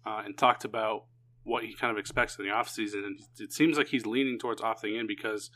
uh, 0.05 0.21
and 0.23 0.37
talked 0.37 0.63
about 0.63 1.05
what 1.43 1.63
he 1.63 1.73
kind 1.73 1.91
of 1.91 1.97
expects 1.97 2.37
in 2.37 2.45
the 2.45 2.51
offseason. 2.51 3.05
And 3.05 3.19
it 3.39 3.51
seems 3.51 3.77
like 3.77 3.87
he's 3.87 4.05
leaning 4.05 4.39
towards 4.39 4.61
opting 4.61 4.99
in 4.99 5.07
because, 5.07 5.49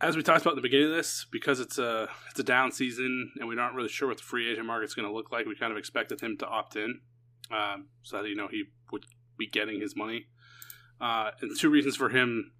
as 0.00 0.16
we 0.16 0.22
talked 0.22 0.42
about 0.42 0.52
in 0.52 0.56
the 0.56 0.62
beginning 0.62 0.90
of 0.90 0.96
this, 0.96 1.26
because 1.30 1.60
it's 1.60 1.78
a 1.78 2.08
it's 2.30 2.40
a 2.40 2.44
down 2.44 2.72
season 2.72 3.32
and 3.38 3.48
we're 3.48 3.54
not 3.54 3.74
really 3.74 3.88
sure 3.88 4.08
what 4.08 4.18
the 4.18 4.22
free 4.22 4.50
agent 4.50 4.66
market's 4.66 4.94
going 4.94 5.08
to 5.08 5.14
look 5.14 5.32
like, 5.32 5.46
we 5.46 5.56
kind 5.56 5.72
of 5.72 5.78
expected 5.78 6.20
him 6.20 6.36
to 6.38 6.46
opt 6.46 6.76
in 6.76 7.00
um, 7.50 7.88
so 8.02 8.22
that 8.22 8.28
you 8.28 8.36
know 8.36 8.48
he 8.48 8.64
would 8.90 9.04
be 9.38 9.46
getting 9.46 9.80
his 9.80 9.96
money. 9.96 10.26
Uh, 11.00 11.30
and 11.40 11.58
two 11.58 11.70
reasons 11.70 11.96
for 11.96 12.10
him 12.10 12.52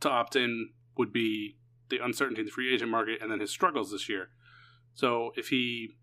to 0.00 0.08
opt 0.08 0.36
in 0.36 0.70
would 0.96 1.12
be 1.12 1.56
the 1.90 1.98
uncertainty 1.98 2.40
in 2.40 2.46
the 2.46 2.52
free 2.52 2.72
agent 2.72 2.90
market 2.90 3.20
and 3.20 3.30
then 3.30 3.40
his 3.40 3.50
struggles 3.50 3.90
this 3.90 4.08
year. 4.08 4.30
So 4.94 5.32
if 5.36 5.48
he, 5.48 5.96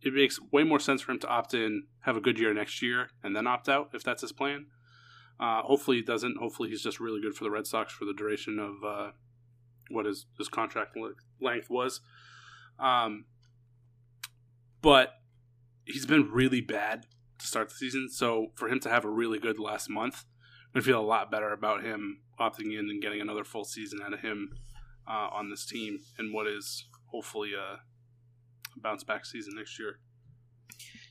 it 0.00 0.14
makes 0.14 0.38
way 0.52 0.62
more 0.62 0.80
sense 0.80 1.02
for 1.02 1.12
him 1.12 1.18
to 1.20 1.28
opt 1.28 1.54
in, 1.54 1.84
have 2.00 2.16
a 2.16 2.20
good 2.20 2.38
year 2.38 2.52
next 2.54 2.82
year, 2.82 3.08
and 3.22 3.34
then 3.34 3.46
opt 3.46 3.68
out 3.68 3.90
if 3.92 4.02
that's 4.02 4.22
his 4.22 4.32
plan. 4.32 4.66
Uh, 5.40 5.62
hopefully 5.62 5.98
he 5.98 6.02
doesn't. 6.02 6.36
Hopefully 6.38 6.68
he's 6.68 6.82
just 6.82 7.00
really 7.00 7.20
good 7.20 7.34
for 7.34 7.44
the 7.44 7.50
Red 7.50 7.66
Sox 7.66 7.92
for 7.92 8.04
the 8.04 8.14
duration 8.14 8.58
of 8.58 8.84
uh, 8.84 9.10
what 9.90 10.06
his 10.06 10.26
his 10.38 10.48
contract 10.48 10.96
length 11.40 11.68
was. 11.68 12.00
Um, 12.78 13.24
but 14.80 15.14
he's 15.84 16.06
been 16.06 16.30
really 16.30 16.60
bad 16.60 17.06
to 17.42 17.48
start 17.48 17.68
the 17.68 17.74
season. 17.74 18.08
So 18.10 18.48
for 18.54 18.68
him 18.68 18.80
to 18.80 18.88
have 18.88 19.04
a 19.04 19.10
really 19.10 19.38
good 19.38 19.58
last 19.58 19.90
month, 19.90 20.24
I 20.74 20.80
feel 20.80 21.00
a 21.00 21.02
lot 21.02 21.30
better 21.30 21.52
about 21.52 21.84
him 21.84 22.20
opting 22.40 22.72
in 22.72 22.88
and 22.88 23.02
getting 23.02 23.20
another 23.20 23.44
full 23.44 23.64
season 23.64 24.00
out 24.02 24.14
of 24.14 24.20
him 24.20 24.50
uh, 25.06 25.28
on 25.32 25.50
this 25.50 25.66
team 25.66 26.00
and 26.18 26.32
what 26.32 26.46
is 26.46 26.86
hopefully 27.06 27.52
a 27.54 27.80
bounce 28.80 29.04
back 29.04 29.26
season 29.26 29.54
next 29.56 29.78
year. 29.78 29.98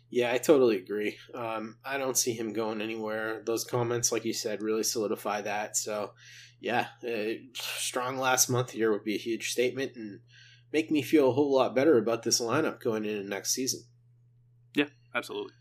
Yeah, 0.09 0.33
I 0.33 0.39
totally 0.39 0.77
agree. 0.77 1.17
Um, 1.33 1.77
I 1.85 1.97
don't 1.97 2.17
see 2.17 2.33
him 2.33 2.51
going 2.51 2.81
anywhere. 2.81 3.41
Those 3.45 3.63
comments, 3.63 4.11
like 4.11 4.25
you 4.25 4.33
said, 4.33 4.61
really 4.61 4.83
solidify 4.83 5.41
that. 5.41 5.77
So, 5.77 6.11
yeah, 6.59 6.87
a 7.05 7.39
strong 7.53 8.17
last 8.17 8.49
month 8.49 8.71
here 8.71 8.91
would 8.91 9.05
be 9.05 9.15
a 9.15 9.19
huge 9.19 9.51
statement 9.51 9.93
and 9.95 10.19
make 10.73 10.91
me 10.91 11.01
feel 11.01 11.29
a 11.29 11.33
whole 11.33 11.55
lot 11.55 11.75
better 11.75 11.97
about 11.97 12.23
this 12.23 12.41
lineup 12.41 12.81
going 12.81 13.05
into 13.05 13.27
next 13.27 13.53
season. 13.53 13.83
Yeah, 14.75 14.87
absolutely. 15.15 15.53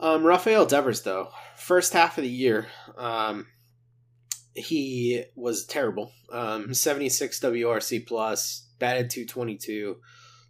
Um, 0.00 0.24
Rafael 0.24 0.66
Devers, 0.66 1.02
though, 1.02 1.30
first 1.56 1.92
half 1.92 2.18
of 2.18 2.24
the 2.24 2.30
year, 2.30 2.66
um, 2.96 3.46
he 4.54 5.24
was 5.34 5.64
terrible. 5.64 6.12
Um, 6.32 6.74
76 6.74 7.40
WRC 7.40 8.06
plus, 8.06 8.68
batted 8.78 9.10
222, 9.10 9.96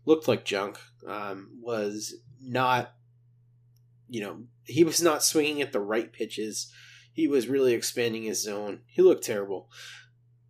looked 0.06 0.28
like 0.28 0.44
junk. 0.44 0.78
Um, 1.06 1.50
was 1.60 2.14
not, 2.40 2.94
you 4.08 4.20
know, 4.22 4.44
he 4.64 4.84
was 4.84 5.02
not 5.02 5.22
swinging 5.22 5.60
at 5.60 5.72
the 5.72 5.80
right 5.80 6.12
pitches. 6.12 6.72
He 7.12 7.28
was 7.28 7.48
really 7.48 7.74
expanding 7.74 8.24
his 8.24 8.42
zone. 8.42 8.80
He 8.86 9.02
looked 9.02 9.24
terrible. 9.24 9.70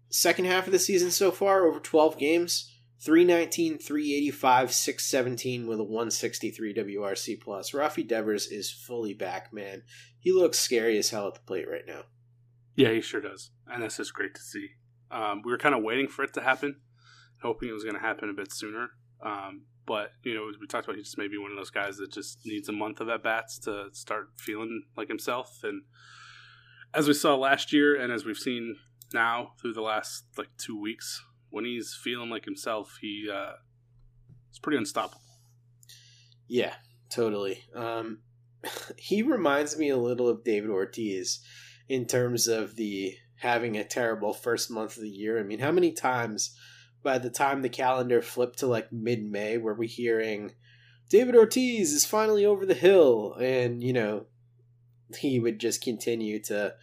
Second 0.09 0.45
half 0.45 0.67
of 0.67 0.73
the 0.73 0.79
season 0.79 1.11
so 1.11 1.33
far, 1.33 1.67
over 1.67 1.81
12 1.81 2.17
games, 2.17 2.74
319, 3.05 3.79
385, 3.79 4.73
617 4.73 5.67
with 5.67 5.79
a 5.79 5.85
163 5.85 6.75
WRC 6.75 7.41
plus. 7.41 7.73
Rafi 7.73 8.07
Devers 8.07 8.47
is 8.47 8.71
fully 8.71 9.13
back, 9.13 9.53
man. 9.53 9.83
He 10.19 10.33
looks 10.33 10.59
scary 10.59 10.97
as 10.97 11.11
hell 11.11 11.29
at 11.29 11.35
the 11.35 11.41
plate 11.41 11.69
right 11.69 11.87
now. 11.87 12.05
Yeah, 12.77 12.93
he 12.93 13.03
sure 13.03 13.21
does, 13.21 13.51
and 13.67 13.83
that's 13.83 13.99
just 13.99 14.15
great 14.15 14.35
to 14.35 14.41
see. 14.41 14.69
Um, 15.11 15.43
we 15.45 15.53
were 15.53 15.59
kind 15.59 15.75
of 15.75 15.83
waiting 15.83 16.09
for 16.09 16.25
it 16.25 16.33
to 16.35 16.41
happen, 16.41 16.77
hoping 17.43 17.69
it 17.69 17.73
was 17.73 17.85
going 17.85 17.95
to 17.95 18.01
happen 18.01 18.31
a 18.31 18.33
bit 18.33 18.53
sooner. 18.53 18.89
Um, 19.23 19.67
but 19.87 20.13
you 20.23 20.35
know, 20.35 20.51
we 20.59 20.67
talked 20.67 20.87
about 20.87 20.97
he 20.97 21.03
just 21.03 21.19
may 21.19 21.29
be 21.29 21.37
one 21.37 21.51
of 21.51 21.59
those 21.59 21.71
guys 21.71 21.99
that 21.99 22.11
just 22.11 22.39
needs 22.47 22.69
a 22.71 22.73
month 22.73 23.01
of 23.01 23.11
at 23.11 23.23
bats 23.23 23.59
to 23.61 23.89
start 23.93 24.29
feeling 24.39 24.85
like 24.97 25.09
himself. 25.09 25.61
And 25.63 25.83
as 26.95 27.07
we 27.07 27.15
saw 27.15 27.37
last 27.37 27.73
year, 27.73 28.01
and 28.01 28.13
as 28.13 28.25
we've 28.25 28.37
seen 28.37 28.77
now 29.13 29.51
through 29.61 29.75
the 29.75 29.83
last 29.83 30.25
like 30.39 30.49
two 30.57 30.81
weeks, 30.81 31.23
when 31.55 31.65
he's 31.65 31.95
feeling 31.95 32.31
like 32.31 32.45
himself, 32.45 32.99
he 33.01 33.29
uh, 33.33 33.53
is 34.51 34.59
pretty 34.59 34.77
unstoppable. 34.77 35.23
Yeah, 36.49 36.75
totally. 37.11 37.63
Um, 37.77 38.19
he 38.99 39.23
reminds 39.23 39.79
me 39.79 39.89
a 39.89 39.97
little 39.97 40.29
of 40.29 40.43
David 40.43 40.69
Ortiz 40.69 41.39
in 41.89 42.07
terms 42.07 42.49
of 42.49 42.75
the 42.75 43.15
having 43.37 43.77
a 43.77 43.85
terrible 43.85 44.35
first 44.35 44.69
month 44.69 44.97
of 44.97 45.05
the 45.05 45.09
year. 45.09 45.39
I 45.39 45.45
mean, 45.45 45.61
how 45.61 45.71
many 45.71 45.93
times 45.93 46.59
by 47.05 47.19
the 47.19 47.31
time 47.31 47.63
the 47.63 47.69
calendar 47.69 48.21
flipped 48.21 48.59
to 48.59 48.67
like 48.67 48.93
mid 48.93 49.23
May 49.25 49.57
were 49.57 49.75
we 49.75 49.87
hearing 49.87 50.51
David 51.09 51.37
Ortiz 51.37 51.93
is 51.93 52.05
finally 52.05 52.45
over 52.45 52.67
the 52.67 52.75
hill 52.75 53.35
and 53.35 53.81
you 53.81 53.93
know 53.93 54.27
he 55.19 55.39
would 55.39 55.61
just 55.61 55.83
continue 55.83 56.43
to 56.45 56.75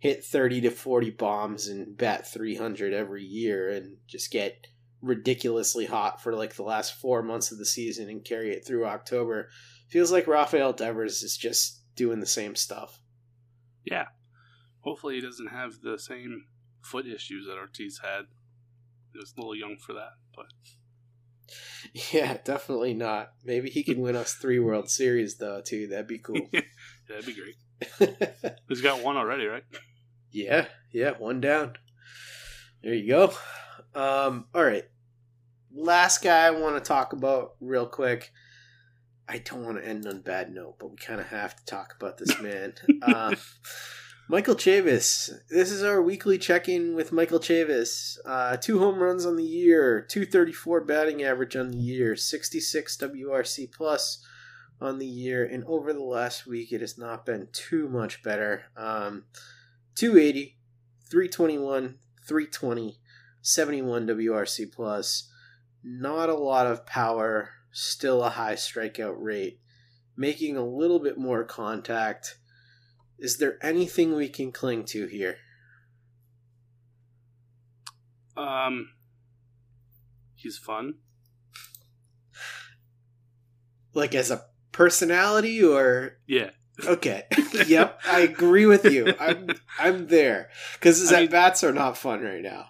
hit 0.00 0.24
30 0.24 0.62
to 0.62 0.70
40 0.70 1.10
bombs 1.10 1.68
and 1.68 1.96
bat 1.96 2.26
300 2.26 2.92
every 2.92 3.22
year 3.22 3.70
and 3.70 3.98
just 4.06 4.32
get 4.32 4.66
ridiculously 5.02 5.86
hot 5.86 6.22
for 6.22 6.34
like 6.34 6.54
the 6.54 6.62
last 6.62 6.94
4 6.94 7.22
months 7.22 7.52
of 7.52 7.58
the 7.58 7.66
season 7.66 8.08
and 8.08 8.24
carry 8.24 8.50
it 8.50 8.66
through 8.66 8.86
October. 8.86 9.48
Feels 9.88 10.10
like 10.10 10.26
Rafael 10.26 10.72
Devers 10.72 11.22
is 11.22 11.36
just 11.36 11.82
doing 11.94 12.20
the 12.20 12.26
same 12.26 12.56
stuff. 12.56 12.98
Yeah. 13.84 14.06
Hopefully 14.80 15.16
he 15.16 15.20
doesn't 15.20 15.48
have 15.48 15.80
the 15.82 15.98
same 15.98 16.44
foot 16.82 17.06
issues 17.06 17.46
that 17.46 17.58
Ortiz 17.58 18.00
had. 18.02 18.24
He 19.12 19.18
was 19.18 19.34
a 19.36 19.40
little 19.40 19.56
young 19.56 19.76
for 19.76 19.92
that, 19.92 20.12
but 20.34 20.46
yeah, 22.12 22.38
definitely 22.42 22.94
not. 22.94 23.32
Maybe 23.44 23.68
he 23.68 23.82
can 23.82 24.00
win 24.00 24.16
us 24.16 24.34
three 24.34 24.58
World 24.58 24.88
Series 24.88 25.36
though, 25.36 25.60
too. 25.60 25.88
That'd 25.88 26.06
be 26.06 26.18
cool. 26.18 26.40
yeah, 26.52 26.60
that'd 27.08 27.26
be 27.26 27.34
great. 27.34 27.56
He's 28.68 28.80
got 28.80 29.02
one 29.02 29.16
already, 29.16 29.46
right? 29.46 29.64
Yeah, 30.30 30.66
yeah, 30.92 31.12
one 31.18 31.40
down. 31.40 31.74
There 32.82 32.94
you 32.94 33.08
go. 33.08 33.32
Um, 33.94 34.46
all 34.54 34.64
right. 34.64 34.84
Last 35.72 36.22
guy 36.22 36.46
I 36.46 36.50
want 36.50 36.76
to 36.76 36.80
talk 36.80 37.12
about 37.12 37.54
real 37.60 37.86
quick. 37.86 38.32
I 39.28 39.38
don't 39.38 39.64
want 39.64 39.78
to 39.78 39.86
end 39.86 40.06
on 40.06 40.16
a 40.16 40.20
bad 40.20 40.52
note, 40.52 40.76
but 40.78 40.90
we 40.90 40.96
kind 40.96 41.20
of 41.20 41.28
have 41.28 41.54
to 41.56 41.64
talk 41.64 41.94
about 41.96 42.18
this 42.18 42.40
man. 42.42 42.74
uh, 43.02 43.34
Michael 44.28 44.54
Chavis. 44.54 45.30
This 45.48 45.72
is 45.72 45.82
our 45.82 46.00
weekly 46.00 46.38
check-in 46.38 46.94
with 46.94 47.12
Michael 47.12 47.40
Chavis. 47.40 48.16
Uh, 48.24 48.56
two 48.56 48.78
home 48.78 49.00
runs 49.00 49.26
on 49.26 49.36
the 49.36 49.44
year, 49.44 50.00
234 50.08 50.82
batting 50.82 51.22
average 51.22 51.56
on 51.56 51.72
the 51.72 51.78
year, 51.78 52.14
66 52.14 52.96
WRC 52.96 53.72
plus 53.72 54.24
on 54.80 54.98
the 54.98 55.06
year, 55.06 55.44
and 55.44 55.64
over 55.64 55.92
the 55.92 56.02
last 56.02 56.46
week 56.46 56.72
it 56.72 56.80
has 56.80 56.96
not 56.96 57.26
been 57.26 57.48
too 57.52 57.88
much 57.88 58.22
better. 58.22 58.64
Um, 58.76 59.24
280, 59.94 60.56
321, 61.10 61.98
320, 62.26 62.98
71 63.42 64.06
WRC 64.06 64.72
plus. 64.72 65.30
Not 65.82 66.28
a 66.28 66.34
lot 66.34 66.66
of 66.66 66.86
power, 66.86 67.50
still 67.72 68.22
a 68.22 68.30
high 68.30 68.54
strikeout 68.54 69.16
rate, 69.18 69.60
making 70.16 70.56
a 70.56 70.64
little 70.64 70.98
bit 70.98 71.18
more 71.18 71.44
contact 71.44 72.36
is 73.20 73.36
there 73.36 73.58
anything 73.62 74.16
we 74.16 74.30
can 74.30 74.50
cling 74.50 74.86
to 74.86 75.06
here? 75.06 75.36
Um, 78.34 78.92
he's 80.34 80.56
fun. 80.56 80.94
Like 83.92 84.14
as 84.14 84.30
a 84.30 84.46
personality, 84.72 85.62
or 85.62 86.18
yeah. 86.26 86.50
Okay. 86.86 87.24
yep, 87.66 88.00
I 88.06 88.20
agree 88.20 88.66
with 88.66 88.84
you. 88.84 89.14
I'm 89.18 89.50
I'm 89.78 90.06
there 90.08 90.50
because 90.74 90.98
his 90.98 91.12
at 91.12 91.30
bats 91.30 91.64
are 91.64 91.72
not 91.72 91.96
fun 91.96 92.22
right 92.22 92.42
now. 92.42 92.66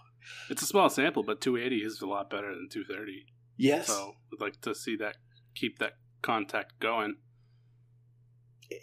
It's 0.48 0.62
a 0.62 0.66
small 0.66 0.90
sample, 0.90 1.22
but 1.22 1.40
280 1.40 1.84
is 1.84 2.00
a 2.00 2.06
lot 2.06 2.30
better 2.30 2.48
than 2.48 2.68
230. 2.70 3.24
Yes. 3.56 3.86
So 3.86 4.14
I'd 4.32 4.40
like 4.40 4.61
to 4.62 4.74
see 4.74 4.96
that 4.96 5.16
keep 5.54 5.78
that 5.78 5.92
contact 6.22 6.80
going 6.80 7.16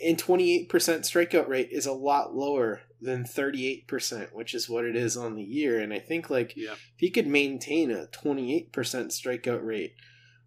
and 0.03 0.17
28% 0.17 0.67
strikeout 0.67 1.47
rate 1.47 1.69
is 1.71 1.85
a 1.85 1.93
lot 1.93 2.35
lower 2.35 2.81
than 2.99 3.23
38%, 3.23 4.33
which 4.33 4.53
is 4.53 4.69
what 4.69 4.85
it 4.85 4.95
is 4.95 5.15
on 5.15 5.35
the 5.35 5.43
year. 5.43 5.79
And 5.79 5.93
I 5.93 5.99
think 5.99 6.29
like 6.29 6.53
yeah. 6.55 6.73
if 6.73 6.79
he 6.97 7.09
could 7.09 7.27
maintain 7.27 7.91
a 7.91 8.07
28% 8.07 8.71
strikeout 8.71 9.65
rate, 9.65 9.93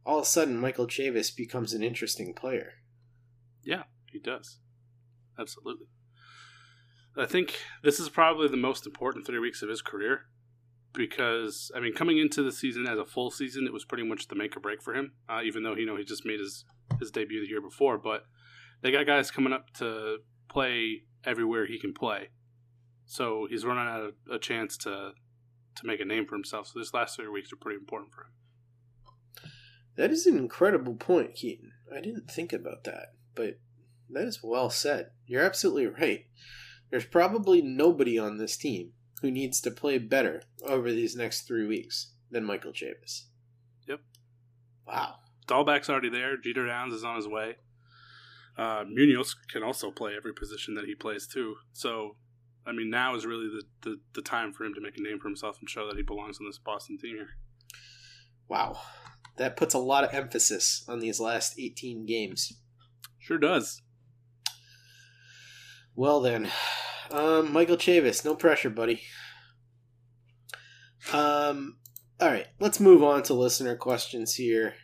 all 0.05 0.18
of 0.18 0.24
a 0.24 0.26
sudden 0.26 0.59
Michael 0.59 0.87
Chavis 0.87 1.35
becomes 1.35 1.72
an 1.72 1.83
interesting 1.83 2.35
player. 2.35 2.74
Yeah, 3.62 3.85
he 4.11 4.18
does. 4.18 4.59
Absolutely. 5.39 5.87
I 7.16 7.26
think 7.26 7.59
this 7.83 7.99
is 7.99 8.09
probably 8.09 8.49
the 8.49 8.57
most 8.57 8.87
important 8.87 9.26
three 9.26 9.39
weeks 9.39 9.62
of 9.62 9.68
his 9.68 9.83
career 9.83 10.26
because 10.93 11.70
I 11.74 11.81
mean, 11.81 11.95
coming 11.95 12.18
into 12.18 12.43
the 12.43 12.53
season 12.53 12.87
as 12.87 12.99
a 12.99 13.05
full 13.05 13.31
season, 13.31 13.66
it 13.66 13.72
was 13.72 13.85
pretty 13.85 14.05
much 14.05 14.28
the 14.28 14.35
make 14.35 14.57
or 14.57 14.61
break 14.61 14.83
for 14.83 14.95
him. 14.95 15.12
Uh, 15.28 15.41
even 15.45 15.62
though 15.62 15.74
you 15.74 15.87
know 15.87 15.97
he 15.97 16.05
just 16.05 16.24
made 16.24 16.41
his 16.41 16.64
his 16.99 17.11
debut 17.11 17.41
the 17.41 17.49
year 17.49 17.61
before, 17.61 17.99
but 17.99 18.24
they 18.83 18.91
got 18.91 19.07
guys 19.07 19.31
coming 19.31 19.53
up 19.53 19.70
to 19.74 20.18
play 20.49 21.03
everywhere 21.24 21.66
he 21.66 21.78
can 21.78 21.93
play. 21.93 22.28
So 23.07 23.47
he's 23.49 23.64
running 23.64 23.89
out 23.89 24.03
of 24.03 24.14
a 24.31 24.39
chance 24.39 24.76
to 24.78 25.12
to 25.76 25.87
make 25.87 26.01
a 26.01 26.05
name 26.05 26.26
for 26.26 26.35
himself. 26.35 26.68
So 26.68 26.78
this 26.78 26.95
last 26.95 27.16
three 27.16 27.28
weeks 27.28 27.53
are 27.53 27.57
pretty 27.57 27.78
important 27.78 28.12
for 28.12 28.22
him. 28.22 29.51
That 29.97 30.11
is 30.11 30.26
an 30.26 30.39
incredible 30.39 30.95
point, 30.95 31.35
Keaton. 31.35 31.72
I 31.95 32.01
didn't 32.01 32.31
think 32.31 32.53
about 32.53 32.85
that, 32.85 33.09
but 33.35 33.59
that 34.13 34.25
is 34.25 34.41
well 34.43 34.71
said. 34.71 35.11
You're 35.27 35.45
absolutely 35.45 35.87
right. 35.87 36.27
There's 36.91 37.05
probably 37.05 37.63
nobody 37.63 38.19
on 38.19 38.39
this 38.39 38.57
team 38.57 38.93
who 39.23 39.31
needs 39.31 39.61
to 39.61 39.71
play 39.71 39.99
better 39.99 40.43
over 40.65 40.91
these 40.91 41.15
next 41.15 41.43
three 41.43 41.67
weeks 41.67 42.15
than 42.31 42.45
Michael 42.45 42.73
Chavis. 42.73 43.25
Yep. 43.87 44.01
Wow. 44.87 45.17
Dalbec's 45.47 45.91
already 45.91 46.09
there. 46.09 46.37
Jeter 46.37 46.67
Downs 46.67 46.95
is 46.95 47.05
on 47.05 47.17
his 47.17 47.29
way. 47.29 47.57
Uh, 48.57 48.85
Munoz 48.89 49.35
can 49.51 49.63
also 49.63 49.91
play 49.91 50.15
every 50.17 50.33
position 50.33 50.75
that 50.75 50.85
he 50.85 50.95
plays 50.95 51.27
too. 51.27 51.57
So, 51.73 52.17
I 52.67 52.73
mean, 52.73 52.91
now 52.91 53.15
is 53.15 53.27
really 53.27 53.49
the, 53.49 53.63
the, 53.83 54.01
the 54.15 54.23
time 54.23 54.53
for 54.53 54.65
him 54.65 54.75
to 54.75 54.81
make 54.81 54.99
a 54.99 55.03
name 55.03 55.19
for 55.19 55.29
himself 55.29 55.59
and 55.61 55.69
show 55.69 55.87
that 55.87 55.97
he 55.97 56.03
belongs 56.03 56.39
on 56.41 56.47
this 56.47 56.59
Boston 56.59 56.99
team 56.99 57.17
here. 57.17 57.29
Wow. 58.49 58.81
That 59.37 59.57
puts 59.57 59.75
a 59.75 59.79
lot 59.79 60.05
of 60.05 60.13
emphasis 60.13 60.85
on 60.89 60.99
these 61.01 61.21
last 61.21 61.59
18 61.59 62.05
games. 62.07 62.53
Sure 63.19 63.39
does. 63.39 63.83
Well, 66.01 66.23
then, 66.23 66.51
um, 67.11 67.53
Michael 67.53 67.77
Chavis, 67.77 68.25
no 68.25 68.35
pressure, 68.35 68.71
buddy. 68.71 69.03
Um, 71.13 71.77
all 72.19 72.29
right, 72.31 72.47
let's 72.59 72.81
move 72.81 73.03
on 73.03 73.23
to 73.25 73.35
listener 73.35 73.77
questions 73.77 74.37
here. 74.37 74.77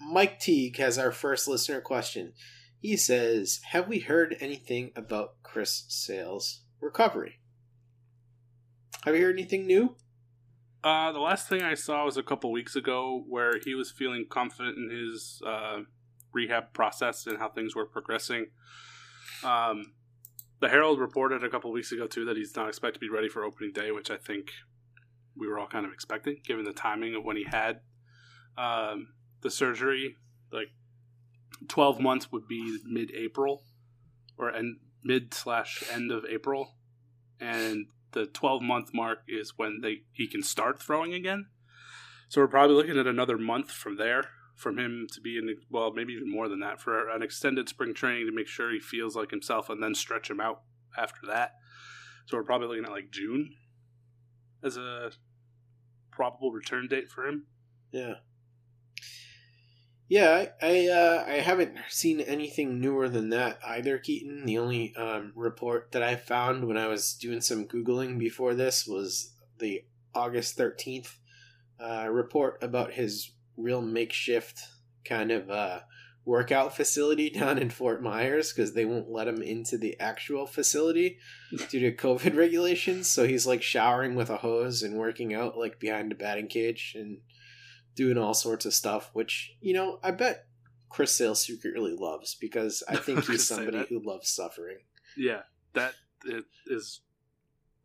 Mike 0.00 0.40
Teague 0.40 0.78
has 0.78 0.98
our 0.98 1.12
first 1.12 1.46
listener 1.46 1.80
question. 1.80 2.32
He 2.80 2.96
says, 2.96 3.60
Have 3.70 3.86
we 3.86 4.00
heard 4.00 4.34
anything 4.40 4.90
about 4.96 5.40
Chris 5.44 5.84
Sale's 5.86 6.62
recovery? 6.80 7.38
Have 9.04 9.14
you 9.14 9.22
heard 9.22 9.38
anything 9.38 9.64
new? 9.64 9.94
Uh, 10.82 11.12
the 11.12 11.20
last 11.20 11.48
thing 11.48 11.62
I 11.62 11.74
saw 11.74 12.04
was 12.04 12.16
a 12.16 12.24
couple 12.24 12.50
weeks 12.50 12.74
ago 12.74 13.24
where 13.28 13.52
he 13.64 13.76
was 13.76 13.92
feeling 13.92 14.26
confident 14.28 14.76
in 14.76 14.90
his 14.90 15.40
uh, 15.46 15.82
rehab 16.32 16.72
process 16.72 17.28
and 17.28 17.38
how 17.38 17.48
things 17.48 17.76
were 17.76 17.86
progressing. 17.86 18.46
Um, 19.44 19.92
the 20.60 20.68
Herald 20.68 20.98
reported 20.98 21.44
a 21.44 21.50
couple 21.50 21.70
weeks 21.70 21.92
ago, 21.92 22.06
too, 22.06 22.24
that 22.24 22.36
he's 22.36 22.56
not 22.56 22.68
expected 22.68 22.94
to 22.94 23.00
be 23.00 23.10
ready 23.10 23.28
for 23.28 23.44
opening 23.44 23.72
day, 23.72 23.90
which 23.90 24.10
I 24.10 24.16
think 24.16 24.50
we 25.36 25.46
were 25.46 25.58
all 25.58 25.66
kind 25.66 25.84
of 25.84 25.92
expecting, 25.92 26.40
given 26.44 26.64
the 26.64 26.72
timing 26.72 27.14
of 27.14 27.24
when 27.24 27.36
he 27.36 27.44
had 27.44 27.80
um, 28.56 29.08
the 29.42 29.50
surgery. 29.50 30.16
Like 30.50 30.68
12 31.68 32.00
months 32.00 32.32
would 32.32 32.48
be 32.48 32.78
mid 32.86 33.10
April 33.12 33.64
or 34.38 34.54
end, 34.54 34.78
mid 35.04 35.34
slash 35.34 35.84
end 35.92 36.10
of 36.10 36.24
April. 36.24 36.74
And 37.38 37.86
the 38.12 38.26
12 38.26 38.62
month 38.62 38.94
mark 38.94 39.18
is 39.28 39.52
when 39.56 39.80
they 39.82 40.02
he 40.12 40.26
can 40.26 40.42
start 40.42 40.80
throwing 40.80 41.12
again. 41.12 41.46
So 42.28 42.40
we're 42.40 42.48
probably 42.48 42.76
looking 42.76 42.98
at 42.98 43.06
another 43.06 43.36
month 43.36 43.70
from 43.70 43.96
there 43.96 44.30
from 44.56 44.78
him 44.78 45.06
to 45.12 45.20
be 45.20 45.36
in 45.36 45.54
well 45.70 45.92
maybe 45.92 46.14
even 46.14 46.30
more 46.30 46.48
than 46.48 46.60
that 46.60 46.80
for 46.80 47.10
an 47.10 47.22
extended 47.22 47.68
spring 47.68 47.94
training 47.94 48.26
to 48.26 48.32
make 48.32 48.48
sure 48.48 48.72
he 48.72 48.80
feels 48.80 49.14
like 49.14 49.30
himself 49.30 49.68
and 49.68 49.82
then 49.82 49.94
stretch 49.94 50.30
him 50.30 50.40
out 50.40 50.62
after 50.96 51.26
that. 51.26 51.52
So 52.24 52.36
we're 52.36 52.42
probably 52.42 52.68
looking 52.68 52.86
at 52.86 52.90
like 52.90 53.10
June 53.10 53.54
as 54.64 54.76
a 54.76 55.12
probable 56.10 56.50
return 56.50 56.88
date 56.88 57.10
for 57.10 57.26
him. 57.26 57.44
Yeah. 57.92 58.14
Yeah, 60.08 60.46
I 60.62 60.66
I, 60.66 60.88
uh, 60.88 61.24
I 61.26 61.32
haven't 61.40 61.76
seen 61.88 62.20
anything 62.20 62.80
newer 62.80 63.08
than 63.08 63.30
that 63.30 63.58
either, 63.66 63.98
Keaton. 63.98 64.46
The 64.46 64.58
only 64.58 64.94
um, 64.94 65.32
report 65.34 65.92
that 65.92 66.02
I 66.02 66.14
found 66.14 66.66
when 66.66 66.76
I 66.76 66.86
was 66.86 67.12
doing 67.14 67.40
some 67.40 67.66
googling 67.66 68.18
before 68.18 68.54
this 68.54 68.86
was 68.86 69.34
the 69.58 69.84
August 70.14 70.56
thirteenth 70.56 71.18
uh, 71.80 72.08
report 72.08 72.62
about 72.62 72.92
his 72.92 73.32
real 73.56 73.82
makeshift 73.82 74.60
kind 75.04 75.30
of 75.30 75.50
uh, 75.50 75.80
workout 76.24 76.76
facility 76.76 77.30
down 77.34 77.58
in 77.58 77.70
Fort 77.70 78.02
Myers 78.02 78.52
because 78.52 78.74
they 78.74 78.84
won't 78.84 79.10
let 79.10 79.28
him 79.28 79.40
into 79.40 79.78
the 79.78 79.98
actual 79.98 80.46
facility 80.46 81.18
due 81.70 81.80
to 81.80 81.92
COVID 81.92 82.36
regulations. 82.36 83.10
So 83.10 83.26
he's 83.26 83.46
like 83.46 83.62
showering 83.62 84.14
with 84.14 84.28
a 84.28 84.38
hose 84.38 84.82
and 84.82 84.98
working 84.98 85.32
out 85.32 85.56
like 85.56 85.80
behind 85.80 86.12
a 86.12 86.16
batting 86.16 86.48
cage 86.48 86.94
and 86.94 87.18
doing 87.94 88.18
all 88.18 88.34
sorts 88.34 88.66
of 88.66 88.74
stuff, 88.74 89.10
which, 89.14 89.52
you 89.60 89.72
know, 89.72 89.98
I 90.02 90.10
bet 90.10 90.46
Chris 90.90 91.16
Sale 91.16 91.34
secretly 91.34 91.96
loves 91.98 92.34
because 92.34 92.82
I 92.88 92.96
think 92.96 93.24
he's 93.24 93.46
somebody 93.46 93.86
who 93.88 94.00
loves 94.04 94.28
suffering. 94.28 94.78
Yeah, 95.16 95.42
that 95.72 95.94
is. 96.66 97.00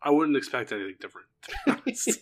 I 0.04 0.10
wouldn't 0.10 0.36
expect 0.36 0.72
anything 0.72 0.96
different. 1.00 1.28
To 1.42 1.52
be 1.66 1.72
honest. 1.72 2.20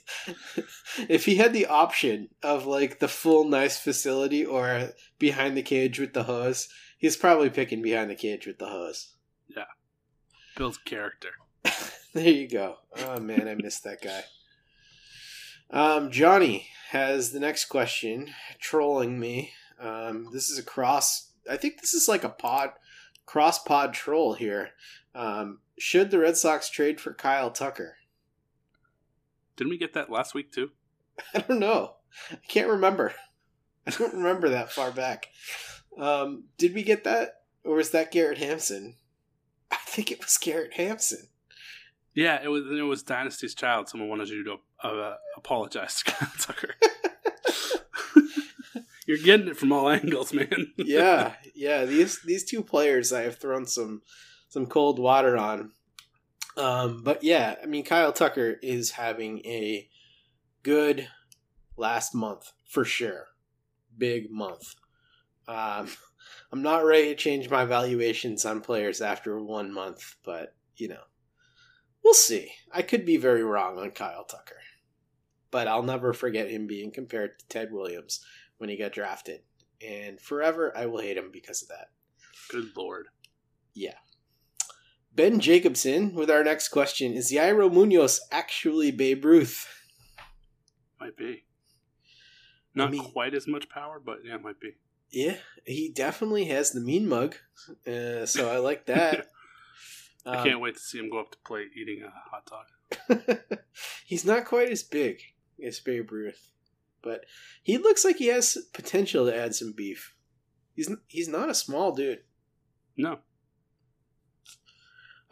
if 1.10 1.26
he 1.26 1.36
had 1.36 1.54
the 1.54 1.66
option 1.66 2.30
of 2.42 2.66
like 2.66 3.00
the 3.00 3.08
full 3.08 3.44
nice 3.44 3.78
facility 3.78 4.46
or 4.46 4.94
behind 5.18 5.58
the 5.58 5.62
cage 5.62 6.00
with 6.00 6.14
the 6.14 6.24
hose, 6.24 6.70
he's 6.98 7.18
probably 7.18 7.50
picking 7.50 7.82
behind 7.82 8.10
the 8.10 8.16
cage 8.16 8.48
with 8.48 8.60
the 8.60 8.68
hose. 8.68 9.16
Yeah. 9.48 9.66
Builds 10.56 10.78
character. 10.78 11.30
There 12.14 12.28
you 12.28 12.48
go. 12.48 12.78
Oh 12.98 13.20
man, 13.20 13.48
I 13.48 13.54
missed 13.54 13.84
that 13.84 14.02
guy. 14.02 14.24
Um, 15.70 16.10
Johnny 16.10 16.68
has 16.90 17.32
the 17.32 17.40
next 17.40 17.66
question, 17.66 18.32
trolling 18.60 19.20
me. 19.20 19.54
Um, 19.80 20.30
this 20.34 20.50
is 20.50 20.58
a 20.58 20.64
cross. 20.64 21.32
I 21.50 21.56
think 21.56 21.80
this 21.80 21.94
is 21.94 22.08
like 22.08 22.24
a 22.24 22.30
pod, 22.30 22.72
cross 23.28 23.62
pod 23.62 23.94
troll 23.94 24.34
here. 24.34 24.72
Um, 25.14 25.60
should 25.78 26.10
the 26.10 26.18
Red 26.18 26.36
Sox 26.36 26.68
trade 26.70 27.00
for 27.00 27.14
Kyle 27.14 27.52
Tucker? 27.52 27.98
Didn't 29.60 29.72
we 29.72 29.78
get 29.78 29.92
that 29.96 30.10
last 30.10 30.34
week 30.34 30.54
too? 30.54 30.70
I 31.36 31.40
don't 31.40 31.60
know. 31.60 31.96
I 32.32 32.38
can't 32.48 32.70
remember. 32.70 33.14
I 33.88 33.92
don't 33.92 34.14
remember 34.14 34.48
that 34.48 34.72
far 34.72 34.90
back. 34.90 35.28
Um, 35.98 36.46
did 36.58 36.74
we 36.74 36.82
get 36.82 37.04
that, 37.04 37.42
or 37.66 37.76
was 37.76 37.90
that 37.90 38.10
Garrett 38.10 38.38
Hampson? 38.38 38.96
I 39.72 39.76
think 39.86 40.14
it 40.14 40.20
was 40.24 40.38
Garrett 40.38 40.76
Hampson. 40.76 41.28
Yeah, 42.14 42.40
it 42.42 42.48
was. 42.48 42.64
It 42.72 42.84
was 42.84 43.04
Dynasty's 43.04 43.54
Child. 43.54 43.90
Someone 43.90 44.08
wanted 44.08 44.30
you 44.30 44.46
to 44.46 44.88
uh, 44.88 45.16
apologize 45.36 46.02
to 46.04 46.12
Tucker. 46.40 46.76
You're 49.06 49.18
getting 49.18 49.50
it 49.50 49.58
from 49.58 49.74
all 49.74 49.90
angles, 49.90 50.34
man. 50.34 50.72
yeah, 50.78 51.34
yeah. 51.54 51.84
These 51.84 52.22
these 52.22 52.46
two 52.46 52.64
players 52.64 53.12
I 53.12 53.24
have 53.24 53.40
thrown 53.40 53.66
some 53.66 54.04
some 54.48 54.68
cold 54.68 55.00
water 55.00 55.36
on. 55.36 55.72
Um, 56.60 57.04
but 57.04 57.24
yeah, 57.24 57.56
I 57.64 57.66
mean 57.68 57.86
Kyle 57.86 58.12
Tucker 58.12 58.58
is 58.62 58.92
having 58.92 59.40
a 59.46 59.88
good 60.62 61.08
last 61.78 62.14
month 62.14 62.52
for 62.68 62.84
sure. 62.84 63.28
Big 63.98 64.30
month. 64.30 64.76
Um, 65.48 65.88
I'm 66.52 66.62
not 66.62 66.84
ready 66.84 67.08
to 67.08 67.16
change 67.16 67.50
my 67.50 67.64
valuations 67.64 68.46
on 68.46 68.60
players 68.60 69.02
after 69.02 69.40
one 69.40 69.72
month, 69.72 70.16
but 70.26 70.54
you 70.76 70.90
know, 70.90 71.04
we'll 72.04 72.14
see. 72.14 72.52
I 72.74 72.82
could 72.82 73.06
be 73.06 73.18
very 73.18 73.44
wrong 73.44 73.80
on 73.80 73.92
Kyle 73.92 74.26
Tucker, 74.26 74.60
but 75.52 75.68
I'll 75.68 75.84
never 75.84 76.12
forget 76.12 76.50
him 76.50 76.68
being 76.68 76.92
compared 76.92 77.40
to 77.40 77.48
Ted 77.48 77.72
Williams 77.72 78.20
when 78.58 78.70
he 78.70 78.76
got 78.76 78.92
drafted, 78.92 79.44
and 79.82 80.20
forever 80.20 80.76
I 80.76 80.88
will 80.88 81.00
hate 81.00 81.18
him 81.18 81.30
because 81.32 81.62
of 81.62 81.70
that. 81.70 81.88
Good 82.50 82.76
lord. 82.76 83.08
Yeah. 83.74 83.96
Ben 85.20 85.42
Jacobson 85.42 86.14
with 86.14 86.32
our 86.32 86.46
next 86.46 86.70
question 86.70 87.12
Is 87.12 87.30
Yairo 87.30 87.70
Munoz 87.70 88.22
actually 88.32 88.90
Babe 88.90 89.26
Ruth? 89.26 89.68
Might 90.98 91.18
be. 91.18 91.44
Not 92.74 92.92
mean- 92.92 93.04
quite 93.04 93.34
as 93.34 93.46
much 93.46 93.68
power, 93.68 94.00
but 94.00 94.20
yeah, 94.24 94.36
it 94.36 94.42
might 94.42 94.62
be. 94.62 94.76
Yeah, 95.12 95.36
he 95.66 95.92
definitely 95.94 96.46
has 96.46 96.72
the 96.72 96.80
mean 96.80 97.06
mug, 97.10 97.36
uh, 97.86 98.26
so 98.28 98.50
I 98.50 98.60
like 98.60 98.86
that. 98.86 99.28
I 100.26 100.38
Um, 100.38 100.46
can't 100.48 100.62
wait 100.62 100.76
to 100.76 100.80
see 100.80 101.00
him 101.00 101.10
go 101.10 101.20
up 101.20 101.32
to 101.32 101.38
plate 101.40 101.72
eating 101.76 102.02
a 102.02 102.14
hot 102.32 102.46
dog. 102.50 103.50
he's 104.06 104.24
not 104.24 104.46
quite 104.46 104.70
as 104.70 104.84
big 104.84 105.20
as 105.62 105.82
Babe 105.82 106.10
Ruth, 106.14 106.50
but 107.02 107.26
he 107.62 107.78
looks 107.78 108.06
like 108.06 108.16
he 108.16 108.28
has 108.28 108.58
potential 108.74 109.26
to 109.26 109.36
add 109.38 109.54
some 109.54 109.74
beef. 109.76 110.16
He's 110.78 110.90
he's 111.08 111.28
not 111.28 111.50
a 111.50 111.54
small 111.54 111.92
dude. 111.94 112.20
No, 112.96 113.20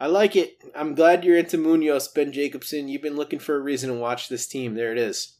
I 0.00 0.06
like 0.06 0.36
it. 0.36 0.62
I'm 0.76 0.94
glad 0.94 1.24
you're 1.24 1.38
into 1.38 1.58
Munoz, 1.58 2.08
Ben 2.08 2.32
Jacobson. 2.32 2.88
You've 2.88 3.02
been 3.02 3.16
looking 3.16 3.40
for 3.40 3.56
a 3.56 3.60
reason 3.60 3.90
to 3.90 3.96
watch 3.96 4.28
this 4.28 4.46
team. 4.46 4.74
There 4.74 4.92
it 4.92 4.98
is. 4.98 5.38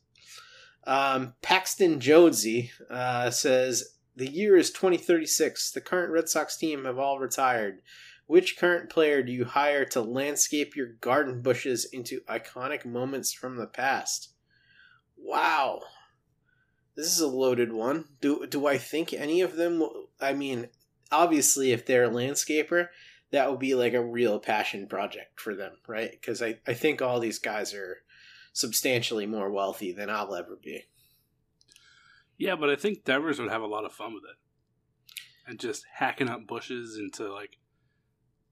Um, 0.84 1.34
Paxton 1.42 2.00
Jonesy 2.00 2.72
uh, 2.90 3.30
says 3.30 3.94
the 4.16 4.28
year 4.28 4.56
is 4.56 4.70
2036. 4.70 5.70
The 5.70 5.80
current 5.80 6.12
Red 6.12 6.28
Sox 6.28 6.56
team 6.56 6.86
have 6.86 6.98
all 6.98 7.18
retired. 7.18 7.82
Which 8.26 8.58
current 8.58 8.90
player 8.90 9.22
do 9.22 9.32
you 9.32 9.44
hire 9.44 9.84
to 9.86 10.02
landscape 10.02 10.76
your 10.76 10.88
garden 11.00 11.40
bushes 11.40 11.86
into 11.86 12.20
iconic 12.22 12.84
moments 12.84 13.32
from 13.32 13.56
the 13.56 13.66
past? 13.66 14.30
Wow, 15.16 15.80
this 16.94 17.06
is 17.06 17.20
a 17.20 17.26
loaded 17.26 17.72
one. 17.72 18.04
Do 18.20 18.46
do 18.46 18.66
I 18.66 18.76
think 18.76 19.14
any 19.14 19.40
of 19.40 19.56
them? 19.56 19.82
I 20.20 20.34
mean, 20.34 20.68
obviously, 21.10 21.72
if 21.72 21.86
they're 21.86 22.04
a 22.04 22.10
landscaper, 22.10 22.88
that 23.30 23.50
would 23.50 23.60
be 23.60 23.74
like 23.74 23.94
a 23.94 24.04
real 24.04 24.38
passion 24.38 24.86
project 24.86 25.40
for 25.40 25.54
them, 25.54 25.72
right? 25.86 26.10
Because 26.10 26.42
I, 26.42 26.58
I 26.66 26.74
think 26.74 27.02
all 27.02 27.20
these 27.20 27.38
guys 27.38 27.74
are 27.74 27.98
substantially 28.52 29.26
more 29.26 29.50
wealthy 29.50 29.92
than 29.92 30.10
I'll 30.10 30.34
ever 30.34 30.58
be. 30.62 30.84
yeah, 32.38 32.56
but 32.56 32.70
I 32.70 32.76
think 32.76 33.04
Devers 33.04 33.38
would 33.38 33.50
have 33.50 33.62
a 33.62 33.66
lot 33.66 33.84
of 33.84 33.92
fun 33.92 34.14
with 34.14 34.24
it, 34.24 34.36
and 35.48 35.58
just 35.60 35.84
hacking 35.94 36.28
up 36.28 36.46
bushes 36.46 36.98
into 36.98 37.32
like 37.32 37.58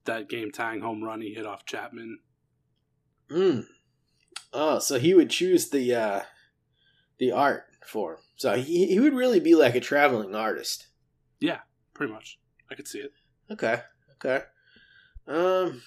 that 0.04 0.28
game 0.28 0.50
tying 0.52 0.80
home 0.80 1.02
run 1.02 1.20
he 1.20 1.34
hit 1.34 1.46
off 1.46 1.64
Chapman. 1.66 2.18
Mm. 3.30 3.64
Oh, 4.52 4.78
so 4.78 4.98
he 4.98 5.14
would 5.14 5.30
choose 5.30 5.70
the 5.70 5.94
uh, 5.94 6.20
the 7.18 7.32
art 7.32 7.64
for 7.84 8.14
him. 8.14 8.18
So 8.36 8.56
he 8.56 8.86
he 8.86 9.00
would 9.00 9.14
really 9.14 9.40
be 9.40 9.54
like 9.54 9.74
a 9.74 9.80
traveling 9.80 10.34
artist. 10.34 10.88
Yeah, 11.40 11.60
pretty 11.94 12.12
much. 12.12 12.38
I 12.70 12.74
could 12.74 12.86
see 12.88 12.98
it. 13.00 13.12
Okay. 13.50 13.80
Okay. 14.14 14.44
Um. 15.26 15.82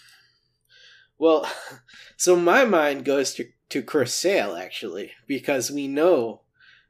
Well, 1.18 1.50
so 2.18 2.36
my 2.36 2.66
mind 2.66 3.06
goes 3.06 3.34
to 3.36 3.50
to 3.70 3.84
Chris 3.84 4.14
Sale 4.14 4.56
actually 4.56 5.12
because 5.28 5.70
we 5.70 5.88
know 5.88 6.42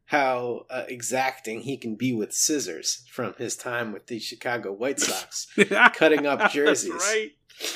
how 0.05 0.65
uh, 0.71 0.85
exacting 0.87 1.61
he 1.61 1.77
can 1.77 1.95
be 1.95 2.11
with 2.11 2.33
scissors 2.33 3.03
from 3.11 3.33
his 3.37 3.55
time 3.55 3.91
with 3.91 4.07
the 4.07 4.17
Chicago 4.17 4.73
White 4.73 4.99
Sox. 4.99 5.47
Cutting 5.93 6.25
up 6.25 6.51
jerseys. 6.51 6.91
Right. 6.91 7.31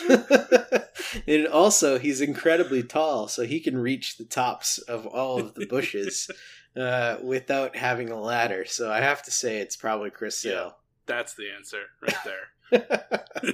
and 1.27 1.45
also, 1.45 1.99
he's 1.99 2.21
incredibly 2.21 2.81
tall, 2.81 3.27
so 3.27 3.43
he 3.43 3.59
can 3.59 3.77
reach 3.77 4.17
the 4.17 4.25
tops 4.25 4.79
of 4.79 5.05
all 5.05 5.39
of 5.39 5.53
the 5.53 5.67
bushes 5.67 6.31
uh, 6.75 7.17
without 7.21 7.75
having 7.75 8.09
a 8.09 8.19
ladder. 8.19 8.65
So 8.65 8.91
I 8.91 9.01
have 9.01 9.21
to 9.23 9.31
say, 9.31 9.57
it's 9.57 9.75
probably 9.75 10.09
Chris 10.09 10.37
Sale. 10.39 10.75
That's 11.05 11.35
the 11.35 11.51
answer 11.55 11.83
right 12.01 12.17
there. 12.23 13.53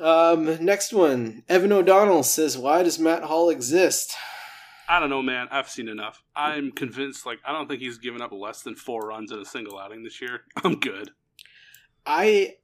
Um, 0.00 0.64
next 0.64 0.92
one. 0.92 1.44
Evan 1.48 1.72
O'Donnell 1.72 2.22
says, 2.22 2.58
"Why 2.58 2.82
does 2.82 2.98
Matt 2.98 3.24
Hall 3.24 3.50
exist?" 3.50 4.16
I 4.88 4.98
don't 4.98 5.10
know, 5.10 5.22
man. 5.22 5.46
I've 5.52 5.68
seen 5.68 5.88
enough. 5.88 6.20
I'm 6.34 6.72
convinced. 6.72 7.24
Like, 7.24 7.38
I 7.46 7.52
don't 7.52 7.68
think 7.68 7.80
he's 7.80 7.98
given 7.98 8.20
up 8.20 8.32
less 8.32 8.62
than 8.62 8.74
four 8.74 9.02
runs 9.02 9.30
in 9.30 9.38
a 9.38 9.44
single 9.44 9.78
outing 9.78 10.02
this 10.02 10.20
year. 10.20 10.42
I'm 10.64 10.80
good. 10.80 11.12
I 12.04 12.56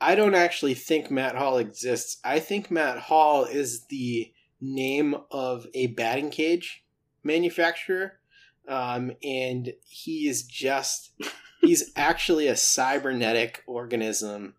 I 0.00 0.14
don't 0.14 0.34
actually 0.34 0.74
think 0.74 1.10
Matt 1.10 1.36
Hall 1.36 1.58
exists. 1.58 2.20
I 2.24 2.38
think 2.38 2.70
Matt 2.70 2.98
Hall 2.98 3.44
is 3.44 3.84
the 3.86 4.32
name 4.60 5.16
of 5.30 5.66
a 5.74 5.88
batting 5.88 6.30
cage 6.30 6.84
manufacturer, 7.22 8.20
um, 8.66 9.12
and 9.22 9.74
he 9.86 10.28
is 10.28 10.42
just 10.42 11.12
he's 11.60 11.92
actually 11.96 12.48
a 12.48 12.56
cybernetic 12.56 13.62
organism 13.66 14.54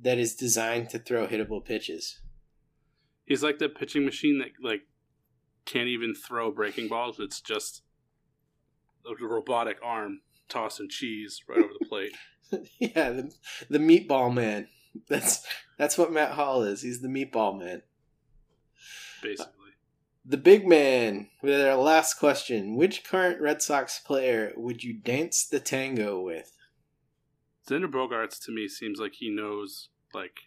that 0.00 0.18
is 0.18 0.34
designed 0.34 0.90
to 0.90 0.98
throw 0.98 1.26
hittable 1.26 1.64
pitches. 1.64 2.20
He's 3.24 3.42
like 3.42 3.58
the 3.58 3.68
pitching 3.68 4.04
machine 4.04 4.38
that 4.38 4.50
like 4.62 4.82
can't 5.64 5.88
even 5.88 6.14
throw 6.14 6.50
breaking 6.50 6.88
balls. 6.88 7.18
It's 7.18 7.40
just 7.40 7.82
a 9.06 9.24
robotic 9.24 9.78
arm 9.82 10.20
tossing 10.48 10.88
cheese 10.88 11.40
right 11.48 11.58
over 11.58 11.72
the 11.78 11.86
plate. 11.86 12.12
yeah, 12.78 13.10
the, 13.10 13.32
the 13.70 13.78
meatball 13.78 14.32
man. 14.32 14.68
That's 15.08 15.44
that's 15.78 15.98
what 15.98 16.12
Matt 16.12 16.32
Hall 16.32 16.62
is. 16.62 16.82
He's 16.82 17.00
the 17.00 17.08
meatball 17.08 17.58
man. 17.58 17.82
basically. 19.22 19.50
The 20.26 20.36
big 20.38 20.66
man 20.66 21.28
with 21.42 21.60
our 21.60 21.76
last 21.76 22.14
question. 22.14 22.76
Which 22.76 23.04
current 23.04 23.40
Red 23.40 23.60
Sox 23.60 23.98
player 23.98 24.52
would 24.56 24.82
you 24.82 24.94
dance 24.94 25.44
the 25.44 25.60
tango 25.60 26.20
with? 26.20 26.52
Xander 27.68 27.90
Bogaerts 27.90 28.42
to 28.44 28.52
me 28.52 28.68
seems 28.68 28.98
like 28.98 29.14
he 29.14 29.30
knows 29.30 29.88
like 30.12 30.40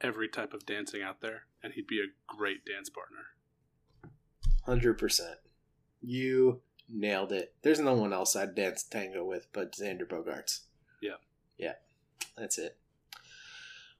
every 0.00 0.28
type 0.28 0.52
of 0.52 0.66
dancing 0.66 1.02
out 1.02 1.20
there, 1.20 1.42
and 1.62 1.74
he'd 1.74 1.86
be 1.86 2.00
a 2.00 2.12
great 2.26 2.64
dance 2.64 2.90
partner. 2.90 3.26
100%. 4.66 5.20
You 6.00 6.60
nailed 6.88 7.32
it. 7.32 7.54
There's 7.62 7.80
no 7.80 7.94
one 7.94 8.12
else 8.12 8.36
I'd 8.36 8.54
dance 8.54 8.82
tango 8.82 9.24
with 9.24 9.46
but 9.52 9.72
Xander 9.72 10.06
Bogaerts. 10.06 10.60
Yeah. 11.00 11.16
Yeah. 11.58 11.74
That's 12.36 12.58
it. 12.58 12.76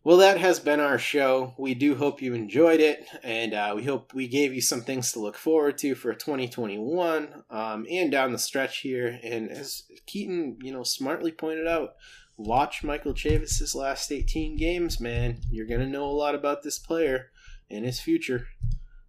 Well, 0.07 0.19
that 0.19 0.39
has 0.39 0.61
been 0.61 0.79
our 0.79 1.01
show. 1.01 1.53
We 1.59 1.75
do 1.75 1.97
hope 1.97 2.23
you 2.23 2.33
enjoyed 2.33 2.79
it, 2.79 3.09
and 3.25 3.53
uh, 3.53 3.73
we 3.75 3.83
hope 3.83 4.15
we 4.15 4.29
gave 4.29 4.55
you 4.55 4.61
some 4.61 4.83
things 4.83 5.11
to 5.11 5.19
look 5.19 5.37
forward 5.37 5.79
to 5.79 5.97
for 5.97 6.15
2021 6.15 7.43
um, 7.51 7.87
and 7.91 8.09
down 8.09 8.31
the 8.31 8.39
stretch 8.39 8.79
here. 8.83 9.19
And 9.25 9.51
as 9.51 9.83
Keaton, 10.07 10.59
you 10.63 10.73
know, 10.73 10.85
smartly 10.85 11.33
pointed 11.33 11.67
out, 11.67 11.97
watch 12.37 12.85
Michael 12.85 13.15
Chavis's 13.15 13.75
last 13.75 14.13
18 14.13 14.57
games, 14.57 15.01
man. 15.01 15.41
You're 15.51 15.67
gonna 15.67 15.89
know 15.89 16.05
a 16.05 16.15
lot 16.15 16.37
about 16.37 16.63
this 16.63 16.79
player 16.79 17.33
and 17.69 17.85
his 17.85 17.99
future. 17.99 18.47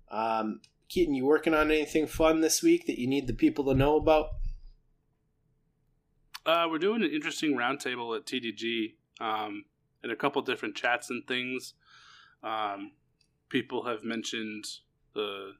Um, 0.09 0.61
Keaton, 0.89 1.13
you 1.13 1.27
working 1.27 1.53
on 1.53 1.69
anything 1.69 2.07
fun 2.07 2.41
this 2.41 2.63
week 2.63 2.87
that 2.87 2.99
you 2.99 3.05
need 3.05 3.27
the 3.27 3.33
people 3.33 3.65
to 3.65 3.75
know 3.75 3.97
about? 3.97 4.29
Uh, 6.43 6.65
we're 6.67 6.79
doing 6.79 7.03
an 7.03 7.11
interesting 7.11 7.55
roundtable 7.55 8.17
at 8.17 8.25
TDG. 8.25 8.95
Um, 9.21 9.65
in 10.03 10.11
a 10.11 10.15
couple 10.15 10.41
different 10.41 10.75
chats 10.75 11.09
and 11.09 11.25
things. 11.27 11.73
Um, 12.43 12.91
people 13.49 13.85
have 13.85 14.03
mentioned 14.03 14.65
the 15.13 15.53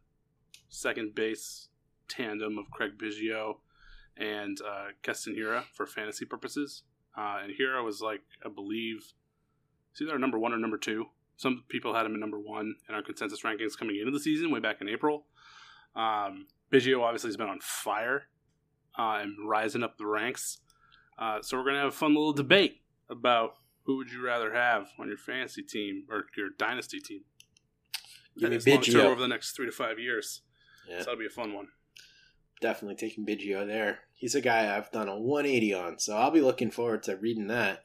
second 0.70 1.16
base 1.16 1.70
tandem 2.08 2.58
of 2.58 2.70
Craig 2.72 2.92
Biggio 2.98 3.56
and 4.18 4.60
uh, 4.62 4.88
Keston 5.04 5.36
Hiura 5.36 5.64
for 5.74 5.86
fantasy 5.86 6.26
purposes. 6.26 6.84
Uh, 7.18 7.40
and 7.44 7.54
Hiura 7.60 7.84
was 7.84 8.02
like, 8.02 8.22
I 8.46 8.50
believe, 8.50 9.14
it's 9.92 10.02
either 10.02 10.20
number 10.20 10.40
one 10.40 10.54
or 10.54 10.58
number 10.58 10.78
two. 10.78 11.06
Some 11.36 11.64
people 11.70 11.94
had 11.94 12.06
him 12.06 12.14
at 12.14 12.20
number 12.20 12.40
one 12.40 12.76
in 12.88 12.96
our 12.96 13.04
consensus 13.04 13.42
rankings 13.42 13.78
coming 13.78 13.98
into 14.00 14.12
the 14.12 14.20
season, 14.20 14.52
way 14.52 14.60
back 14.60 14.82
in 14.82 14.90
April. 14.90 15.26
Um, 15.96 16.48
Biggio 16.72 17.02
obviously 17.02 17.30
has 17.30 17.38
been 17.38 17.50
on 17.50 17.60
fire 17.62 18.24
uh, 18.98 19.20
and 19.22 19.48
rising 19.48 19.84
up 19.84 19.98
the 19.98 20.06
ranks. 20.06 20.60
Uh, 21.18 21.42
so 21.42 21.58
we're 21.58 21.64
going 21.64 21.76
to 21.76 21.82
have 21.82 21.90
a 21.90 21.96
fun 21.96 22.14
little 22.14 22.34
debate 22.34 22.82
about 23.10 23.56
who 23.88 23.96
would 23.96 24.12
you 24.12 24.24
rather 24.24 24.54
have 24.54 24.90
on 25.00 25.08
your 25.08 25.18
fantasy 25.18 25.64
team 25.64 26.04
or 26.10 26.26
your 26.36 26.50
dynasty 26.60 27.00
team? 27.00 27.22
Give 28.38 28.52
me 28.52 28.58
Biggio. 28.58 29.06
over 29.06 29.20
the 29.20 29.30
next 29.30 29.56
three 29.56 29.66
to 29.66 29.72
five 29.72 29.98
years. 29.98 30.42
Yeah. 30.88 31.00
So 31.00 31.06
that'll 31.06 31.20
be 31.20 31.26
a 31.26 31.30
fun 31.30 31.54
one. 31.54 31.70
definitely 32.62 32.98
taking 32.98 33.26
Biggio 33.26 33.66
there. 33.66 34.00
He's 34.14 34.36
a 34.36 34.42
guy 34.42 34.76
I've 34.76 34.92
done 34.92 35.08
a 35.08 35.18
180 35.18 35.74
on, 35.74 36.00
so 36.00 36.18
I'll 36.18 36.32
be 36.32 36.42
looking 36.42 36.70
forward 36.70 37.04
to 37.04 37.16
reading 37.16 37.48
that. 37.48 37.84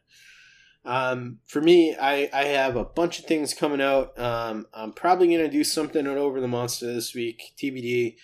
Um, 0.84 1.38
for 1.46 1.61
me, 1.61 1.94
I, 1.94 2.28
I 2.32 2.44
have 2.46 2.74
a 2.74 2.84
bunch 2.84 3.20
of 3.20 3.26
things 3.26 3.55
coming 3.55 3.80
out. 3.80 4.18
Um, 4.18 4.66
I'm 4.74 4.92
probably 4.92 5.28
going 5.28 5.38
to 5.38 5.48
do 5.48 5.62
something 5.62 6.05
at 6.05 6.18
Over 6.18 6.40
the 6.40 6.48
Monster 6.48 6.92
this 6.92 7.14
week, 7.14 7.53
TBD. 7.57 8.16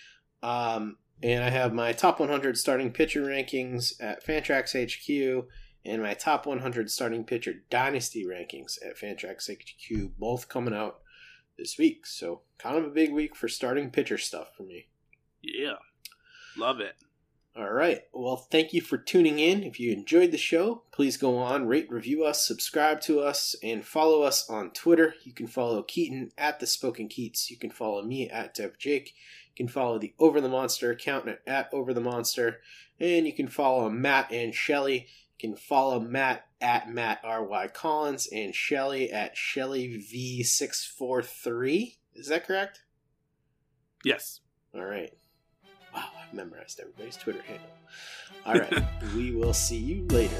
Um, 0.43 0.97
and 1.23 1.43
I 1.43 1.49
have 1.49 1.73
my 1.73 1.93
top 1.93 2.19
100 2.19 2.57
starting 2.57 2.91
pitcher 2.91 3.21
rankings 3.21 3.93
at 4.01 4.25
Fantrax 4.25 4.73
HQ 4.75 5.47
and 5.85 6.01
my 6.01 6.13
top 6.13 6.45
100 6.45 6.91
starting 6.91 7.23
pitcher 7.23 7.55
dynasty 7.69 8.25
rankings 8.25 8.77
at 8.85 8.97
Fantrax 8.97 9.49
HQ, 9.49 10.11
both 10.17 10.49
coming 10.49 10.73
out 10.73 10.99
this 11.57 11.77
week. 11.77 12.05
So, 12.05 12.41
kind 12.57 12.77
of 12.77 12.85
a 12.85 12.89
big 12.89 13.11
week 13.11 13.35
for 13.35 13.47
starting 13.47 13.89
pitcher 13.89 14.17
stuff 14.17 14.49
for 14.55 14.63
me. 14.63 14.87
Yeah. 15.41 15.75
Love 16.57 16.79
it. 16.79 16.95
All 17.59 17.71
right. 17.71 18.03
Well, 18.13 18.37
thank 18.37 18.73
you 18.73 18.79
for 18.79 18.97
tuning 18.97 19.39
in. 19.39 19.63
If 19.63 19.79
you 19.79 19.91
enjoyed 19.91 20.31
the 20.31 20.37
show, 20.37 20.83
please 20.91 21.17
go 21.17 21.37
on, 21.37 21.67
rate, 21.67 21.91
review 21.91 22.23
us, 22.23 22.47
subscribe 22.47 23.01
to 23.01 23.19
us, 23.19 23.55
and 23.61 23.83
follow 23.83 24.21
us 24.21 24.49
on 24.49 24.71
Twitter. 24.71 25.15
You 25.23 25.33
can 25.33 25.47
follow 25.47 25.83
Keaton 25.83 26.31
at 26.37 26.59
the 26.59 26.67
Spoken 26.67 27.09
Keats. 27.09 27.49
You 27.49 27.57
can 27.57 27.71
follow 27.71 28.01
me 28.03 28.29
at 28.29 28.53
Dev 28.53 28.77
Jake. 28.77 29.13
You 29.55 29.65
can 29.65 29.67
follow 29.67 29.97
the 29.97 30.13
Over 30.19 30.39
the 30.39 30.47
Monster 30.47 30.91
account 30.91 31.27
at, 31.27 31.41
at 31.45 31.69
Over 31.73 31.93
the 31.93 31.99
Monster, 31.99 32.61
and 32.99 33.25
you 33.25 33.33
can 33.33 33.47
follow 33.47 33.89
Matt 33.89 34.31
and 34.31 34.53
Shelly. 34.53 35.07
Can 35.39 35.55
follow 35.55 35.99
Matt 35.99 36.45
at 36.59 36.89
Matt 36.89 37.21
R 37.23 37.43
Y 37.43 37.67
Collins 37.69 38.27
and 38.31 38.53
Shelly 38.53 39.11
at 39.11 39.37
Shelly 39.37 39.97
V 39.97 40.43
six 40.43 40.85
four 40.85 41.23
three. 41.23 41.97
Is 42.13 42.27
that 42.27 42.45
correct? 42.45 42.81
Yes. 44.03 44.41
All 44.75 44.83
right. 44.83 45.13
Wow, 45.93 46.09
I've 46.21 46.33
memorized 46.33 46.79
everybody's 46.79 47.17
Twitter 47.17 47.41
handle. 47.41 47.69
All 48.45 48.55
right. 48.55 48.83
we 49.15 49.31
will 49.31 49.53
see 49.53 49.77
you 49.77 50.05
later. 50.07 50.35